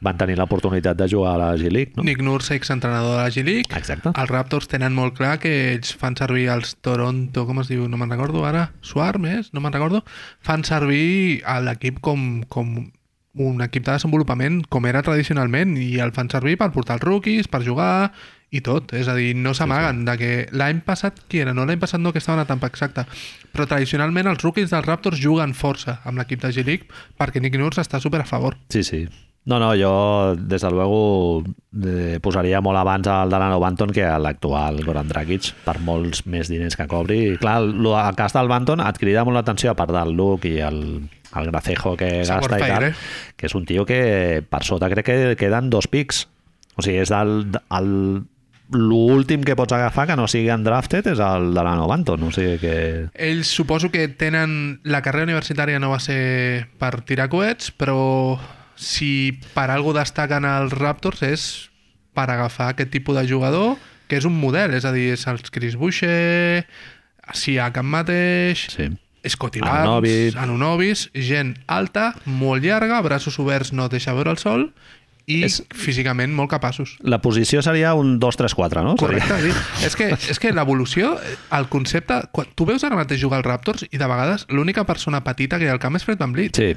[0.00, 2.04] van tenir l'oportunitat de jugar a la G-League, no?
[2.04, 3.76] Nick Nurse, exentrenador de la G-League.
[3.76, 4.12] Exacte.
[4.12, 7.86] Els Raptors tenen molt clar que ells fan servir els Toronto, com es diu?
[7.88, 8.70] No me'n recordo ara.
[8.84, 9.52] Swarm, és?
[9.56, 10.04] No me'n recordo.
[10.44, 12.76] Fan servir l'equip com, com
[13.36, 17.48] un equip de desenvolupament com era tradicionalment i el fan servir per portar els rookies,
[17.52, 18.12] per jugar
[18.54, 18.94] i tot.
[18.96, 21.54] És a dir, no s'amaguen de que l'any passat, qui era?
[21.56, 23.04] No, l'any passat no, que estaven a Tampa, exacte.
[23.52, 26.88] Però tradicionalment els rookies dels Raptors juguen força amb l'equip de G-League
[27.18, 28.56] perquè Nick Nurse està super a favor.
[28.72, 29.06] Sí, sí.
[29.46, 31.44] No, no, jo, des de luego,
[31.86, 36.50] eh, posaria molt abans el de la Banton que l'actual Goran Dragic, per molts més
[36.50, 37.20] diners que cobri.
[37.30, 40.48] I clar, el, el cas del Banton et crida molt l'atenció, a part del look
[40.50, 40.80] i el,
[41.38, 42.88] el gracejo que Sabor gasta i tal,
[43.38, 46.26] que és un tio que per sota crec que queden dos pics.
[46.74, 47.46] O sigui, és del,
[47.78, 47.92] el,
[48.74, 52.26] l'últim que pots agafar que no sigui undrafted és el de la Banton.
[52.26, 52.76] O sigui que...
[53.14, 54.80] Ells suposo que tenen...
[54.82, 58.34] La carrera universitària no va ser per tirar coets, però
[58.76, 61.46] si per algú destaquen els Raptors és
[62.16, 63.76] per agafar aquest tipus de jugador,
[64.08, 66.66] que és un model, és a dir, és els Chris Boucher,
[67.34, 68.86] Siakam mateix, Sí.
[69.26, 69.58] Scotty.
[69.58, 74.68] Barnes, Anunovis, gent alta, molt llarga, braços oberts no deixa veure el sol,
[75.26, 76.92] i És- físicament molt capaços.
[77.02, 78.94] La posició seria un 2-3-4, no?
[78.94, 79.50] Correcte, sí.
[79.84, 81.16] és que, és que l'evolució,
[81.50, 82.20] el concepte...
[82.30, 85.64] Quan, tu veus ara mateix jugar als Raptors i de vegades l'única persona petita que
[85.66, 86.54] hi ha al camp és Fred Van Vliet.
[86.54, 86.76] Sí,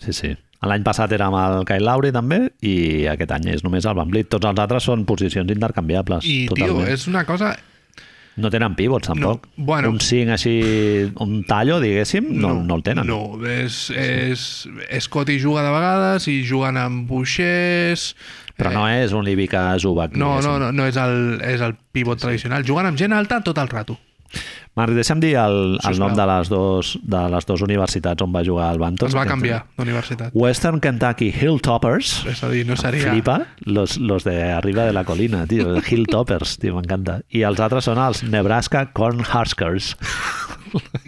[0.00, 0.32] sí, sí.
[0.62, 2.74] L'any passat era amb el Kyle Lowry també i
[3.10, 4.28] aquest any és només el Van Vliet.
[4.30, 6.22] Tots els altres són posicions intercanviables.
[6.22, 6.90] I, tio, totalment.
[6.94, 7.54] és una cosa...
[8.32, 9.42] No tenen pivots, tampoc.
[9.58, 9.90] No, bueno.
[9.92, 10.54] Un 5 així,
[11.20, 13.04] un tallo, diguéssim, no, no, el tenen.
[13.04, 14.46] No, és, és,
[15.04, 18.12] Scotty juga de vegades i juguen amb Buixers...
[18.56, 20.14] Però no és un Ivica Zubac.
[20.16, 22.64] No, no, no, no és el, és el pivot tradicional.
[22.68, 23.98] Juguen amb gent alta tot el rato.
[24.78, 28.40] Marc, deixa'm dir el, el nom de les, dos, de les dues universitats on va
[28.46, 29.10] jugar el Banton.
[29.12, 30.32] Es va canviar d'universitat.
[30.32, 32.14] Western Kentucky Hilltoppers.
[32.32, 33.12] És a dir, no seria...
[33.12, 33.38] Flipa
[33.68, 35.76] los, los de arriba de la colina, tio.
[35.88, 37.20] Hilltoppers, tio, m'encanta.
[37.28, 39.92] I els altres són els Nebraska Cornhuskers.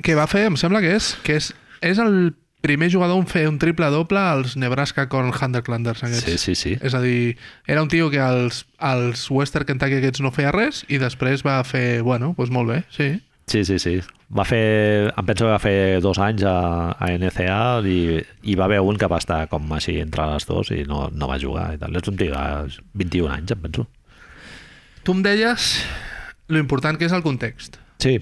[0.05, 2.35] que va fer, em sembla que és, que és, és el
[2.65, 6.25] primer jugador en fer un triple-doble als Nebraska con Hunter-Clanders aquests.
[6.25, 6.73] Sí, sí, sí.
[6.81, 7.37] És a dir,
[7.69, 11.59] era un tio que als, als Western Kentucky aquests no feia res i després va
[11.69, 13.11] fer, bueno, doncs molt bé, sí.
[13.53, 13.99] Sí, sí, sí.
[14.35, 16.57] Va fer, em penso que va fer dos anys a,
[16.97, 17.99] a NCA i
[18.49, 21.29] hi va haver un que va estar com així entre les dos i no, no
[21.29, 21.93] va jugar i tal.
[22.01, 23.85] És un tio de 21 anys, em penso.
[25.05, 25.69] Tu em deies
[26.49, 27.77] lo important que és el context.
[28.01, 28.17] Sí.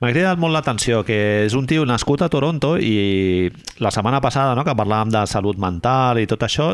[0.00, 3.50] M'ha cridat molt l'atenció que és un tio nascut a Toronto i
[3.82, 6.72] la setmana passada no, que parlàvem de salut mental i tot això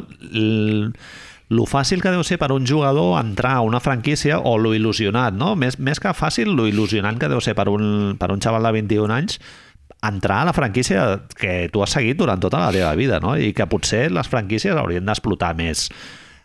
[1.49, 5.37] lo fàcil que deu ser per un jugador entrar a una franquícia o lo il·lusionat,
[5.39, 5.55] no?
[5.55, 8.75] Més, més que fàcil, lo il·lusionant que deu ser per un, per un xaval de
[8.81, 9.39] 21 anys
[10.07, 13.37] entrar a la franquícia que tu has seguit durant tota la teva vida, no?
[13.39, 15.87] I que potser les franquícies haurien d'explotar més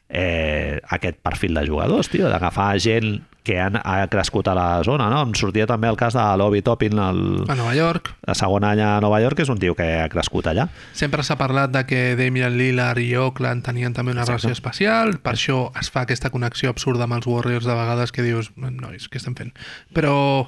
[0.09, 5.07] eh, aquest perfil de jugadors, tio, d'agafar gent que han, ha crescut a la zona,
[5.09, 5.23] no?
[5.25, 8.81] Em sortia també el cas de l'Obi Toppin, el, A Nova York el segon any
[8.85, 10.67] a Nova York, que és un tio que ha crescut allà.
[10.93, 14.43] sempre s'ha parlat de que Damian Lillard i Oakland tenien també una Exacte.
[14.47, 18.21] relació especial, per això es fa aquesta connexió absurda amb els Warriors de vegades que
[18.21, 19.53] dius, nois, què estem fent?
[19.93, 20.47] Però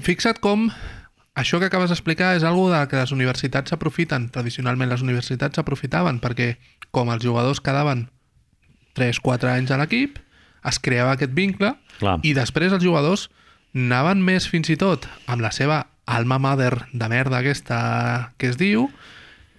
[0.00, 0.70] fixa't com
[1.36, 6.20] això que acabes d'explicar és algo de que les universitats s'aprofiten, tradicionalment les universitats s'aprofitaven,
[6.22, 6.54] perquè
[6.94, 8.06] com els jugadors quedaven
[8.96, 10.16] 3-4 anys a l'equip,
[10.64, 12.18] es creava aquest vincle Clar.
[12.22, 13.28] i després els jugadors
[13.76, 18.56] anaven més fins i tot amb la seva alma mother de merda aquesta que es
[18.60, 18.88] diu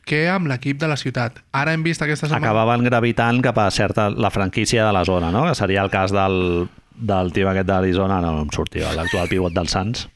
[0.08, 1.42] que amb l'equip de la ciutat.
[1.52, 2.48] Ara hem vist aquesta setmana...
[2.48, 5.44] Acabaven gravitant cap a certa, la franquícia de la zona, no?
[5.50, 9.76] Que seria el cas del, del tio aquest d'Arizona, no em sortia, l'actual pivot dels
[9.76, 10.08] Sants.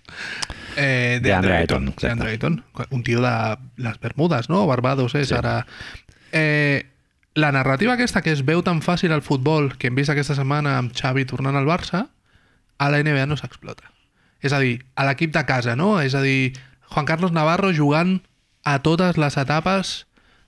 [0.78, 1.91] Eh, de DeAndre Andre Ayton.
[1.99, 2.64] De Andre Ayton.
[2.90, 3.34] Un tio de
[3.84, 4.64] les Bermudes, no?
[4.72, 5.36] Barbados és sí.
[5.36, 5.60] ara...
[6.32, 6.88] Eh,
[7.36, 10.78] la narrativa aquesta que es veu tan fàcil al futbol que hem vist aquesta setmana
[10.80, 12.08] amb Xavi tornant al Barça,
[12.78, 13.91] a la NBA no s'explota.
[14.41, 15.99] És a dir, a l'equip de casa, no?
[16.02, 16.58] És a dir,
[16.91, 18.20] Juan Carlos Navarro jugant
[18.64, 19.94] a totes les etapes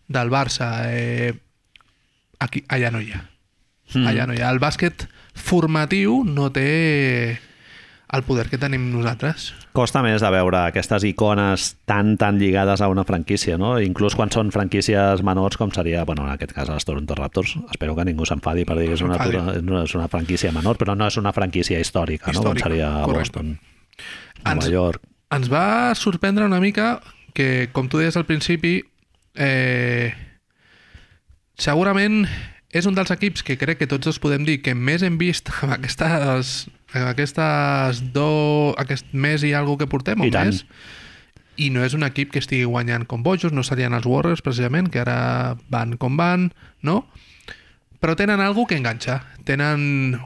[0.08, 0.90] del Barça.
[0.90, 1.34] Eh,
[2.40, 3.22] aquí, allà no hi ha.
[3.94, 4.08] Mm.
[4.10, 4.50] Allà no hi ha.
[4.52, 5.08] El bàsquet
[5.38, 7.40] formatiu no té
[8.14, 9.48] el poder que tenim nosaltres.
[9.74, 13.72] Costa més de veure aquestes icones tan, tan lligades a una franquícia, no?
[13.82, 17.56] Inclús quan són franquícies menors, com seria, bueno, en aquest cas, els Toronto Raptors.
[17.74, 19.18] Espero que ningú s'enfadi per dir que és una,
[19.84, 22.44] és una franquícia menor, però no és una franquícia històrica, no?
[22.44, 23.40] Com Històrica, seria correcte.
[23.42, 23.58] Boston,
[24.44, 25.02] Nova Ens- York.
[25.34, 25.66] Ens va
[25.98, 27.00] sorprendre una mica
[27.34, 28.84] que, com tu deies al principi,
[29.34, 30.14] eh,
[31.58, 32.28] segurament
[32.74, 35.50] és un dels equips que crec que tots dos podem dir que més hem vist
[35.62, 40.52] amb aquestes, aquestes do, aquest mes i alguna que portem, I tant.
[40.52, 40.64] més,
[41.58, 44.90] i no és un equip que estigui guanyant com bojos, no serien els Warriors, precisament,
[44.90, 46.52] que ara van com van,
[46.82, 47.04] no?
[48.04, 49.22] Però tenen algo que enganxa.
[49.48, 50.20] Tenen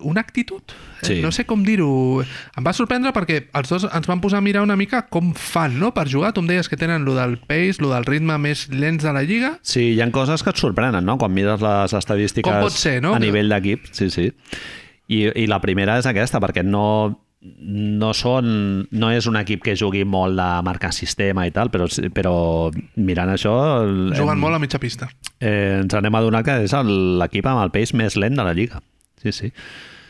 [0.00, 0.62] una actitud.
[1.02, 1.20] Eh, Sí.
[1.22, 2.20] No sé com dir-ho.
[2.20, 5.78] Em va sorprendre perquè els dos ens van posar a mirar una mica com fan,
[5.80, 6.34] no?, per jugar.
[6.34, 9.22] Tu em deies que tenen lo del pace, lo del ritme més lents de la
[9.22, 9.54] lliga.
[9.62, 11.16] Sí, hi ha coses que et sorprenen, no?
[11.18, 13.14] Quan mires les estadístiques ser, no?
[13.14, 13.88] a nivell d'equip.
[13.92, 14.30] Sí, sí.
[15.10, 16.84] I, I la primera és aquesta, perquè no,
[17.40, 18.50] no són
[18.92, 22.34] no és un equip que jugui molt de marcar sistema i tal, però, però
[23.00, 23.54] mirant això
[24.14, 25.10] Juguen hem, molt a mitja pista.
[25.40, 28.54] eh, ens anem a adonar que és l'equip amb el pace més lent de la
[28.54, 28.82] lliga.
[29.22, 29.50] Sí, sí.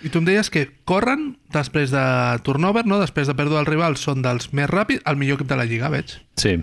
[0.01, 2.03] I tu em deies que corren després de
[2.47, 2.97] turnover, no?
[3.03, 5.91] després de pèrdua del rival, són dels més ràpids, el millor equip de la lliga,
[5.93, 6.15] veig.
[6.41, 6.55] Sí,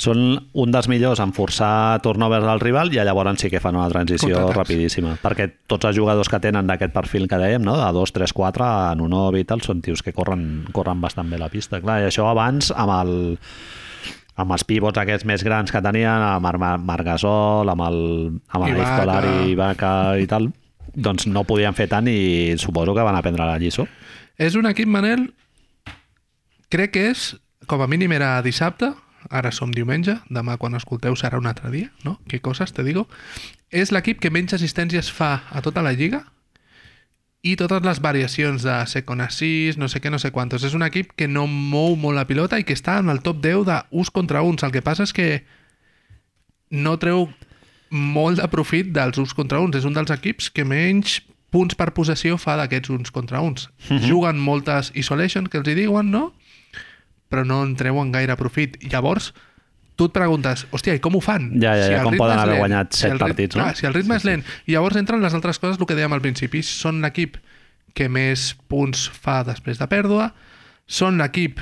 [0.00, 0.22] són
[0.56, 4.46] un dels millors en forçar turnovers del rival i llavors sí que fan una transició
[4.56, 7.76] rapidíssima, perquè tots els jugadors que tenen d'aquest perfil que dèiem, no?
[7.76, 11.36] de 2, 3, 4, en un i tal, són tios que corren, corren bastant bé
[11.36, 11.82] la pista.
[11.84, 13.12] Clar, i això abans amb el
[14.38, 18.00] amb els pivots aquests més grans que tenien, amb el Mar Margasol, amb el,
[18.54, 18.80] amb el.
[18.84, 19.92] Escolari, Ibaka
[20.22, 20.46] i tal,
[20.98, 23.86] doncs no podien fer tant i suposo que van aprendre la lliçó.
[24.38, 25.28] És un equip, Manel,
[26.70, 27.30] crec que és,
[27.70, 28.90] com a mínim era dissabte,
[29.30, 32.18] ara som diumenge, demà quan escolteu serà un altre dia, no?
[32.30, 33.06] Què coses, te digo?
[33.70, 36.24] És l'equip que menys assistències fa a tota la lliga
[37.42, 40.64] i totes les variacions de second assist, no sé què, no sé quantos.
[40.66, 43.42] És un equip que no mou molt la pilota i que està en el top
[43.44, 44.64] 10 d'ús contra uns.
[44.66, 45.44] El que passa és que
[46.70, 47.28] no treu
[47.90, 49.76] molt de profit dels uns contra uns.
[49.78, 51.20] És un dels equips que menys
[51.50, 53.68] punts per possessió fa d'aquests uns contra uns.
[54.04, 56.32] Juguen moltes isolation, que els hi diuen, no?
[57.32, 58.76] Però no en treuen gaire profit.
[58.92, 59.32] Llavors,
[59.96, 61.50] tu et preguntes, hòstia, i com ho fan?
[61.60, 63.62] Ja, ja, ja, el com ritme poden haver lent, guanyat set el rit- partits, no?
[63.64, 64.44] Clar, si el ritme és lent.
[64.68, 66.62] I llavors entren les altres coses, el que dèiem al principi.
[66.62, 67.36] Són l'equip
[67.96, 70.30] que més punts fa després de pèrdua,
[70.86, 71.58] són l'equip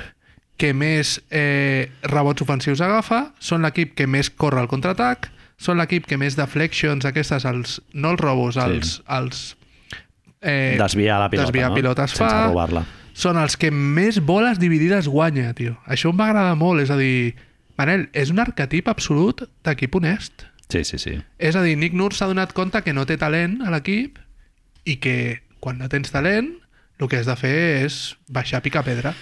[0.57, 6.05] que més eh, rebots ofensius agafa, són l'equip que més corre al contraatac, són l'equip
[6.05, 9.41] que més deflections aquestes, els, no els robos, els, els
[10.41, 11.79] eh, Desviar la pilota, desviar no?
[11.79, 12.83] pilotes Sense fa, robar-la.
[13.17, 15.77] són els que més boles dividides guanya, tio.
[15.89, 17.33] Això em va agradar molt, és a dir,
[17.77, 20.45] Manel, és un arquetip absolut d'equip honest.
[20.69, 21.15] Sí, sí, sí.
[21.39, 24.17] És a dir, Nick Nurse s'ha donat compte que no té talent a l'equip
[24.85, 26.53] i que quan no tens talent
[26.99, 29.13] el que has de fer és baixar a picar pedra.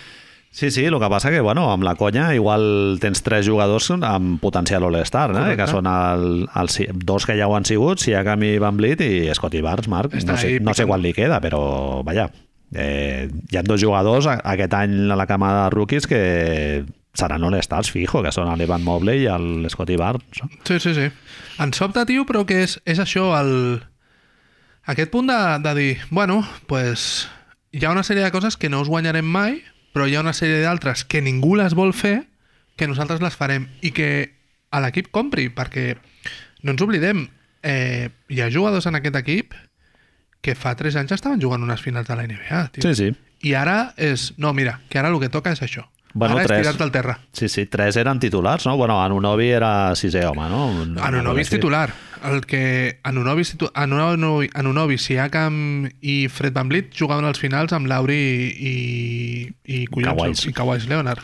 [0.56, 4.38] Sí, sí, el que passa que, bueno, amb la conya igual tens tres jugadors amb
[4.40, 5.34] potencial All-Star?
[5.34, 5.57] Correcte.
[5.60, 9.02] que són el, el, si- dos que ja ho han sigut, Siakam i Van Vliet
[9.03, 10.15] i Scotty Barnes, Marc.
[10.15, 11.60] Està No sé, no sé quan li queda, però,
[12.07, 12.30] vaja,
[12.72, 16.22] eh, hi ha dos jugadors aquest any a la cama de rookies que
[17.15, 20.40] seran All-Stars, fijo, que són l'Evan Mobley i el Scotty Barnes.
[20.64, 21.10] Sí, sí, sí.
[21.60, 23.84] Em sobta, tio, però que és, és això, el...
[24.88, 25.38] aquest punt de,
[25.68, 27.27] de dir, bueno, pues,
[27.76, 29.61] hi ha una sèrie de coses que no us guanyarem mai,
[29.95, 32.26] però hi ha una sèrie d'altres que ningú les vol fer,
[32.76, 34.09] que nosaltres les farem i que
[34.76, 35.93] a l'equip compri, perquè
[36.67, 37.22] no ens oblidem,
[37.63, 39.55] eh, hi ha jugadors en aquest equip
[40.43, 42.84] que fa 3 anys estaven jugant unes finals de la NBA, tio.
[42.84, 43.07] Sí, sí.
[43.47, 44.34] I ara és...
[44.35, 45.88] No, mira, que ara el que toca és això.
[46.15, 46.61] Bueno, ara és tres.
[46.63, 47.17] tirar-te al terra.
[47.35, 48.77] Sí, sí, tres eren titulars, no?
[48.79, 50.61] Bueno, Anunobi era sisè home, no?
[51.03, 51.89] Anunobi és titular.
[52.25, 52.61] El que
[53.03, 53.67] Anunobi, és titu...
[53.75, 55.57] Anunobi, Anunobi Siakam
[56.01, 58.73] i Fred Van Vliet jugaven als finals amb Lauri i,
[59.67, 60.45] i, collons, Kawhis.
[60.47, 61.19] i Kawhi Leonard.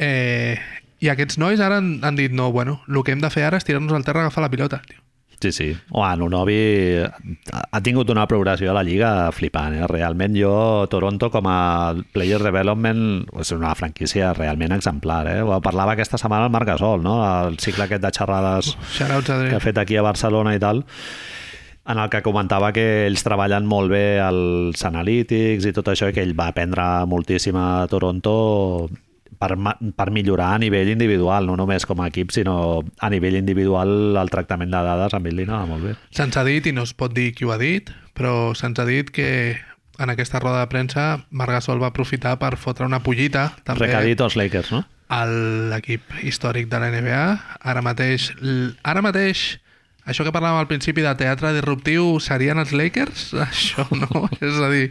[0.00, 0.56] Eh,
[1.04, 3.60] I aquests nois ara han, han dit no, bueno, el que hem de fer ara
[3.60, 4.80] és tirar-nos al terra a agafar la pilota.
[4.88, 5.03] Tio.
[5.44, 5.76] Sí, sí.
[5.90, 9.84] O Anunobi ha tingut una progressió a la Lliga flipant, eh?
[9.90, 10.54] Realment jo,
[10.88, 15.42] Toronto, com a player development, és una franquícia realment exemplar, eh?
[15.44, 17.18] Ho parlava aquesta setmana el Marc Gasol, no?
[17.28, 20.80] El cicle aquest de xerrades que ha fet aquí a Barcelona i tal,
[21.84, 26.16] en el que comentava que ells treballen molt bé els analítics i tot això, i
[26.16, 28.88] que ell va aprendre moltíssim a Toronto
[29.44, 32.56] per, per millorar a nivell individual, no només com a equip, sinó
[32.98, 35.94] a nivell individual el tractament de dades amb ell li anava molt bé.
[36.16, 38.88] Se'ns ha dit, i no es pot dir qui ho ha dit, però se'ns ha
[38.88, 39.28] dit que
[39.98, 44.26] en aquesta roda de premsa Marc Gasol va aprofitar per fotre una pollita també Recadito
[44.26, 44.82] als Lakers, no?
[45.14, 47.24] a l'equip històric de la NBA.
[47.70, 48.30] Ara mateix,
[48.82, 49.44] ara mateix,
[50.06, 53.30] això que parlàvem al principi de teatre disruptiu serien els Lakers?
[53.48, 54.90] Això no, és a dir...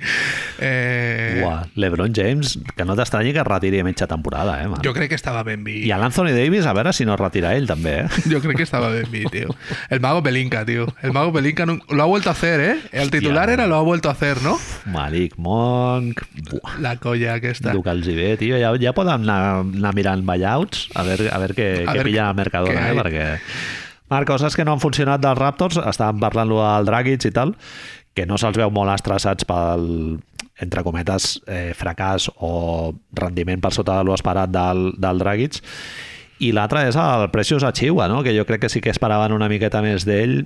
[0.59, 4.81] Eh, Uah, LeBron James, que no t'estranyi que es retiri a mitja temporada, eh, man?
[4.85, 5.83] jo crec que estava ben vi.
[5.87, 8.07] I a l'Anthony Davis, a veure si no es retira ell, també, eh?
[8.31, 9.49] Yo creo que estaba bien vi, tío.
[9.89, 10.87] El mago Belinka, tío.
[11.01, 12.75] El mago Belinka no- lo ha vuelto a hacer, ¿eh?
[12.91, 13.53] El titular Hòstia.
[13.53, 14.57] era lo ha vuelto a hacer, ¿no?
[14.85, 16.21] Malik Monk...
[16.49, 16.79] Buah.
[16.79, 17.71] La colla aquesta.
[17.83, 18.57] Que els hi ve, tio.
[18.59, 22.09] Ja, ja poden anar, anar mirant buyouts a veure, a veure què, A què veure
[22.09, 22.99] pilla a què- Mercadona, què eh?
[23.01, 23.27] perquè...
[24.13, 27.55] Marc, coses que no han funcionat dels Raptors, estàvem parlant-lo del Dragic i tal,
[28.13, 29.87] que no se'ls veu molt estressats pel,
[30.61, 35.61] entre cometes, eh, fracàs o rendiment per sota de l'esperat del, del Dragic.
[36.43, 38.21] I l'altre és el Precious Achiuwa, no?
[38.23, 40.43] que jo crec que sí que esperaven una miqueta més d'ell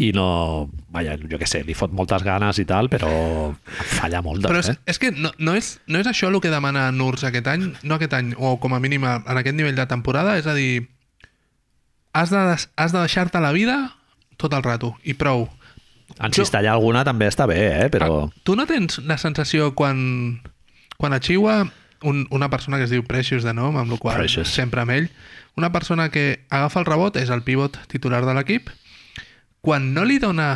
[0.00, 0.70] i no...
[0.92, 3.10] Vaja, jo què sé, li fot moltes ganes i tal, però
[3.98, 4.78] falla moltes, Però és, eh?
[4.88, 7.96] és que no, no, és, no és això el que demana Nurs aquest any, no
[7.96, 10.86] aquest any, o com a mínim en aquest nivell de temporada, és a dir,
[12.12, 12.38] has de,
[12.76, 13.94] has de deixar-te la vida
[14.36, 15.46] tot el rato, i prou.
[16.20, 17.90] En cistellar alguna també està bé, eh?
[17.92, 18.26] però...
[18.26, 20.42] Ah, Tu no tens la sensació quan,
[20.98, 21.70] quan a Chihuahua
[22.02, 24.50] un, una persona que es diu Precious de nom, amb la qual Precious.
[24.50, 25.08] sempre amb ell,
[25.56, 28.70] una persona que agafa el rebot, és el pivot titular de l'equip,
[29.62, 30.50] quan no li dona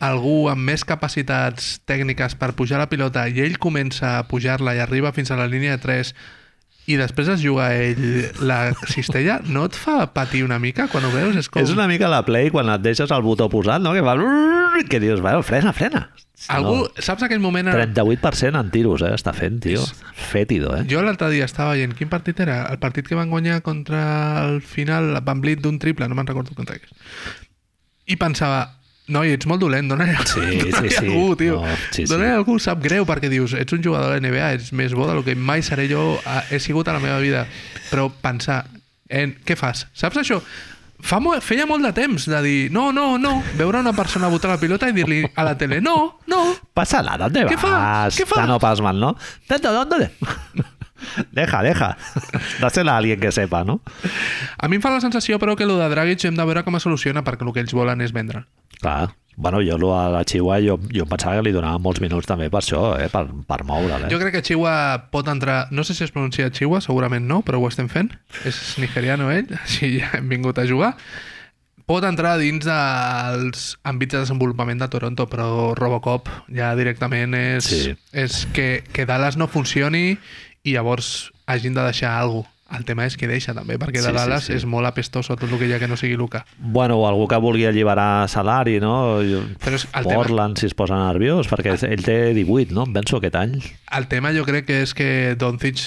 [0.00, 4.80] algú amb més capacitats tècniques per pujar la pilota i ell comença a pujar-la i
[4.84, 6.10] arriba fins a la línia de 3
[6.86, 11.10] i després es juga ell la cistella, no et fa patir una mica quan ho
[11.10, 11.34] veus?
[11.40, 11.62] És com...
[11.62, 13.92] És una mica la play quan et deixes el botó posat, no?
[13.96, 14.14] Que va...
[14.88, 16.10] Que dius, bueno, frena, frena.
[16.36, 17.70] Si Algú, No, saps aquell moment...
[17.72, 19.14] en- 38% en tiros, eh?
[19.16, 19.80] Està fent, tio.
[20.28, 20.84] Fétido, eh?
[20.90, 22.58] Jo l'altre dia estava veient quin partit era?
[22.70, 24.02] El partit que van guanyar contra
[24.44, 26.92] el final Van Vliet d'un triple, no me'n recordo contra què.
[28.06, 28.75] I pensava,
[29.12, 30.46] noi, ets molt dolent, dona-li Sí,
[30.78, 30.96] sí, sí.
[31.02, 31.60] algú, tio.
[31.62, 32.06] No, sí, sí.
[32.10, 35.06] Dona-li algú, sap greu, perquè dius, ets un jugador de la NBA, ets més bo
[35.08, 36.16] del que mai seré jo,
[36.50, 37.46] he sigut a la meva vida.
[37.90, 38.64] Però pensar,
[39.08, 39.86] en, què fas?
[39.94, 40.40] Saps això?
[41.06, 44.54] Fa mo feia molt de temps de dir, no, no, no, veure una persona botar
[44.54, 46.40] la pilota i dir-li a la tele, no, no,
[46.72, 47.62] Pásala, ¿dónde ¿Qué vas?
[47.62, 48.08] fa?
[48.16, 48.36] ¿Qué fa?
[48.40, 49.14] Tano Pasman, ¿no?
[49.46, 50.10] ¿Dónde, dónde?
[51.32, 51.96] deja, deja.
[52.60, 53.82] Dásela a alguien que sepa, ¿no?
[54.58, 56.76] A mi em fa la sensació, però, que el de Dragic hem de veure com
[56.76, 58.46] es soluciona, perquè el que ells volen és vendre.
[58.80, 59.14] Clar.
[59.38, 62.24] Bueno, jo lo a la Chihuahua jo, jo em pensava que li donava molts minuts
[62.26, 63.10] també per això, eh?
[63.12, 64.06] per, per moure'l.
[64.06, 64.08] Eh?
[64.08, 65.66] Jo crec que Chihuahua pot entrar...
[65.76, 68.14] No sé si es pronuncia Chihuahua, segurament no, però ho estem fent.
[68.48, 70.94] És nigeriano ell, així ja hem vingut a jugar.
[71.86, 77.92] Pot entrar dins dels àmbits de desenvolupament de Toronto, però Robocop ja directament és, Sí.
[78.16, 80.16] és que, que Dallas no funcioni
[80.64, 82.52] i llavors hagin de deixar alguna cosa.
[82.74, 84.52] El tema és que deixa també, perquè Sí, de sí, Dallas sí.
[84.56, 86.44] és molt apestoso tot el que hi ha que no sigui Luca.
[86.58, 89.20] Bueno, o algú que vulgui alliberar salari, no?
[89.20, 92.82] Però és el tema- Portland, si es posa nerviós, perquè ell té 18, no?
[92.84, 93.60] Em penso aquest any.
[93.94, 95.78] El tema jo crec que és que Doncic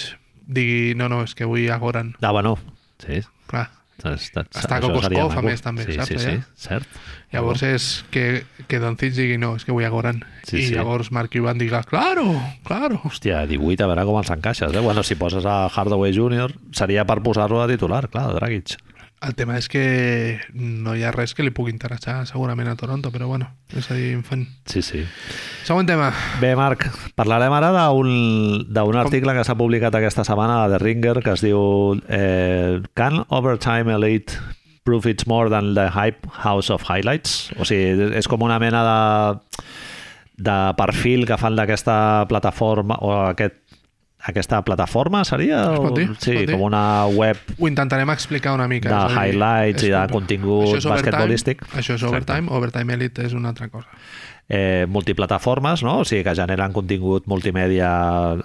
[0.48, 2.16] digui no, no, és que vull a Goran.
[2.22, 2.58] Ah, bueno,
[3.06, 3.22] Sí.
[3.48, 3.70] Clar.
[4.00, 6.46] Està, Està a Kokoskov, a més, també, sí, saps, Sí, sí, allà?
[6.56, 6.88] cert.
[7.30, 10.24] Llavors és que, que Doncic digui no, és que vull a Goran.
[10.48, 10.74] Sí, I sí.
[10.74, 12.26] llavors Mark Cuban diga, claro,
[12.66, 12.98] claro.
[13.06, 14.82] Hòstia, 18, a veure com els encaixes, eh?
[14.82, 18.80] Bueno, si poses a Hardaway Jr., seria per posar-lo de titular, clar, Dragic.
[19.20, 23.12] El tema és que no hi ha res que li pugui interessar segurament a Toronto,
[23.12, 24.46] però bueno, és a dir, infant.
[24.72, 25.02] Sí, sí.
[25.68, 26.08] Següent tema.
[26.40, 26.86] Bé, Marc,
[27.20, 32.00] parlarem ara d'un article que s'ha publicat aquesta setmana a The Ringer que es diu
[32.08, 34.40] eh, Can Overtime Elite
[34.90, 37.52] prove it's more than the hype house of highlights?
[37.62, 39.64] O sigui, és com una mena de,
[40.50, 43.58] de perfil que fan d'aquesta plataforma o aquest,
[44.30, 45.62] aquesta plataforma seria?
[45.80, 48.90] O- dir, sí, com una web Ho intentarem explicar una mica.
[48.90, 51.64] De és dir, highlights i de contingut Això basquetbolístic.
[51.80, 53.88] Això és overtime, overtime elite és una altra cosa.
[54.52, 56.00] eh, multiplataformes, no?
[56.02, 57.90] o sigui que generen contingut multimèdia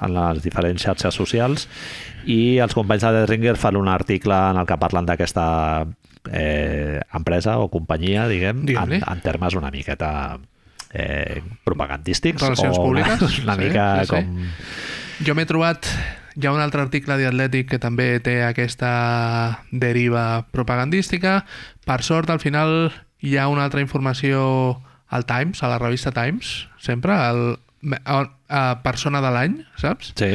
[0.04, 1.64] en les diferents xarxes socials
[2.28, 5.46] i els companys de The Ringer fan un article en el que parlen d'aquesta
[6.32, 9.00] eh, empresa o companyia, diguem, en, Digue-li.
[9.04, 10.38] en termes una miqueta
[10.92, 14.12] eh, propagandístics Relacions o públiques, una, una sí, mica sí, sí.
[14.14, 15.24] com...
[15.24, 15.86] Jo m'he trobat
[16.34, 21.44] hi ha un altre article de Atlètic que també té aquesta deriva propagandística.
[21.86, 22.90] Per sort, al final
[23.22, 24.80] hi ha una altra informació
[25.14, 27.60] al Times, a la revista Times, sempre, al,
[28.04, 28.18] a,
[28.48, 30.10] a persona de l'any, saps?
[30.18, 30.34] Sí,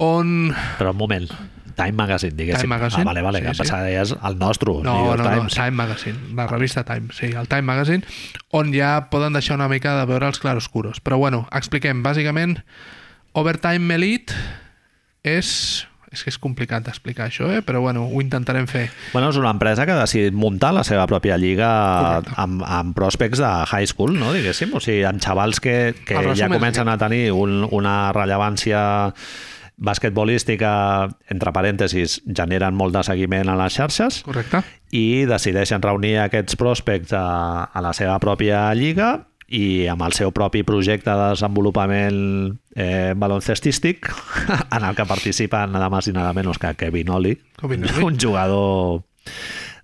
[0.00, 0.54] On...
[0.78, 1.28] però un moment.
[1.76, 2.62] Time Magazine, diguéssim.
[2.62, 3.62] Time Magazine, Ah, vale, vale, sí, que sí.
[3.62, 5.54] pensava deies el nostre, New No, York no, no, Times.
[5.54, 8.02] Time Magazine, la revista Time, sí, el Time Magazine,
[8.50, 11.00] on ja poden deixar una mica de veure els claroscuros.
[11.00, 12.58] Però bueno, expliquem, bàsicament,
[13.32, 14.34] Overtime Elite
[15.22, 15.86] és...
[16.10, 17.60] És que és complicat d'explicar això, eh?
[17.62, 18.88] però bueno, ho intentarem fer.
[19.12, 22.32] Bueno, és una empresa que ha decidit muntar la seva pròpia lliga Correcte.
[22.42, 24.32] amb, amb prospects de high school, no?
[24.34, 24.72] diguéssim.
[24.74, 28.82] O sigui, amb xavals que, que ja és comencen a tenir un, una rellevància
[29.80, 34.62] basquetbolística, entre parèntesis, generen molt de seguiment a les xarxes Correcte?
[34.92, 39.14] i decideixen reunir aquests prospects a, a la seva pròpia lliga
[39.50, 42.20] i amb el seu propi projecte de desenvolupament
[42.76, 44.06] eh, baloncestístic
[44.76, 48.04] en el que participen nada más i nada menos que Kevin Oli, Kevin Ollie.
[48.04, 49.02] un jugador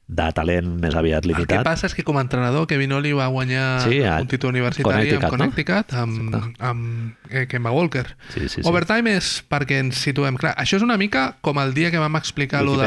[0.07, 1.65] de talent més aviat El que limitat.
[1.67, 5.17] passa és que com a entrenador Kevin Oli va guanyar Sí, a un títol universitari
[5.17, 8.07] amb Connecticut, Connecticut, amb, amb eh, Kemba Walker.
[8.33, 8.67] Sí, sí, sí.
[8.71, 10.39] Overtime és perquè ens situem.
[10.39, 12.87] Clar, això és una mica com el dia que vam explicar lo de,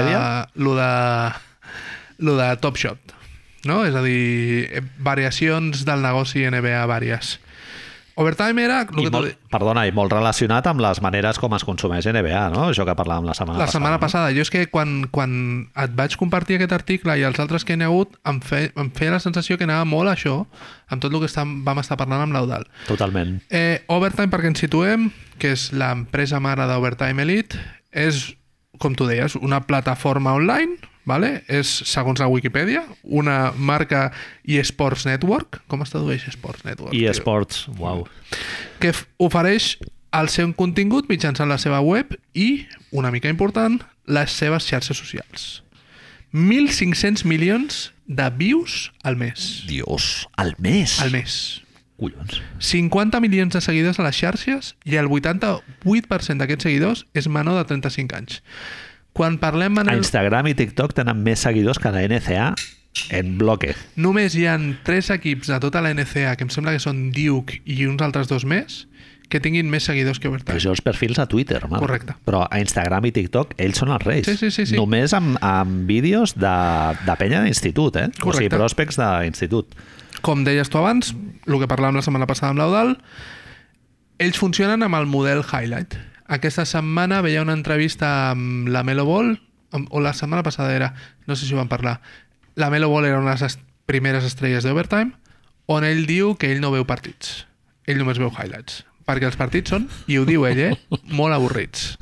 [0.55, 0.91] lo de,
[2.19, 3.15] lo de Top Shot.
[3.67, 3.81] No?
[3.83, 7.35] És a dir, eh, variacions del negoci NBA vàries.
[8.19, 8.81] Overtime era...
[8.83, 12.41] El I que molt, perdona, i molt relacionat amb les maneres com es consumeix NBA,
[12.51, 12.65] no?
[12.73, 13.77] Això que parlàvem la setmana la passada.
[13.77, 14.01] setmana no?
[14.03, 14.33] passada.
[14.35, 15.37] Jo és que quan, quan
[15.79, 18.91] et vaig compartir aquest article i els altres que n'hi ha hagut, em, fe, em
[18.97, 20.35] feia la sensació que anava molt això
[20.91, 22.67] amb tot el que estam, vam estar parlant amb l'Eudal.
[22.89, 23.37] Totalment.
[23.47, 25.07] Eh, Overtime, perquè ens situem,
[25.39, 27.61] que és l'empresa mare d'Overtime Elite,
[27.95, 28.25] és,
[28.83, 30.75] com tu deies, una plataforma online,
[31.07, 31.43] vale?
[31.47, 34.09] és, segons la Wikipedia, una marca
[34.43, 35.61] eSports Network.
[35.71, 36.95] Com es tradueix eSports Network?
[36.95, 38.05] Esports, uau.
[38.79, 39.77] que ofereix
[40.15, 45.61] el seu contingut mitjançant la seva web i, una mica important, les seves xarxes socials.
[46.33, 49.63] 1.500 milions de views al mes.
[49.67, 50.99] Dios, al mes.
[51.01, 51.61] Al mes.
[51.99, 52.41] Collons.
[52.59, 57.65] 50 milions de seguidors a les xarxes i el 88% d'aquests seguidors és menor de
[57.67, 58.39] 35 anys.
[59.13, 62.53] Quan parlem, A Manel, Instagram i TikTok tenen més seguidors que la NCA
[63.15, 63.75] en bloque.
[63.95, 67.61] només hi han tres equips de tota la NCA, que em sembla que són Duke
[67.65, 68.85] i uns altres dos més,
[69.29, 70.57] que tinguin més seguidors que Però Overtime.
[70.57, 71.83] això els perfils a Twitter, Marc.
[71.83, 72.15] Correcte.
[72.25, 74.25] Però a Instagram i TikTok ells són els reis.
[74.25, 74.75] Sí, sí, sí, sí.
[74.75, 76.55] Només amb, amb vídeos de,
[77.05, 78.07] de penya d'institut, eh?
[78.09, 78.57] O sigui, Correcte.
[78.57, 79.75] pròspects d'institut.
[80.25, 81.13] Com deies tu abans,
[81.45, 82.95] el que parlàvem la setmana passada amb l'Eudal,
[84.19, 85.93] ells funcionen amb el model Highlight.
[86.29, 89.31] Aquesta setmana veia una entrevista amb la Melo Ball,
[89.89, 90.93] o la setmana passada era,
[91.25, 91.99] no sé si ho vam parlar,
[92.53, 93.57] la Melo Ball era una de les
[93.89, 95.15] primeres estrelles d'Overtime,
[95.65, 97.47] on ell diu que ell no veu partits.
[97.89, 98.83] Ell només veu highlights.
[99.09, 100.73] Perquè els partits són, i ho diu ell, eh,
[101.09, 101.95] molt avorrits.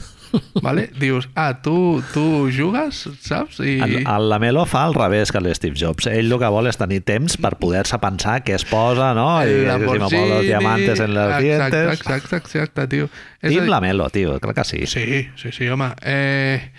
[0.61, 0.89] Vale?
[0.99, 3.59] Dius, ah, tu, tu jugues, saps?
[3.61, 3.77] I...
[3.83, 6.07] El, el Lamelo fa al revés que l'Steve Jobs.
[6.11, 9.27] Ell el que vol és tenir temps per poder-se pensar què es posa, no?
[9.45, 9.77] I que
[10.09, 11.99] si me los diamantes en exacte, dientes.
[11.99, 13.09] Exacte, exacte, tio.
[13.41, 14.83] És a Team dir- Lamelo, tio, crec que sí.
[14.87, 15.91] Sí, sí, sí, home.
[16.01, 16.71] Eh,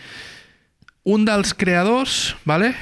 [1.09, 2.75] un dels creadors, vale?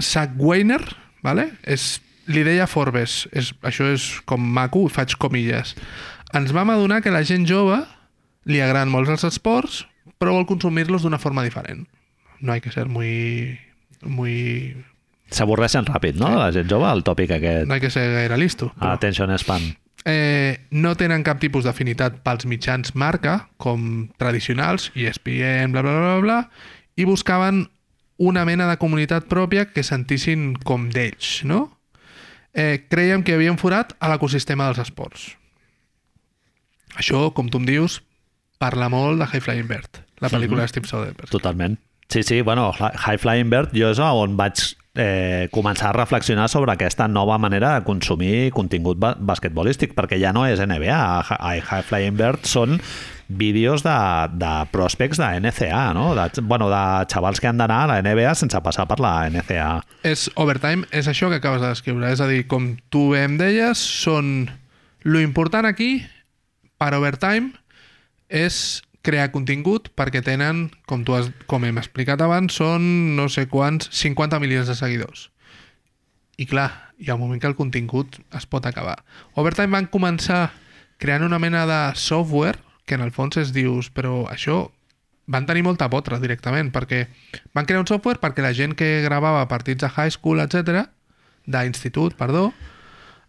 [0.00, 0.80] Zach Weiner,
[1.22, 1.48] vale?
[1.64, 2.00] És,
[2.30, 5.74] li deia Forbes, és, això és com maco, faig comilles.
[6.32, 7.80] Ens vam adonar que la gent jove
[8.44, 9.84] li agraden molt els esports,
[10.18, 11.86] però vol consumir-los d'una forma diferent.
[12.40, 13.58] No hay que ser muy...
[14.02, 14.74] muy...
[15.32, 16.28] S'avorreixen ràpid, no?
[16.36, 17.66] La gent jove, el tòpic aquest.
[17.68, 18.72] No hay que ser gaire listo.
[18.76, 19.76] però- Attention span.
[20.04, 26.00] eh, no tenen cap tipus d'afinitat pels mitjans marca, com tradicionals, ESPN, bla, bla, bla,
[26.00, 26.50] bla, bla,
[26.96, 27.68] i buscaven
[28.18, 31.78] una mena de comunitat pròpia que sentissin com d'ells, no?
[32.52, 35.30] Eh, creiem que un forat a l'ecosistema dels esports.
[36.98, 38.02] Això, com tu em dius,
[38.62, 40.68] parla molt de High Flying Bird, la pel·lícula mm -hmm.
[40.68, 41.30] de Steve Soderbergh.
[41.30, 41.80] Totalment.
[42.08, 46.72] Sí, sí, bueno, High Flying Bird jo és on vaig eh, començar a reflexionar sobre
[46.72, 50.98] aquesta nova manera de consumir contingut ba basquetbolístic, perquè ja no és NBA.
[51.38, 52.80] A High Flying Bird són
[53.28, 53.96] vídeos de,
[54.36, 56.14] de prospects de NCA, no?
[56.14, 59.80] De, bueno, de xavals que han d'anar a la NBA sense passar per la NCA.
[60.04, 62.12] És overtime, és això que acabes de descriure.
[62.12, 64.50] És a dir, com tu em deies, són...
[65.02, 66.04] Lo important aquí,
[66.78, 67.56] per overtime,
[68.32, 72.82] és crear contingut perquè tenen, com, tu has, com hem explicat abans, són
[73.18, 75.28] no sé quants, 50 milions de seguidors.
[76.40, 79.02] I clar, hi ha un moment que el contingut es pot acabar.
[79.36, 80.46] Overtime van començar
[81.02, 84.64] creant una mena de software que en el fons es dius, però això
[85.30, 87.04] van tenir molta potra directament, perquè
[87.54, 90.88] van crear un software perquè la gent que gravava partits de high school, etc
[91.46, 92.52] d'institut, perdó,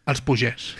[0.06, 0.74] els pugés.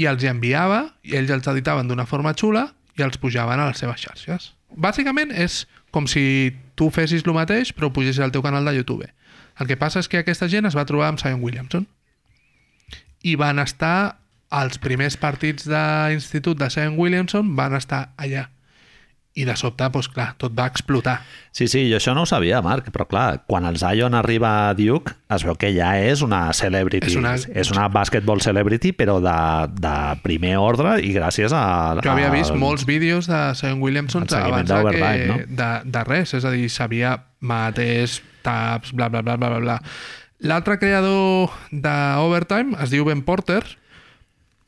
[0.00, 2.70] I els hi enviava, i ells els editaven d'una forma xula,
[3.00, 4.52] i els pujaven a les seves xarxes.
[4.70, 9.08] Bàsicament és com si tu fessis el mateix però pugessis al teu canal de YouTube.
[9.60, 11.88] El que passa és que aquesta gent es va trobar amb Zion Williamson
[13.26, 14.20] i van estar
[14.50, 18.48] als primers partits d'institut de Zion Williamson van estar allà
[19.38, 21.20] i de sobte, doncs clar, tot va explotar.
[21.54, 24.74] Sí, sí, jo això no ho sabia, Marc, però clar, quan el Zion arriba a
[24.74, 29.20] Duke es veu que ja és una celebrity, és una, és una basketball celebrity, però
[29.22, 29.36] de,
[29.78, 29.94] de
[30.24, 31.64] primer ordre i gràcies a...
[32.02, 35.38] Jo havia vist molts vídeos de Zion Williamson abans de, que, no?
[35.46, 39.78] de, de res, és a dir, sabia mates, taps, bla, bla, bla, bla, bla.
[40.40, 43.62] L'altre creador d'Overtime es diu Ben Porter,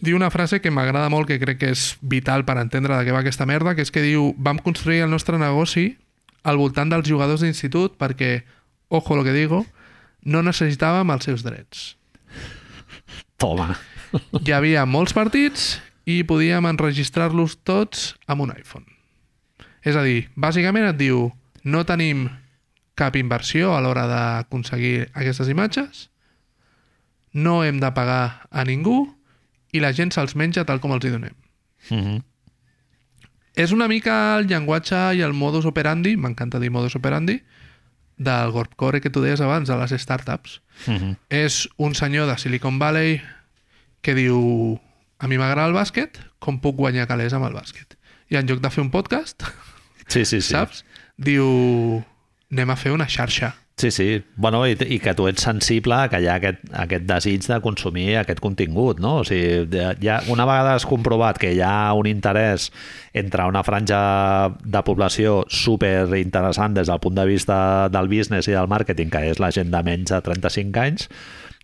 [0.03, 3.15] diu una frase que m'agrada molt, que crec que és vital per entendre de què
[3.15, 5.93] va aquesta merda, que és que diu vam construir el nostre negoci
[6.43, 8.43] al voltant dels jugadors d'institut perquè,
[8.91, 9.63] ojo lo que digo,
[10.27, 11.95] no necessitàvem els seus drets.
[13.39, 13.73] Toma.
[14.43, 18.87] Hi havia molts partits i podíem enregistrar-los tots amb un iPhone.
[19.87, 21.31] És a dir, bàsicament et diu
[21.63, 22.27] no tenim
[22.99, 26.09] cap inversió a l'hora d'aconseguir aquestes imatges,
[27.33, 29.07] no hem de pagar a ningú
[29.73, 31.35] i la gent se'ls menja tal com els hi donem.
[31.91, 32.23] Mm -hmm.
[33.55, 37.43] És una mica el llenguatge i el modus operandi, m'encanta dir modus operandi,
[38.17, 40.63] del Gorpcore que tu deies abans, de les startups.
[40.87, 41.17] Mm -hmm.
[41.29, 43.21] És un senyor de Silicon Valley
[44.01, 44.81] que diu
[45.19, 47.97] a mi m'agrada el bàsquet, com puc guanyar calés amb el bàsquet?
[48.29, 49.43] I en lloc de fer un podcast,
[50.07, 50.53] sí, sí, sí.
[50.53, 50.85] saps?
[51.17, 52.05] Diu,
[52.51, 54.23] anem a fer una xarxa Sí, sí.
[54.37, 58.19] Bueno, i, i que tu ets sensible que hi ha aquest, aquest desig de consumir
[58.21, 59.17] aquest contingut, no?
[59.23, 59.65] O sigui,
[60.05, 62.69] ja, una vegada has comprovat que hi ha un interès
[63.17, 64.03] entre una franja
[64.63, 69.25] de població super interessant des del punt de vista del business i del màrqueting, que
[69.33, 71.09] és la gent de menys de 35 anys,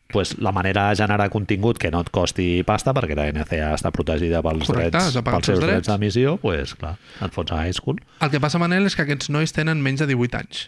[0.08, 3.92] pues la manera de generar contingut que no et costi pasta, perquè la NCA està
[3.92, 8.00] protegida pels, Correcte, drets, pels seus drets d'emissió, pues, clar, et fots a high school.
[8.24, 10.64] El que passa, Manel, és que aquests nois tenen menys de 18 anys.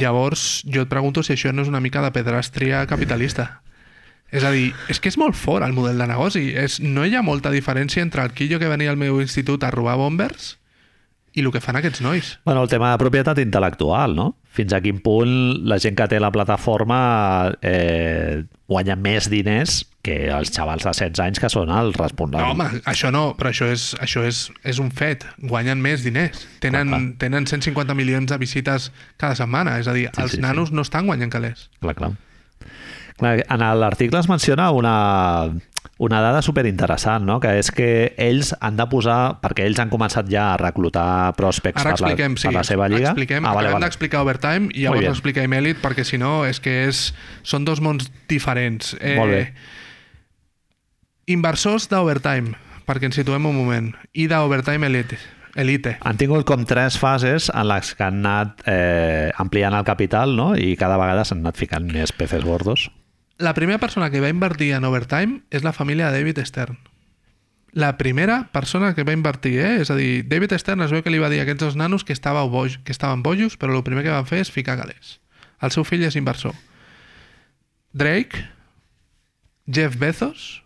[0.00, 3.60] Llavors, jo et pregunto si això no és una mica de pedrastria capitalista.
[4.30, 6.44] És a dir, és que és molt fort el model de negoci.
[6.54, 9.72] És, no hi ha molta diferència entre el quillo que venia al meu institut a
[9.74, 10.54] robar bombers
[11.34, 12.32] i el que fan aquests nois.
[12.44, 14.32] Bueno, el tema de propietat intel·lectual, no?
[14.50, 16.98] Fins a quin punt la gent que té la plataforma
[17.62, 22.46] eh, guanya més diners que els xavals de 16 anys que són els responsables.
[22.46, 25.26] No, home, això no, però això és, això és, és un fet.
[25.38, 26.46] Guanyen més diners.
[26.64, 27.18] Tenen, clar, clar.
[27.20, 28.90] tenen 150 milions de visites
[29.20, 29.76] cada setmana.
[29.82, 30.78] És a dir, sí, els sí, nanos sí.
[30.78, 31.68] no estan guanyant calés.
[31.84, 32.14] Clar, clar.
[33.20, 34.96] clar en l'article es menciona una,
[36.00, 37.36] una dada super interessant, no?
[37.40, 41.84] que és que ells han de posar, perquè ells han començat ja a reclutar prospects
[41.84, 43.10] per la, sí, per la seva lliga.
[43.12, 43.90] Expliquem, ah, vale, acabem vale.
[43.90, 47.10] d'explicar Overtime i llavors expliquem Elite perquè si no és que és,
[47.44, 48.94] són dos mons diferents.
[48.96, 49.42] Eh, Molt bé.
[51.36, 52.56] Inversors d'Overtime,
[52.88, 55.20] perquè ens situem un moment, i d'Overtime Elite.
[55.60, 55.98] Elite.
[56.06, 60.54] Han tingut com tres fases en les que han anat eh, ampliant el capital no?
[60.56, 62.88] i cada vegada s'han anat ficant més peces gordos
[63.40, 66.76] la primera persona que va invertir en Overtime és la família de David Stern.
[67.72, 69.80] La primera persona que va invertir, eh?
[69.80, 72.04] És a dir, David Stern es veu que li va dir a aquests dos nanos
[72.04, 75.18] que, estava boj, que estaven bojos, però el primer que van fer és ficar galers.
[75.64, 76.52] El seu fill és inversor.
[77.96, 78.44] Drake,
[79.66, 80.62] Jeff Bezos,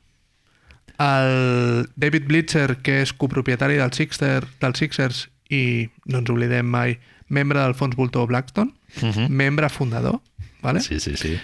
[0.98, 6.98] el David Blitzer, que és copropietari del, Sixer, del Sixers i, no ens oblidem mai,
[7.28, 9.12] membre del fons voltor Blackstone, uh mhm.
[9.12, 9.28] -huh.
[9.28, 10.22] membre fundador,
[10.60, 10.80] ¿vale?
[10.80, 11.38] Sí, sí, sí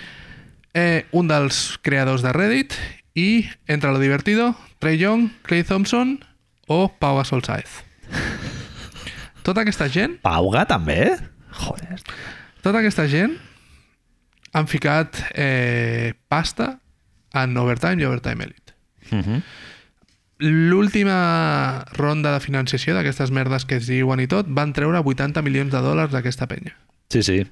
[0.75, 2.75] eh, un dels creadors de Reddit
[3.15, 6.19] i, entre lo divertido, Trey Young, Clay Thompson
[6.67, 7.83] o Pau Gasol Saez.
[9.43, 10.19] Tota aquesta gent...
[10.23, 11.17] Pauga també?
[11.65, 11.99] Joder.
[12.63, 13.39] Tota aquesta gent
[14.53, 16.75] han ficat eh, pasta
[17.35, 18.75] en Overtime i Overtime Elite.
[19.11, 19.43] Uh -huh.
[20.41, 25.73] L'última ronda de financiació d'aquestes merdes que es diuen i tot van treure 80 milions
[25.73, 26.77] de dòlars d'aquesta penya.
[27.09, 27.47] Sí, sí.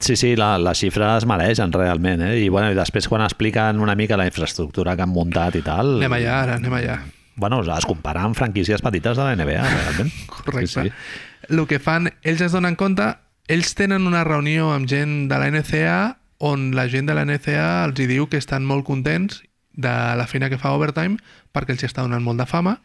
[0.00, 2.34] Sí, sí, la, les xifres es mereixen realment, eh?
[2.40, 5.98] I, bueno, i després quan expliquen una mica la infraestructura que han muntat i tal...
[5.98, 7.00] Anem allà ara, anem allà.
[7.40, 10.14] Bueno, es compara amb franquícies petites de la NBA, realment.
[10.32, 10.66] Correcte.
[10.72, 11.50] Sí, sí.
[11.52, 13.12] El que fan, ells es donen compte,
[13.50, 16.00] ells tenen una reunió amb gent de la NCA
[16.40, 19.42] on la gent de la NCA els hi diu que estan molt contents
[19.76, 21.18] de la feina que fa Overtime
[21.52, 22.78] perquè els hi està donant molt de fama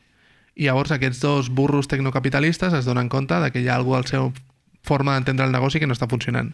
[0.56, 4.10] i llavors aquests dos burros tecnocapitalistes es donen compte de que hi ha alguna al
[4.12, 4.34] seu
[4.86, 6.54] forma d'entendre el negoci que no està funcionant.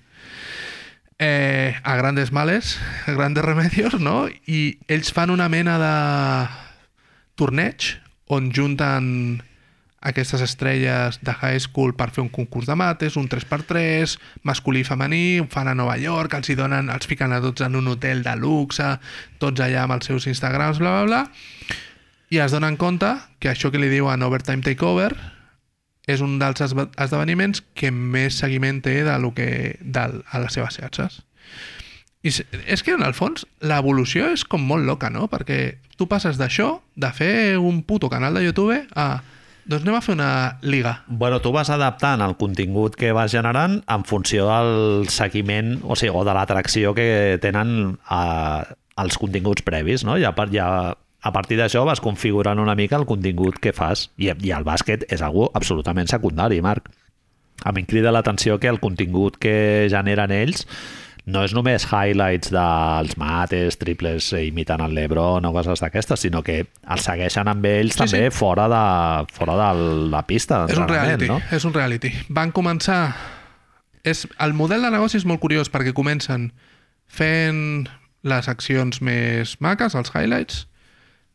[1.21, 4.25] Eh, a grandes males, a grandes remedios, no?
[4.49, 5.95] I ells fan una mena de
[7.37, 7.93] torneig
[8.31, 9.43] on junten
[10.01, 14.15] aquestes estrelles de high school per fer un concurs de mates, un 3x3,
[14.49, 17.61] masculí i femení, ho fan a Nova York, els hi donen, els fiquen a tots
[17.61, 18.87] en un hotel de luxe,
[19.37, 21.77] tots allà amb els seus Instagrams, bla, bla, bla,
[22.33, 23.13] i es donen compte
[23.43, 25.11] que això que li diuen Overtime Takeover
[26.13, 30.79] és un dels esdeveniments que més seguiment té de lo que, del, a les seves
[30.79, 31.21] xarxes.
[32.21, 32.29] I
[32.69, 35.25] és que, en el fons, l'evolució és com molt loca, no?
[35.31, 39.11] Perquè tu passes d'això, de fer un puto canal de YouTube, a...
[39.61, 40.91] Doncs anem a fer una liga.
[41.05, 46.09] Bueno, tu vas adaptant el contingut que vas generant en funció del seguiment, o sigui,
[46.17, 48.23] o de l'atracció que tenen a,
[48.97, 50.17] als continguts previs, no?
[50.17, 54.09] I a, part, ja, a partir d'això vas configurant una mica el contingut que fas.
[54.17, 56.89] I, i el bàsquet és algo absolutament secundari, Marc.
[57.63, 60.65] A mi em crida l'atenció que el contingut que generen ells
[61.29, 66.55] no és només highlights dels mates, triples imitant el Lebron o coses d'aquestes, sinó que
[66.65, 68.33] els segueixen amb ells Sí, també sí.
[68.39, 68.81] fora de,
[69.37, 70.63] fora de la pista.
[70.67, 71.37] És un reality, No?
[71.51, 72.09] és un reality.
[72.29, 73.13] Van començar...
[74.03, 76.49] És, el model de negoci és molt curiós perquè comencen
[77.05, 77.85] fent
[78.25, 80.63] les accions més maques, els highlights,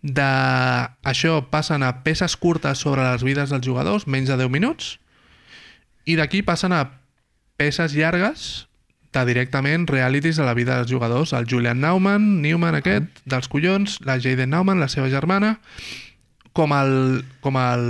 [0.03, 0.29] de
[1.07, 4.97] això passen a peces curtes sobre les vides dels jugadors, menys de 10 minuts,
[6.07, 6.85] i d'aquí passen a
[7.57, 8.67] peces llargues
[9.17, 11.33] de directament realities de la vida dels jugadors.
[11.33, 15.57] El Julian Nauman, Newman aquest, dels collons, la Jaden Nauman, la seva germana,
[16.53, 17.87] com el, com el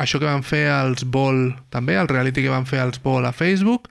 [0.00, 3.34] això que van fer els Ball també, el reality que van fer els Ball a
[3.36, 3.90] Facebook,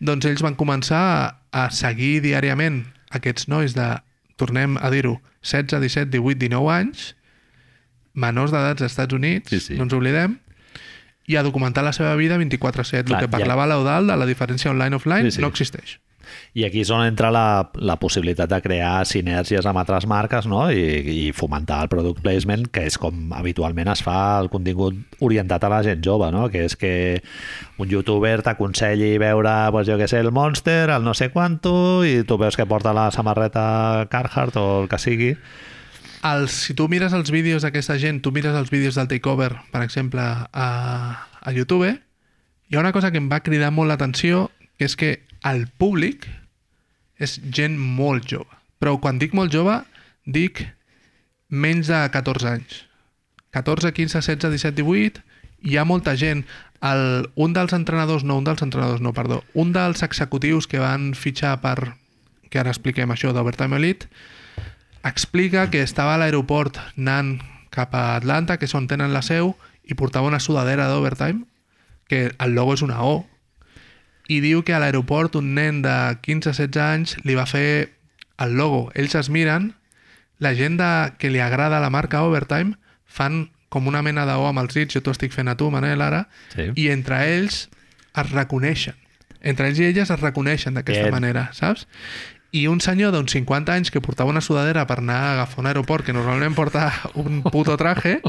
[0.00, 2.84] doncs ells van començar a, a seguir diàriament
[3.14, 3.88] aquests nois de,
[4.40, 7.10] tornem a dir-ho, 16, 17, 18, 19 anys,
[8.14, 9.76] menors d'edats als Estats Units, Sí, sí.
[9.78, 10.38] no ens oblidem,
[11.30, 13.12] i a documentar la seva vida 24-7.
[13.12, 15.42] El que ja- parlava l'Eudal de la diferència online-offline Sí, sí.
[15.44, 15.98] no existeix.
[16.54, 20.64] I aquí és on entra la, la possibilitat de crear sinergies amb altres marques no?
[20.70, 25.64] I, i fomentar el product placement, que és com habitualment es fa el contingut orientat
[25.64, 26.48] a la gent jove, no?
[26.50, 26.92] que és que
[27.80, 32.22] un youtuber t'aconselli veure, pues, jo què sé, el Monster, el no sé quanto, i
[32.28, 35.34] tu veus que porta la samarreta Carhartt o el que sigui.
[36.26, 39.82] Els, si tu mires els vídeos d'aquesta gent, tu mires els vídeos del Takeover, per
[39.86, 40.68] exemple, a,
[41.40, 41.94] a YouTube,
[42.68, 45.14] hi ha una cosa que em va cridar molt l'atenció, que és que
[45.46, 46.26] el públic
[47.20, 48.48] és gent molt jove.
[48.80, 49.80] Però quan dic molt jove,
[50.24, 50.64] dic
[51.50, 52.84] menys de 14 anys.
[53.50, 55.22] 14, 15, 16, 17, 18,
[55.66, 56.44] hi ha molta gent.
[56.80, 61.12] El, un dels entrenadors, no, un dels entrenadors, no, perdó, un dels executius que van
[61.18, 61.96] fitxar per,
[62.48, 64.08] que ara expliquem això d'Overtime Elite,
[65.04, 67.38] explica que estava a l'aeroport anant
[67.74, 69.54] cap a Atlanta, que és on tenen la seu,
[69.84, 71.44] i portava una sudadera d'Overtime,
[72.08, 73.26] que el logo és una O,
[74.30, 77.90] i diu que a l'aeroport un nen de 15-16 anys li va fer
[78.38, 78.84] el logo.
[78.94, 79.72] Ells es miren,
[80.38, 82.76] la gent de, que li agrada la marca Overtime
[83.10, 85.68] fan com una mena de O amb els dits, jo t'ho estic fent a tu,
[85.70, 86.24] Manel, ara,
[86.54, 86.70] Sí.
[86.74, 87.68] i entre ells
[88.16, 88.94] es reconeixen.
[89.42, 91.14] Entre ells i elles es reconeixen d'aquesta Bien.
[91.14, 91.86] manera, saps?
[92.52, 95.68] I un senyor d'uns 50 anys que portava una sudadera per anar a agafar un
[95.70, 98.20] aeroport, que normalment porta un puto traje,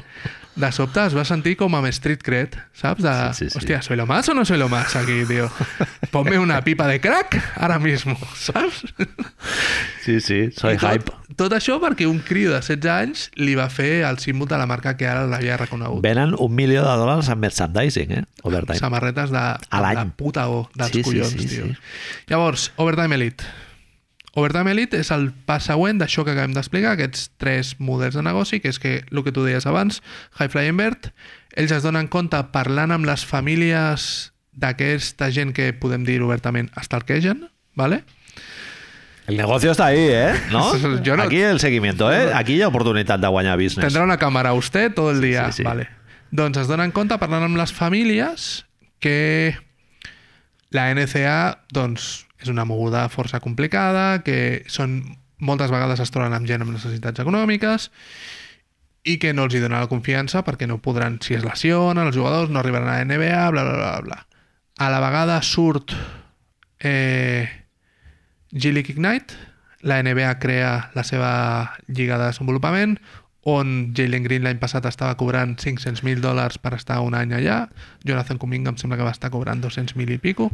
[0.56, 3.02] de sobte es va sentir com amb street cred, saps?
[3.03, 3.57] De, Sí, sí, sí.
[3.60, 5.49] hòstia, ¿soy lo más o no soy lo más aquí, tío?
[6.11, 8.84] Ponme una pipa de crack ara mismo, saps?
[10.03, 11.11] Sí, sí, soy I tot, hype.
[11.40, 14.65] Tot això perquè un criu de 16 anys li va fer el símbol de la
[14.68, 16.02] marca que ara l'havia reconegut.
[16.03, 18.23] Venen un milió de dòlars en merchandising, eh?
[18.44, 18.80] Overtime.
[18.80, 21.65] samarretes de, de puta O dels Sí, sí, collons, sí, tio.
[21.68, 21.78] sí.
[22.28, 23.45] Llavors, Overtime Elite.
[24.34, 28.62] Overtime Elite és el pas següent d'això que acabem d'explicar, aquests tres models de negoci,
[28.64, 29.99] que és que el que tu deies abans,
[30.40, 31.10] High Flying Bird,
[31.60, 37.49] ells es donen compte parlant amb les famílies d'aquesta gent que podem dir obertament estalquegen,
[37.76, 38.03] ¿vale?
[39.28, 40.34] El negocio está ahí, ¿eh?
[40.52, 40.76] ¿No?
[41.03, 42.32] Yo no- Aquí el seguimiento, ¿eh?
[42.34, 43.86] Aquí hi ha oportunitat de guanyar business.
[43.91, 45.52] Tendrà una càmera usted tot el dia.
[45.52, 45.64] sí, sí.
[45.64, 45.90] Vale.
[46.32, 48.66] Doncs es donen compte parlant amb les famílies
[49.03, 49.58] que
[50.72, 55.02] La NCA, doncs, és una moguda força complicada, que són
[55.42, 57.90] moltes vegades es troben amb gent amb necessitats econòmiques
[59.04, 62.18] i que no els hi dona la confiança perquè no podran, si es lesionen els
[62.18, 64.20] jugadors, no arribaran a la NBA, bla, bla, bla, bla.
[64.82, 65.96] A la vegada surt
[66.80, 67.50] eh,
[68.52, 69.50] G-League Ignite,
[69.82, 71.32] la NBA crea la seva
[71.88, 73.00] lliga de desenvolupament,
[73.42, 77.64] on Jalen Green l'any passat estava cobrant 500.000 dòlars per estar un any allà,
[78.06, 80.52] Jonathan Kuminga em sembla que va estar cobrant 200.000 i pico,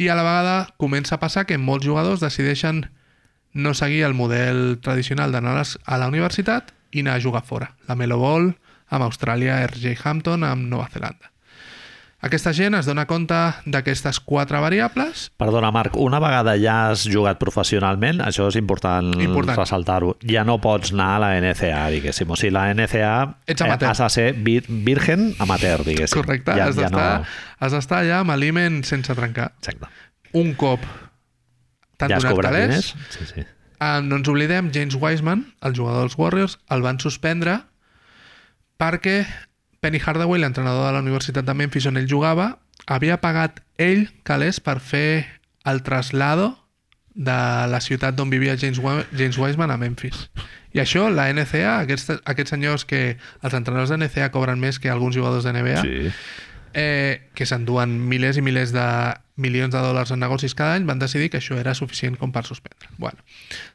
[0.00, 2.86] i a la vegada comença a passar que molts jugadors decideixen
[3.52, 7.74] no seguir el model tradicional d'anar a la universitat i anar a jugar fora.
[7.86, 8.54] La Melo Ball,
[8.88, 11.29] amb Austràlia, RJ Hampton, amb Nova Zelanda.
[12.20, 17.38] Aquesta gent es dona compte d'aquestes quatre variables Perdona, Marc, una vegada ja has jugat
[17.40, 19.56] professionalment, això és important, Important.
[19.56, 22.28] ressaltar-ho, ja no pots anar a la NCA, diguéssim.
[22.28, 23.14] O sigui, la NCA
[23.46, 23.88] Ets amateur.
[23.94, 26.20] has de ser vir virgen amateur, diguéssim.
[26.20, 28.02] Correcte, Ja, has ja d'estar no...
[28.02, 29.52] allà amb l'IMEN sense trencar.
[29.62, 29.88] Exacte.
[30.36, 30.84] Un cop
[31.96, 32.94] t'han Ja donat calés?
[33.16, 33.40] Sí, sí.
[33.80, 37.62] eh, no ens oblidem, James Wiseman, el jugador dels Warriors, el van suspendre
[38.80, 39.24] perquè
[39.80, 44.60] Penny Hardaway, l'entrenador de la Universitat de Memphis on ell jugava, havia pagat ell calés
[44.60, 45.24] per fer
[45.64, 46.50] el traslado
[47.14, 47.36] de
[47.68, 50.28] la ciutat d'on vivia James, Wa- James Wiseman a Memphis.
[50.76, 54.92] I això, la NCA, aquests, aquests senyors que els entrenadors de NCA cobren més que
[54.92, 56.12] alguns jugadors de NBA, sí.
[56.74, 58.86] Eh, que s'enduen milers i milers de
[59.40, 62.44] milions de dòlars en negocis cada any, van decidir que això era suficient com per
[62.46, 62.90] suspendre.
[63.00, 63.24] Bueno,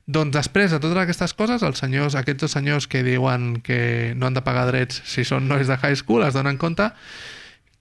[0.06, 4.30] doncs després de totes aquestes coses, els senyors, aquests dos senyors que diuen que no
[4.30, 6.92] han de pagar drets si són nois de high school, es donen compte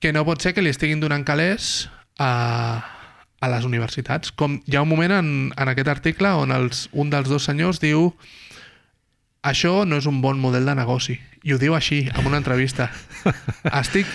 [0.00, 1.88] que no pot ser que li estiguin donant calés
[2.18, 2.84] a,
[3.40, 4.32] a les universitats.
[4.32, 7.80] Com hi ha un moment en, en aquest article on els, un dels dos senyors
[7.84, 8.10] diu
[9.44, 11.18] això no és un bon model de negoci.
[11.44, 12.88] I ho diu així, en una entrevista.
[13.82, 14.08] Estic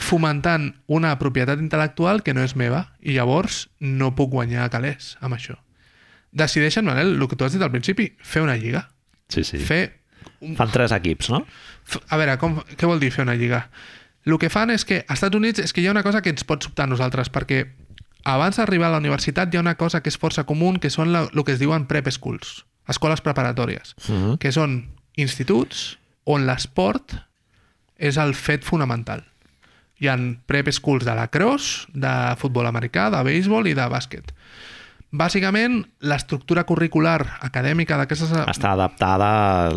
[0.00, 5.34] fomentant una propietat intel·lectual que no és meva i llavors no puc guanyar calés amb
[5.34, 5.56] això.
[6.32, 8.88] Decideixen, Manel, el que tu has dit al principi, fer una lliga.
[9.28, 9.58] sí, sí.
[9.58, 9.98] Fer...
[10.40, 10.54] Un...
[10.56, 11.44] Fan tres equips, no?
[12.10, 13.68] A veure, com, què vol dir fer una lliga?
[14.28, 16.28] El que fan és que als Estats Units és que hi ha una cosa que
[16.30, 17.64] ens pot sobtar a nosaltres, perquè
[18.28, 21.12] abans d'arribar a la universitat hi ha una cosa que és força comú, que són
[21.14, 24.38] la, el que es diuen prep schools, escoles preparatòries, Uh -huh.
[24.38, 27.16] que són instituts on l'esport
[27.96, 29.24] és el fet fonamental.
[29.98, 30.16] Hi ha
[30.46, 34.34] prep schools de lacrosse, de futbol americà, de béisbol i de bàsquet.
[35.08, 38.28] Bàsicament, l'estructura curricular acadèmica d'aquestes...
[38.52, 39.28] Està adaptada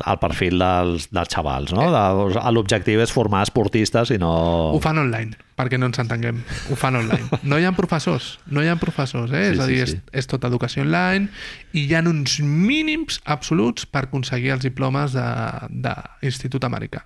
[0.04, 1.86] al perfil dels, dels xavals, no?
[1.94, 4.32] De, L'objectiu és formar esportistes i no...
[4.76, 6.42] Ho fan online, perquè no ens entenguem.
[6.68, 7.40] Ho fan online.
[7.48, 9.46] No hi ha professors, no hi ha professors, eh?
[9.48, 10.02] Sí, és a sí, dir, sí.
[10.02, 11.32] és, és tota educació online
[11.72, 17.06] i hi ha uns mínims absoluts per aconseguir els diplomes de- d'institut americà.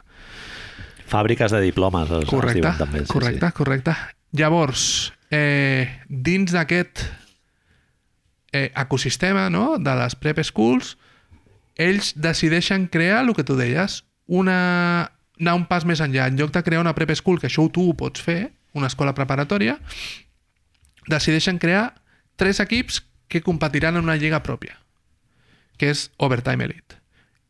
[1.10, 3.04] Fàbriques de diplomes, es, es Correcte, diuen també.
[3.06, 3.96] Sí, correcte, correcte.
[4.36, 7.04] Llavors, eh, dins d'aquest
[8.52, 9.78] eh, ecosistema no?
[9.78, 10.96] de les prep schools,
[11.76, 16.30] ells decideixen crear el que tu deies, una, anar un pas més enllà.
[16.32, 19.16] En lloc de crear una prep school, que això tu ho pots fer, una escola
[19.16, 19.78] preparatòria,
[21.12, 21.94] decideixen crear
[22.36, 24.78] tres equips que competiran en una lliga pròpia,
[25.78, 27.02] que és Overtime Elite.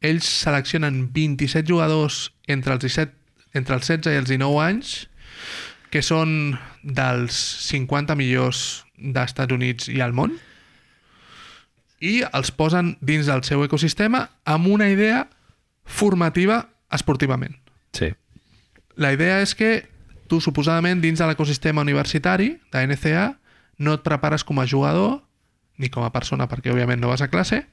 [0.06, 3.14] Ells seleccionen 27 jugadors entre els, 17,
[3.56, 4.96] entre els 16 i els 19 anys,
[5.92, 7.38] que són dels
[7.70, 10.36] 50 millors d'Estats Units i al món,
[12.04, 15.26] i els posen dins del seu ecosistema amb una idea
[15.86, 17.56] formativa esportivament.
[17.96, 18.12] Sí.
[19.00, 19.88] La idea és que
[20.28, 23.30] tu, suposadament, dins de l'ecosistema universitari de NCA,
[23.78, 25.22] no et prepares com a jugador
[25.78, 27.66] ni com a persona, perquè òbviament no vas a classe,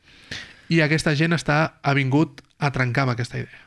[0.73, 3.61] i aquesta gent està ha vingut a trencar amb aquesta idea.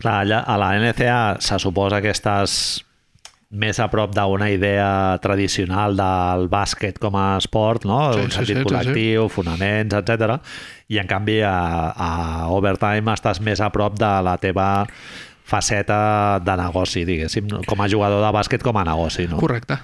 [0.00, 2.56] Clar, allà, a la NCA se suposa que estàs
[3.56, 4.88] més a prop d'una idea
[5.22, 8.00] tradicional del bàsquet com a esport, no?
[8.12, 10.36] Sí, un sí, sentit sí, sí, col·lectiu, fonaments, etc.
[10.92, 11.54] I en canvi a,
[11.96, 12.10] a
[12.52, 14.68] Overtime estàs més a prop de la teva
[15.46, 19.38] faceta de negoci, diguéssim, com a jugador de bàsquet com a negoci, no?
[19.40, 19.78] Correcte.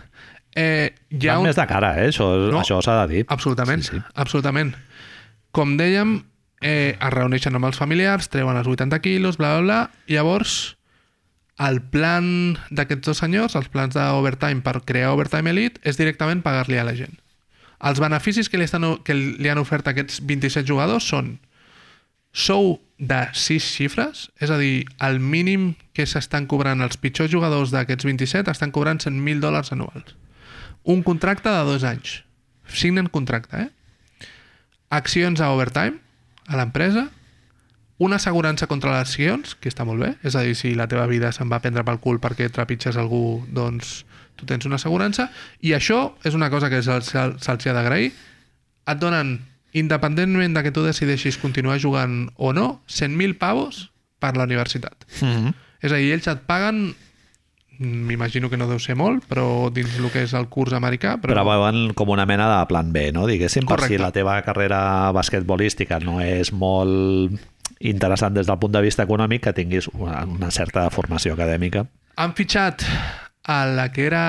[0.58, 1.48] Eh, hi ha Van un...
[1.48, 2.10] més de cara, eh?
[2.10, 3.24] Això, No, això s'ha de dir.
[3.32, 4.02] Absolutament, Sí, sí.
[4.20, 4.74] absolutament.
[5.54, 6.18] Com dèiem,
[6.62, 10.76] eh, es reuneixen amb els familiars, treuen els 80 quilos, bla, bla, bla, i llavors
[11.62, 16.80] el plan d'aquests dos senyors, els plans d'Overtime per crear Overtime Elite, és directament pagar-li
[16.80, 17.18] a la gent.
[17.82, 21.36] Els beneficis que li, estan, que li han ofert aquests 27 jugadors són
[22.32, 27.74] sou de 6 xifres, és a dir, el mínim que s'estan cobrant els pitjors jugadors
[27.74, 30.14] d'aquests 27 estan cobrant 100.000 dòlars anuals.
[30.82, 32.22] Un contracte de dos anys.
[32.66, 34.28] Signen contracte, eh?
[34.88, 36.00] Accions a Overtime,
[36.48, 37.08] a l'empresa,
[38.02, 41.06] una assegurança contra les lesions, que està molt bé, és a dir, si la teva
[41.06, 44.02] vida se'n va prendre pel cul perquè trepitges algú, doncs
[44.34, 45.28] tu tens una assegurança,
[45.62, 48.10] i això és una cosa que se'ls se, se ha d'agrair.
[48.90, 49.36] Et donen,
[49.72, 55.06] independentment de que tu decideixis continuar jugant o no, 100.000 pavos per la universitat.
[55.20, 55.54] Mm -hmm.
[55.82, 56.94] És a dir, ells et paguen
[57.82, 61.16] m'imagino que no deu ser molt, però dins el que és el curs americà...
[61.20, 63.26] Però, Però veuen com una mena de plan B, no?
[63.28, 63.98] Diguéssim, per Correcte.
[63.98, 67.34] si la teva carrera basquetbolística no és molt
[67.82, 71.86] interessant des del punt de vista econòmic, que tinguis una, una certa formació acadèmica.
[72.16, 72.86] Han fitxat
[73.44, 74.24] a la que era...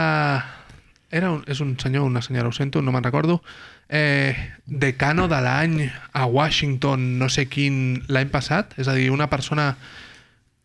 [1.14, 3.44] era un, és un senyor, una senyora, ho sento, no me'n recordo,
[3.88, 4.34] eh,
[4.66, 5.76] decano de l'any
[6.18, 9.76] a Washington, no sé quin, l'any passat, és a dir, una persona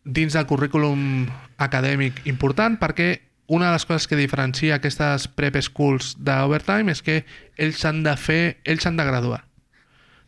[0.09, 1.27] dins del currículum
[1.59, 3.11] acadèmic important perquè
[3.49, 7.23] una de les coses que diferencia aquestes prep schools d'overtime és que
[7.57, 9.43] ells s'han de fer, ells s'han de graduar.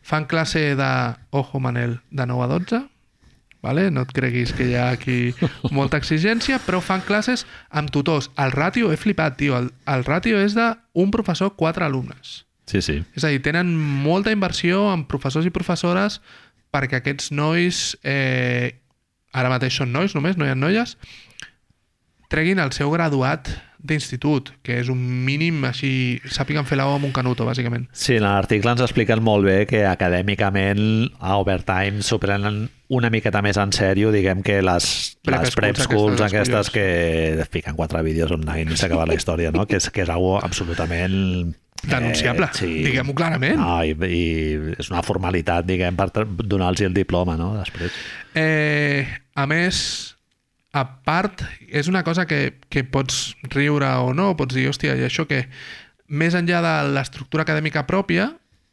[0.02, 0.92] Fan classe de,
[1.30, 2.80] ojo Manel, de 9 a 12,
[3.62, 3.90] vale?
[3.94, 5.32] no et creguis que hi ha aquí
[5.70, 8.32] molta exigència, però fan classes amb tutors.
[8.36, 12.42] El ràtio, he flipat, tio, el, el ràtio és de un professor, quatre alumnes.
[12.66, 12.98] Sí, sí.
[13.14, 16.18] És a dir, tenen molta inversió en professors i professores
[16.72, 18.81] perquè aquests nois, eh,
[19.32, 20.96] ara mateix són nois només, no hi ha noies,
[22.32, 23.50] treguin el seu graduat
[23.82, 27.88] d'institut, que és un mínim així, sàpiguen fer l'au amb un canuto, bàsicament.
[27.92, 33.42] Sí, en l'article ens expliquen molt bé que acadèmicament a Overtime s'ho prenen una miqueta
[33.42, 34.86] més en sèrio, diguem que les,
[35.26, 39.18] Prep les prep schools aquestes, aquestes, que fiquen quatre vídeos online i s'ha acabat la
[39.18, 39.66] història, no?
[39.66, 41.52] que, és, que és algo absolutament...
[41.82, 42.66] Denunciable, Eh, sí.
[42.84, 43.56] diguem-ho clarament.
[43.58, 46.12] No, i, i és una formalitat, diguem, per
[46.46, 47.96] donar-los el diploma, no?, després.
[48.38, 49.02] Eh,
[49.34, 49.78] a més,
[50.72, 55.06] a part, és una cosa que, que pots riure o no, pots dir, hòstia, i
[55.06, 55.46] això que
[56.12, 58.30] més enllà de l'estructura acadèmica pròpia,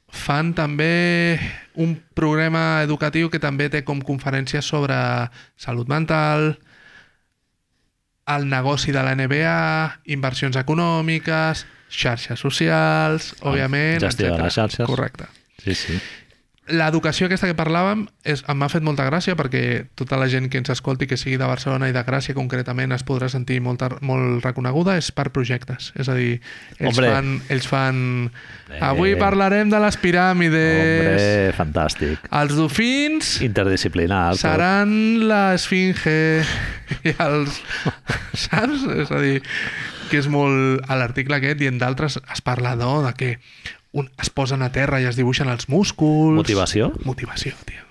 [0.10, 1.38] fan també
[1.77, 4.95] un programa educatiu que també té com conferències sobre
[5.56, 6.56] salut mental,
[8.30, 9.60] el negoci de la NBA,
[10.14, 14.45] inversions econòmiques, xarxes socials, òbviament, gestió de etcètera.
[14.45, 14.86] les xarxes.
[14.86, 15.30] Correcte
[15.64, 15.99] Sí, sí.
[16.70, 20.70] L'educació aquesta que parlàvem és, m'ha fet molta gràcia perquè tota la gent que ens
[20.70, 24.98] escolti que sigui de Barcelona i de Gràcia concretament es podrà sentir molt, molt reconeguda
[25.00, 26.40] és per projectes, és a dir
[26.78, 27.12] ells Hombre.
[27.16, 28.04] fan, ells fan
[28.70, 28.78] Eh.
[28.86, 30.84] avui parlarem de les piràmides
[31.18, 32.20] Hombre, fantàstic.
[32.32, 34.36] els dofins Interdisciplinar.
[34.38, 34.91] seran
[35.28, 36.44] l'esfinge
[37.04, 37.62] i els...
[38.34, 38.86] saps?
[39.02, 39.41] És a dir,
[40.12, 40.84] que és molt...
[40.90, 43.32] A l'article aquest i en d'altres es parla no, de que
[43.91, 46.36] un, es posen a terra i es dibuixen els músculs.
[46.38, 46.91] Motivació?
[47.06, 47.84] Motivació, tio.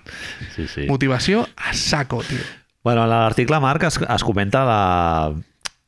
[0.55, 0.85] Sí, sí.
[0.87, 2.39] Motivació a saco, tio.
[2.83, 5.33] Bueno, a l'article, Marc, es, es comenta la,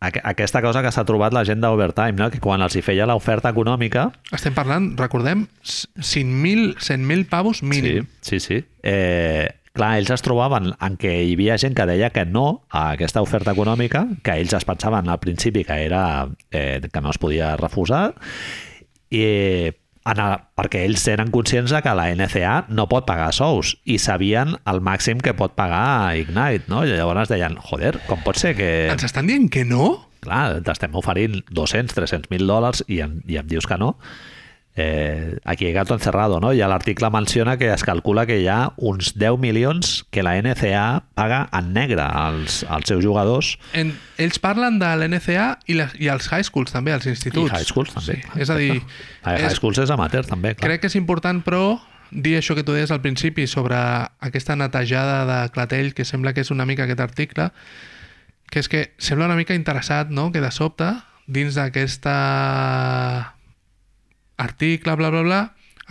[0.04, 2.28] aqu- aquesta cosa que s'ha trobat la gent d'Overtime, no?
[2.30, 4.10] que quan els hi feia l'oferta econòmica...
[4.36, 8.08] Estem parlant, recordem, 100.000 100.000 pavos mínim.
[8.20, 8.66] Sí, sí, sí.
[8.84, 12.90] Eh, clar, ells es trobaven en què hi havia gent que deia que no a
[12.98, 17.18] aquesta oferta econòmica, que ells es pensaven al principi que era eh, que no es
[17.24, 18.10] podia refusar,
[19.12, 19.72] i
[20.10, 24.00] en el, perquè ells eren conscients de que la NCA no pot pagar sous i
[24.02, 26.84] sabien el màxim que pot pagar Ignite, no?
[26.86, 28.72] I llavors deien, joder, com pot ser que...
[28.92, 29.94] Ens estan dient que no?
[30.22, 33.96] Clar, t'estem oferint 200, 300 mil dòlars i, em, i em dius que no.
[34.74, 36.54] Eh, aquí gato encerrado, no?
[36.54, 40.38] I a l'article menciona que es calcula que hi ha uns 10 milions que la
[40.40, 45.92] NCA paga en negre als, als seus jugadors En, ells parlen de l'NCA i, les,
[46.00, 47.52] i els high schools també, els instituts.
[47.52, 48.22] i high schools també.
[48.22, 48.80] Sí, és a dir,
[49.24, 50.70] A high és, schools és amateur també, clar.
[50.70, 51.82] crec que és important, però,
[52.12, 53.76] dir això que tu deies al principi sobre
[54.24, 57.50] aquesta netejada de clatell que sembla que és una mica aquest article,
[58.52, 60.94] que és que sembla una mica interessat, no?, que de sobte,
[61.28, 63.36] dins d'aquesta
[64.42, 65.42] article, bla, bla, bla,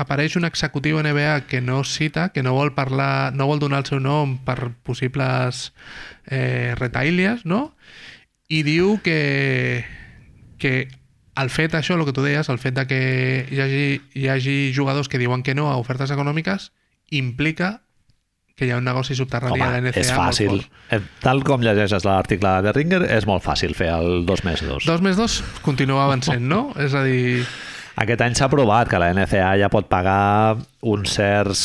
[0.00, 3.88] apareix un executiu NBA que no cita, que no vol parlar, no vol donar el
[3.90, 5.70] seu nom per possibles
[6.26, 7.74] eh, retaïlies, no?
[8.50, 9.84] I diu que,
[10.58, 10.88] que
[11.40, 13.02] el fet això, el que tu deies, el fet de que
[13.50, 13.84] hi hagi,
[14.16, 16.72] hi hagi jugadors que diuen que no a ofertes econòmiques
[17.10, 17.80] implica
[18.60, 20.58] que hi ha un negoci subterrani a la Home, NCA és fàcil.
[20.92, 24.84] Eh, Tal com llegeixes l'article de Ringer, és molt fàcil fer el 2 més 2.
[24.90, 26.66] Dos més dos continua avançant, no?
[26.76, 27.46] És a dir,
[28.00, 30.56] Aquest any s'ha provat que la NCA ja pot pagar
[30.88, 31.62] uns certs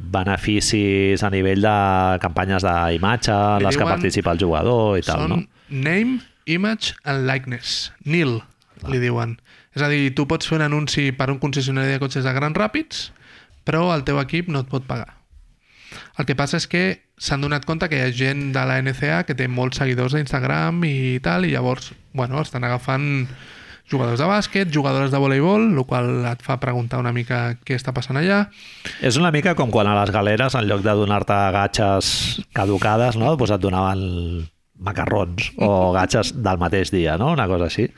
[0.00, 1.76] beneficis a nivell de
[2.22, 5.42] campanyes d'imatge en les que participa el jugador i tal, no?
[5.70, 7.92] name, image and likeness.
[8.04, 8.40] NIL,
[8.88, 9.36] li diuen.
[9.76, 12.56] És a dir, tu pots fer un anunci per un concessionari de cotxes de Gran
[12.58, 13.10] Ràpids,
[13.62, 15.14] però el teu equip no et pot pagar.
[16.18, 16.84] El que passa és que
[17.20, 20.22] s'han donat compte que hi ha gent de la NCA que té molts seguidors a
[20.22, 23.28] Instagram i tal, i llavors, bueno, estan agafant
[23.90, 27.94] jugadors de bàsquet, jugadores de voleibol, el qual et fa preguntar una mica què està
[27.96, 28.44] passant allà.
[29.02, 33.36] És una mica com quan a les galeres, en lloc de donar-te gatxes caducades, no?
[33.40, 34.48] pues et donaven
[34.80, 37.34] macarrons o gatxes del mateix dia, no?
[37.36, 37.90] Una cosa així.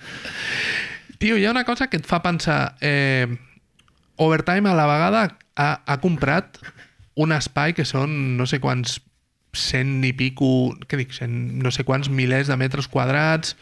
[1.22, 2.76] Tio, hi ha una cosa que et fa pensar...
[2.80, 3.30] Eh,
[4.22, 5.22] Overtime a la vegada
[5.56, 6.58] ha, ha comprat
[7.16, 8.98] un espai que són no sé quants
[9.56, 13.56] cent i pico, què dic, cent, no sé quants milers de metres quadrats,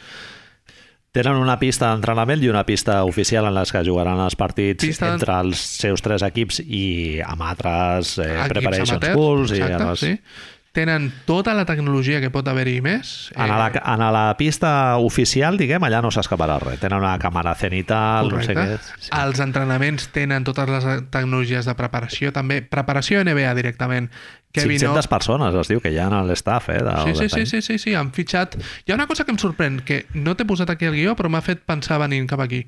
[1.10, 5.08] Tenen una pista d'entrenament i una pista oficial en les que jugaran els partits Pista
[5.10, 9.54] entre els seus tres equips i amb altres eh, equips preparations amateurs, pools.
[9.56, 10.04] I exacte, amb els...
[10.04, 10.59] sí.
[10.72, 13.32] Tenen tota la tecnologia que pot haver-hi més.
[13.34, 14.70] En, la, eh, en la pista
[15.02, 16.78] oficial, diguem, allà no s'escaparà res.
[16.78, 18.66] Tenen una càmera cenital, no sé què.
[18.76, 19.08] Correcte.
[19.18, 22.60] Els entrenaments tenen totes les tecnologies de preparació, també.
[22.62, 24.06] Preparació NBA directament.
[24.54, 26.78] Kevin 500 O- persones es diu que hi ha en l'estaf, eh?
[26.86, 28.54] De Sí, sí, sí, sí, sí, sí, han fitxat...
[28.86, 31.28] Hi ha una cosa que em sorprèn, que no t'he posat aquí el guió, però
[31.30, 32.62] m'ha fet pensar venint cap aquí.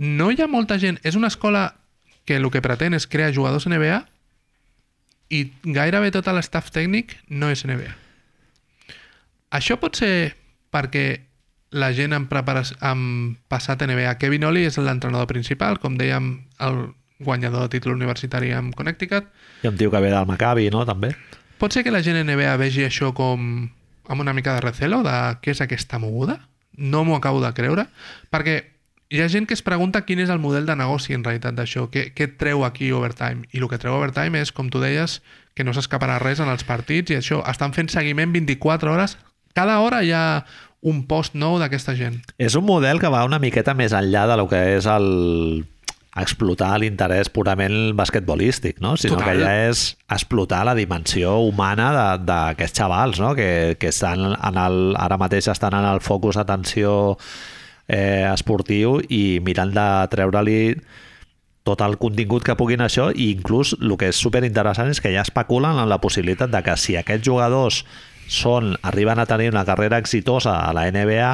[0.00, 1.00] No hi ha molta gent...
[1.04, 1.74] És una escola
[2.24, 4.06] que el que pretén és crear jugadors NBA
[5.30, 7.94] i gairebé tot l'estaf tècnic no és NBA.
[9.56, 10.34] Això pot ser
[10.74, 11.06] perquè
[11.76, 12.30] la gent amb,
[12.80, 14.16] amb passat NBA.
[14.20, 16.30] Kevin Ollie és l'entrenador principal, com dèiem,
[16.62, 16.78] el
[17.18, 19.26] guanyador de títol universitari amb Connecticut.
[19.64, 21.14] Ha un tio que ve del Maccabi, no?, també.
[21.56, 23.66] Pot ser que la gent NBA vegi això com
[24.06, 26.38] amb una mica de recelo, de què és aquesta moguda?
[26.76, 27.86] No m'ho acabo de creure,
[28.30, 28.58] perquè
[29.10, 31.86] hi ha gent que es pregunta quin és el model de negoci en realitat d'això,
[31.92, 33.46] què, què treu aquí Overtime?
[33.52, 35.20] I el que treu Overtime és, com tu deies,
[35.54, 39.16] que no s'escaparà res en els partits i això, estan fent seguiment 24 hores,
[39.54, 40.44] cada hora hi ha
[40.86, 42.18] un post nou d'aquesta gent.
[42.38, 45.64] És un model que va una miqueta més enllà de lo que és el
[46.16, 48.94] explotar l'interès purament basquetbolístic, no?
[48.96, 49.36] sinó Total.
[49.36, 53.34] que ja és explotar la dimensió humana de- d'aquests xavals, no?
[53.36, 57.18] que, que estan en el, ara mateix estan en el focus d'atenció
[57.88, 60.60] eh, esportiu i mirant de treure-li
[61.66, 65.24] tot el contingut que puguin això i inclús el que és superinteressant és que ja
[65.26, 67.80] especulen en la possibilitat de que si aquests jugadors
[68.30, 71.32] són, arriben a tenir una carrera exitosa a la NBA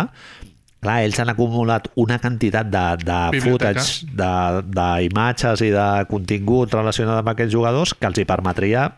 [0.82, 3.80] clar, ells han acumulat una quantitat de, de Biblioteca.
[3.84, 8.88] footage, de- d'imatges i de contingut relacionat amb aquests jugadors que els hi permetria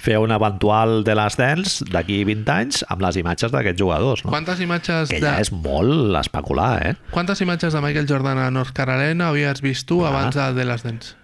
[0.00, 4.22] fer un eventual de les Dance d'aquí 20 anys amb les imatges d'aquests jugadors.
[4.24, 4.30] No?
[4.32, 5.26] Quantes imatges Que de...
[5.26, 6.94] ja és molt especular, eh?
[7.12, 10.12] Quantes imatges de Michael Jordan a North Carolina havies vist tu Clar.
[10.14, 11.14] abans de The Last Dance?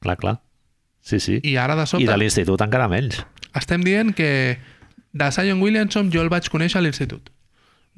[0.00, 0.38] Clar, clar.
[1.04, 1.40] Sí, sí.
[1.44, 2.06] I ara de I sobte...
[2.08, 3.20] de l'institut encara menys.
[3.54, 4.58] estem dient que
[5.12, 7.28] de Zion Williamson jo el vaig conèixer a l'institut.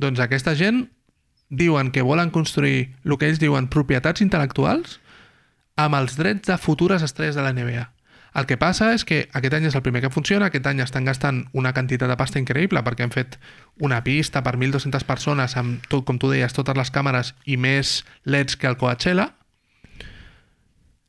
[0.00, 0.88] Doncs aquesta gent
[1.52, 4.98] diuen que volen construir el que ells diuen propietats intel·lectuals
[5.76, 7.84] amb els drets de futures estrelles de la NBA.
[8.34, 11.04] El que passa és que aquest any és el primer que funciona, aquest any estan
[11.04, 13.36] gastant una quantitat de pasta increïble perquè han fet
[13.84, 17.98] una pista per 1.200 persones amb, tot, com tu deies, totes les càmeres i més
[18.24, 19.34] LEDs que el Coachella,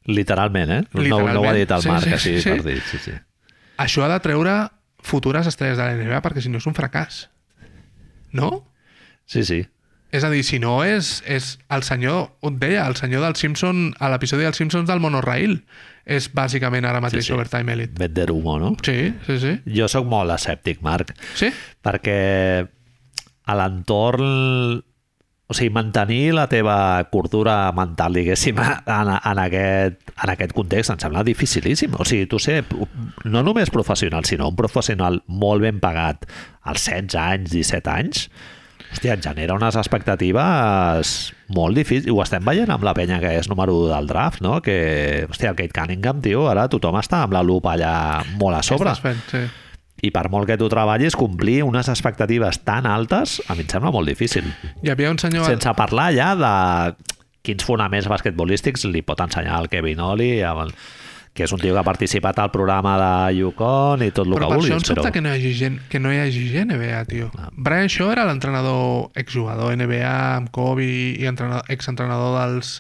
[0.05, 0.81] Literalment, eh?
[0.91, 1.55] No, no ho ha Literalment.
[1.61, 2.49] dit el Sí, Marc, sí, així sí.
[2.49, 2.81] per dir.
[2.89, 3.13] Sí, sí.
[3.79, 4.55] això ha de treure
[4.99, 7.29] futures estrelles de la NBA perquè si no és un fracàs.
[8.33, 8.65] No?
[9.25, 9.61] sí, sí.
[10.11, 13.95] És a dir, si no és, és el senyor, on deia, el senyor del Simpson,
[13.97, 15.63] a l'episodi dels Simpsons del monorail,
[16.05, 17.33] és bàsicament ara mateix Sí, sí.
[17.35, 17.93] Overtime Elite.
[17.99, 18.73] Vet humo, no?
[18.83, 19.53] Sí, sí, sí.
[19.77, 21.51] Jo sóc molt escèptic, Marc, Sí?
[21.83, 22.67] perquè
[23.45, 24.81] a l'entorn...
[25.45, 31.01] O sigui, mantenir la teva cordura mental, diguéssim, en, en, aquest, en aquest context em
[31.03, 31.93] sembla dificilíssim.
[31.99, 32.61] O sigui, tu ser
[33.27, 36.23] no només professional, sinó un professional molt ben pagat
[36.63, 38.23] als 16 anys, 17 anys,
[38.93, 42.09] hòstia, et genera unes expectatives molt difícils.
[42.09, 44.59] I ho estem veient amb la penya que és número 1 del draft, no?
[44.65, 47.93] Que, hòstia, el Kate Cunningham, tio, ara tothom està amb la lupa allà
[48.39, 48.93] molt a sobre.
[49.01, 49.43] Fent, sí.
[50.03, 53.93] I per molt que tu treballis, complir unes expectatives tan altes, a mi em sembla
[53.95, 54.49] molt difícil.
[54.83, 55.47] Hi havia un senyor...
[55.47, 56.51] Sense parlar ja de
[57.43, 60.75] quins fonaments basquetbolístics li pot ensenyar el Kevin Oli, amb el,
[61.33, 64.45] que és un tio que ha participat al programa de Yukon i tot el Però
[64.45, 64.69] que per vulguis.
[64.69, 65.13] això em sobta però...
[65.15, 67.31] que no hi hagi gent, que no hi hagi gent NBA, tio.
[67.57, 72.75] Brian Shaw era l'entrenador, exjugador NBA amb Kobe i entrenador, exentrenador dels,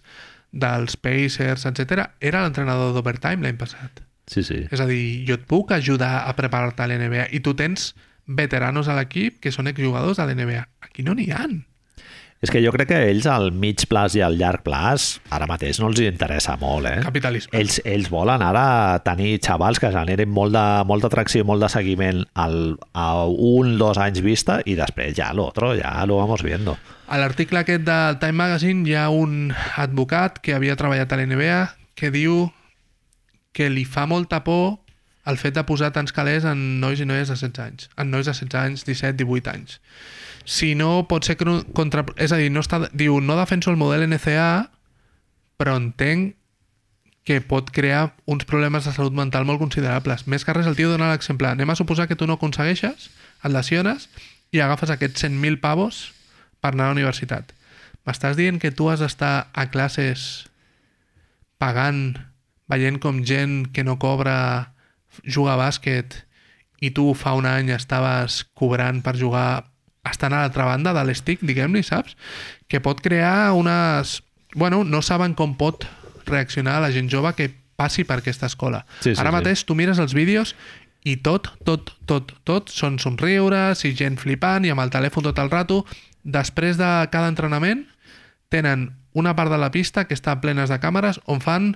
[0.53, 2.07] dels Pacers, etc.
[2.21, 4.03] Era l'entrenador d'Overtime l'any passat.
[4.29, 4.61] Sí, sí.
[4.71, 7.91] És a dir, jo et puc ajudar a preparar-te a l'NBA i tu tens
[8.29, 10.67] veteranos a l'equip que són exjugadors de l'NBA.
[10.85, 11.63] Aquí no n'hi han.
[12.43, 15.77] És que jo crec que ells al mig plaç i al llarg plaç ara mateix
[15.79, 16.97] no els interessa molt, eh?
[17.05, 17.55] Capitalisme.
[17.55, 21.69] Ells, ells volen ara tenir xavals que generin molt de, molta atracció i molt de
[21.71, 26.75] seguiment al, a un, dos anys vista i després ja l'altre, ja lo vamos viendo.
[27.07, 31.61] A l'article aquest del Time Magazine hi ha un advocat que havia treballat a l'NBA
[31.95, 32.49] que diu
[33.55, 34.81] que li fa molta por
[35.31, 37.87] el fet de posar tants calés en nois i noies de 16 anys.
[37.95, 39.79] En nois de 16 anys, 17, 18 anys.
[40.45, 42.05] Si no, pot ser contra...
[42.17, 42.83] És a dir, no està...
[42.91, 44.69] diu, no defenso el model NCA,
[45.59, 46.35] però entenc
[47.23, 50.25] que pot crear uns problemes de salut mental molt considerables.
[50.27, 51.47] Més que res, el tio dona l'exemple.
[51.47, 53.07] Anem a suposar que tu no aconsegueixes,
[53.43, 54.09] et lesiones,
[54.51, 56.09] i agafes aquests 100.000 pavos
[56.59, 57.55] per anar a la universitat.
[58.03, 60.45] M'estàs dient que tu has d'estar a classes
[61.63, 62.19] pagant,
[62.67, 64.73] veient com gent que no cobra
[65.23, 66.19] juga a bàsquet
[66.83, 69.63] i tu fa un any estaves cobrant per jugar
[70.09, 72.17] estan a l'altra banda de l'estick, diguem-li, saps?
[72.67, 74.21] Que pot crear unes...
[74.55, 75.87] Bueno, no saben com pot
[76.27, 78.83] reaccionar la gent jove que passi per aquesta escola.
[78.99, 79.37] Sí, sí, Ara sí.
[79.39, 80.53] mateix tu mires els vídeos
[81.03, 85.39] i tot, tot, tot, tot són somriures i gent flipant i amb el telèfon tot
[85.41, 85.81] el rato.
[86.23, 87.87] Després de cada entrenament
[88.53, 91.73] tenen una part de la pista que està plenes de càmeres on fan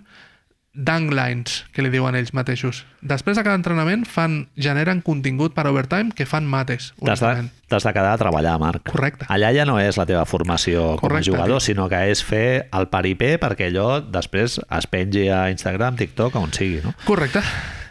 [0.78, 2.84] dunk lines, que li diuen ells mateixos.
[3.02, 6.92] Després de cada entrenament fan, generen contingut per overtime que fan mates.
[7.02, 8.86] T'has de, de quedar a treballar, Marc.
[8.94, 9.26] Correcte.
[9.34, 11.66] Allà ja no és la teva formació com Correcte, a jugador, tio.
[11.72, 16.54] sinó que és fer el paripé perquè allò després es pengi a Instagram, TikTok, on
[16.54, 16.94] sigui, no?
[17.10, 17.42] Correcte.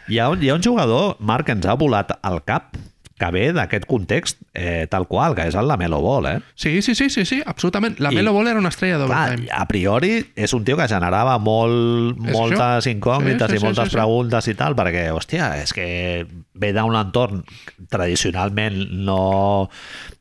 [0.07, 2.71] Hi ha un, hi ha un jugador, Marc, que ens ha volat al cap
[3.17, 6.35] que ve d'aquest context eh, tal qual, que és el Lamelo Ball, eh?
[6.53, 7.95] Sí, sí, sí, sí, sí absolutament.
[7.99, 9.49] La Melo Ball era una estrella Clar, d'overtime.
[9.57, 12.91] a priori és un tio que generava molt, És moltes això.
[12.93, 13.97] incògnites Sí, sí, i sí, moltes sí, sí.
[13.97, 17.41] preguntes i tal, perquè, hòstia, és que ve d'un entorn
[17.89, 18.77] tradicionalment
[19.07, 19.69] no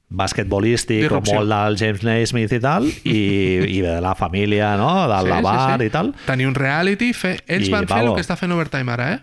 [0.08, 1.40] basquetbolístic Disrupció.
[1.40, 3.20] molt del James Naismith i tal, i,
[3.76, 5.86] i de la família, no?, del Sí, sí, Lavar sí.
[5.86, 7.40] i tal, Tenir un reality, fer...
[7.46, 9.18] ells I, van fer el que està fent overtime ara, eh?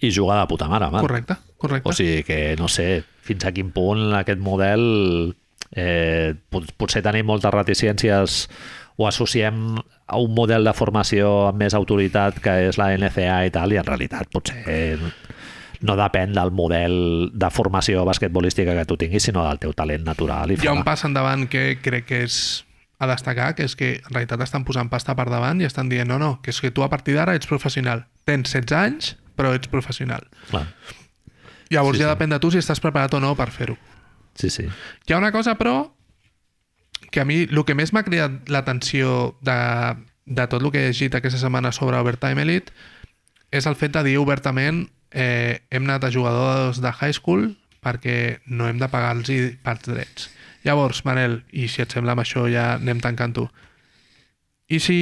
[0.00, 1.06] I juga de puta mare, Marc.
[1.06, 1.88] Correcte, correcte.
[1.88, 4.82] O sigui que no sé fins a quin punt aquest model
[5.76, 8.46] eh, pot, potser tenim moltes reticències
[9.00, 13.52] o associem a un model de formació amb més autoritat que és la NCA i
[13.54, 14.98] tal, i en realitat potser
[15.80, 16.96] no depèn del model
[17.32, 20.52] de formació basquetbolística que tu tinguis, sinó del teu talent natural.
[20.52, 22.36] I Hi ha un pas endavant que crec que és
[23.00, 26.10] a destacar, que és que en realitat estan posant pasta per davant i estan dient
[26.10, 28.04] no, no, que és que tu a partir d'ara ets professional.
[28.28, 30.26] Tens 16 anys, però ets professional.
[30.50, 30.66] Clar.
[31.72, 32.12] Llavors Sí, ja sí.
[32.12, 33.78] depèn de tu si estàs preparat o no per fer-ho.
[34.36, 34.66] Sí, sí.
[35.06, 35.94] Hi ha una cosa, però,
[37.10, 39.56] que a mi el que més m'ha cridat l'atenció de,
[40.26, 42.70] de tot el que he llegit aquesta setmana sobre Overtime Elite
[43.50, 47.48] és el fet de dir obertament eh, hem anat a jugadors de high school
[47.82, 49.30] perquè no hem de pagar-los
[49.64, 50.28] pels drets.
[50.62, 53.46] Llavors, Manel, i si et sembla amb això ja anem tancant-ho,
[54.68, 54.98] i si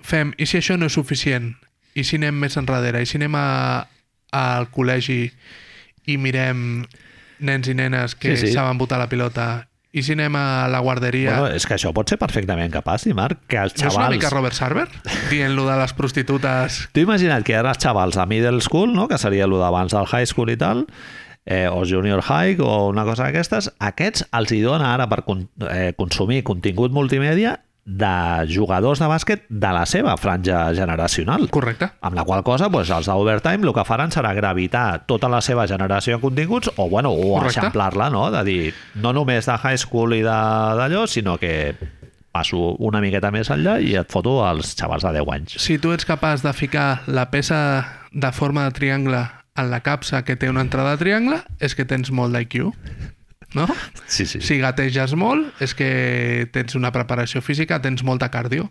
[0.00, 1.50] fem, i si això no és suficient,
[1.94, 3.86] i si anem més enrere, i si anem a,
[4.36, 5.24] al col·legi
[6.10, 6.84] i mirem
[7.40, 8.52] nens i nenes que Sí, sí.
[8.54, 11.38] saben botar la pilota, i si anem a la guarderia...
[11.40, 14.04] Bueno, és que això pot ser perfectament que passi, Marc, que els no és una
[14.04, 14.14] xavals...
[14.14, 14.86] mica Robert Sarver?
[15.32, 16.76] Dient-lo de les prostitutes...
[16.94, 19.08] Tu imagina't que ara els xavals a middle school, no?
[19.10, 20.84] que seria el d'abans del high school i tal,
[21.44, 25.48] eh, o junior high o una cosa d'aquestes, aquests els hi dona ara per con
[25.66, 27.56] eh, consumir contingut multimèdia
[27.90, 31.48] de jugadors de bàsquet de la seva franja generacional.
[31.50, 31.90] Correcte.
[32.06, 35.66] Amb la qual cosa, doncs, els d'Overtime el que faran serà gravitar tota la seva
[35.70, 38.28] generació de continguts o, bueno, o eixamplar-la, no?
[38.30, 41.74] De dir, no només de high school i d'allò, sinó que
[42.30, 45.58] passo una miqueta més enllà i et foto als xavals de 10 anys.
[45.58, 47.60] Si tu ets capaç de ficar la peça
[48.12, 49.24] de forma de triangle
[49.58, 52.70] en la capsa que té una entrada de triangle, és que tens molt d'IQ.
[53.54, 53.66] No?
[54.06, 54.40] Sí, sí.
[54.40, 58.68] Si gateges molt, és que tens una preparació física, tens molta cardio.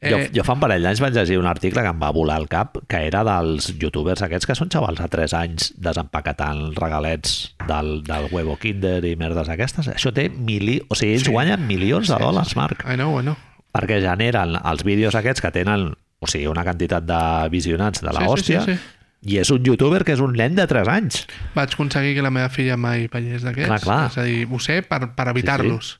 [0.00, 2.46] Jo, jo fa un parell d'anys vaig llegir un article que em va volar al
[2.48, 7.34] cap, que era dels youtubers aquests que són xavals de 3 anys desempaquetant regalets
[7.68, 9.90] del, del huevo kinder i merdes aquestes.
[9.92, 10.78] Això té mili...
[10.88, 11.34] O sigui, ells Sí.
[11.34, 12.56] guanyen milions de Sí, sí, dòlars, sí.
[12.56, 13.36] Marc, I know, I know.
[13.76, 15.90] perquè generen els vídeos aquests que tenen
[16.20, 17.20] o sigui, una quantitat de
[17.52, 18.80] visionats de la Sí, sí, hòstia sí, sí.
[19.22, 21.24] I és un youtuber que és un nen de 3 anys.
[21.54, 23.68] Vaig aconseguir que la meva filla mai veiés d'aquests.
[23.68, 24.02] Clar, clar.
[24.10, 25.98] És a dir, ho sé per, per evitar-los.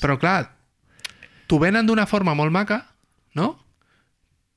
[0.00, 0.46] Però clar,
[1.48, 2.80] t'ho venen d'una forma molt maca,
[3.36, 3.58] no?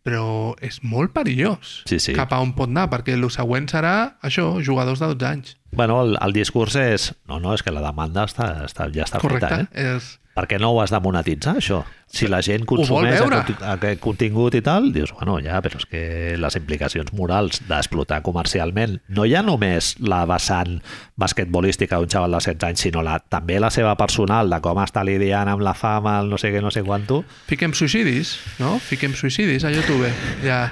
[0.06, 2.14] Però és molt perillós Sí, sí.
[2.14, 5.56] cap a on pot anar, perquè el següent serà això, jugadors de 12 anys.
[5.74, 7.10] Bueno, el, el discurs és...
[7.28, 9.50] No, no, és que la demanda està, està, ja està Correcte?
[9.50, 9.96] feta, eh?
[9.98, 10.12] És...
[10.36, 11.78] Per què no ho has de monetitzar, això?
[12.12, 16.02] Si la gent consumeix aquest, contingut i tal, dius, bueno, ja, però és que
[16.40, 20.82] les implicacions morals d'explotar comercialment no hi ha només la vessant
[21.16, 25.06] basquetbolística d'un xaval de 16 anys, sinó la, també la seva personal, de com està
[25.08, 27.24] lidiant amb la fama, el no sé què, no sé quanto.
[27.48, 28.76] Fiquem suïcidis, no?
[28.84, 30.12] Fiquem suïcidis a YouTube.
[30.44, 30.66] Ja...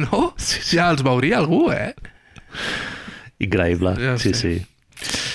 [0.00, 0.30] No?
[0.72, 1.92] Ja els veuria algú, eh?
[3.44, 4.54] Increïble, Ja sí, sí.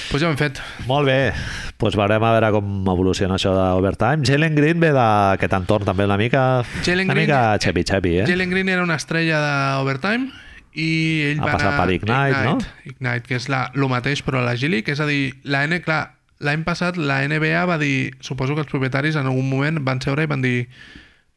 [0.09, 0.59] Pues ja ho hem fet.
[0.87, 1.33] Molt bé,
[1.81, 4.23] doncs veurem a veure com evoluciona això d'Overtime.
[4.27, 6.43] Jalen Green ve d'aquest entorn també una mica...
[6.85, 8.27] Jalen una Green- mica xepi-xepi, eh?
[8.29, 10.29] Jalen Green era una estrella d'Overtime
[10.77, 10.87] i
[11.33, 12.55] ell Ha va passat anar per Ignite, no?
[12.87, 15.81] Ignite, que és la, lo mateix però a la G-League, és a dir, la N,
[15.83, 15.99] clar,
[16.39, 20.23] l'any passat la NBA va dir, suposo que els propietaris en algun moment van seure
[20.23, 20.69] i van dir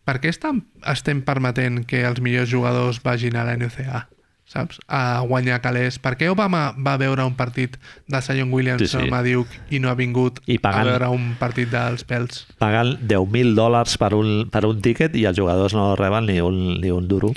[0.06, 4.06] per què estem permetent que els millors jugadors vagin a la NCA?
[4.50, 4.80] Saps?
[4.90, 6.00] A guanyar calés.
[6.02, 7.76] Per què Obama va veure un partit
[8.10, 9.14] de Zion Williamson Sí, sí.
[9.14, 12.42] a Duke i no ha vingut I pagant- a veure un partit dels pèls?
[12.58, 16.80] Pagant 10.000 dòlars per un, per un tíquet i els jugadors no reben ni un,
[16.82, 17.30] ni un duro.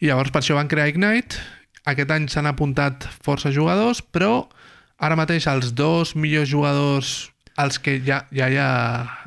[0.00, 1.42] I llavors per això van crear Ignite.
[1.90, 4.46] Aquest any s'han apuntat força jugadors, però
[5.00, 8.70] ara mateix els dos millors jugadors, els que ja, ja hi ha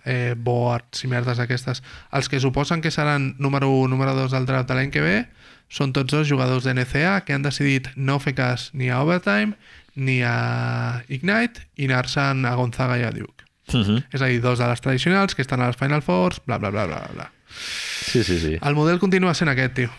[0.06, 1.82] eh, boards i merdes aquestes,
[2.14, 5.18] els que suposen que seran número 1, número 2 del draft de l'any que ve,
[5.74, 9.58] són tots dos jugadors de NCA que han decidit no fer cas ni a Overtime
[9.96, 13.46] ni a Ignite i anar-se'n a Gonzaga i a Duke.
[13.74, 14.04] Uh -huh.
[14.12, 16.70] És a dir, dos de les tradicionals que estan a les Final Fours, bla, bla,
[16.70, 17.32] bla, bla, bla.
[18.06, 18.58] Sí, sí, sí.
[18.62, 19.90] El model continua sent aquest, tio.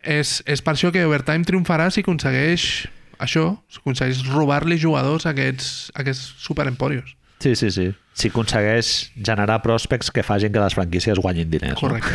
[0.00, 5.30] És, és per això que Overtime triomfarà si aconsegueix això, si aconsegueix robar-li jugadors a
[5.30, 7.16] aquests, a aquests superemporios.
[7.44, 7.90] Sí, sí, sí.
[8.16, 11.76] Si aconsegueix generar prospects que facin que les franquícies guanyin diners.
[11.76, 12.14] Correcte.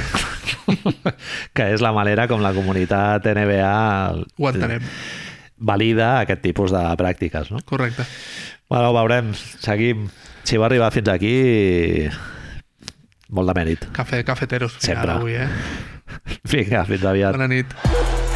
[0.66, 0.94] No?
[1.54, 3.68] que és la manera com la comunitat NBA
[4.40, 4.88] Ho entenem.
[5.60, 7.52] valida aquest tipus de pràctiques.
[7.54, 7.62] No?
[7.70, 8.08] Correcte.
[8.70, 9.30] Bueno, veurem,
[9.62, 10.08] seguim.
[10.50, 11.36] Si va arribar fins aquí,
[13.30, 13.86] molt de mèrit.
[13.94, 15.20] Cafè, cafeteros final Sempre.
[15.20, 16.40] avui, eh?
[16.50, 17.38] Vinga, fins aviat.
[17.38, 18.29] Bona nit.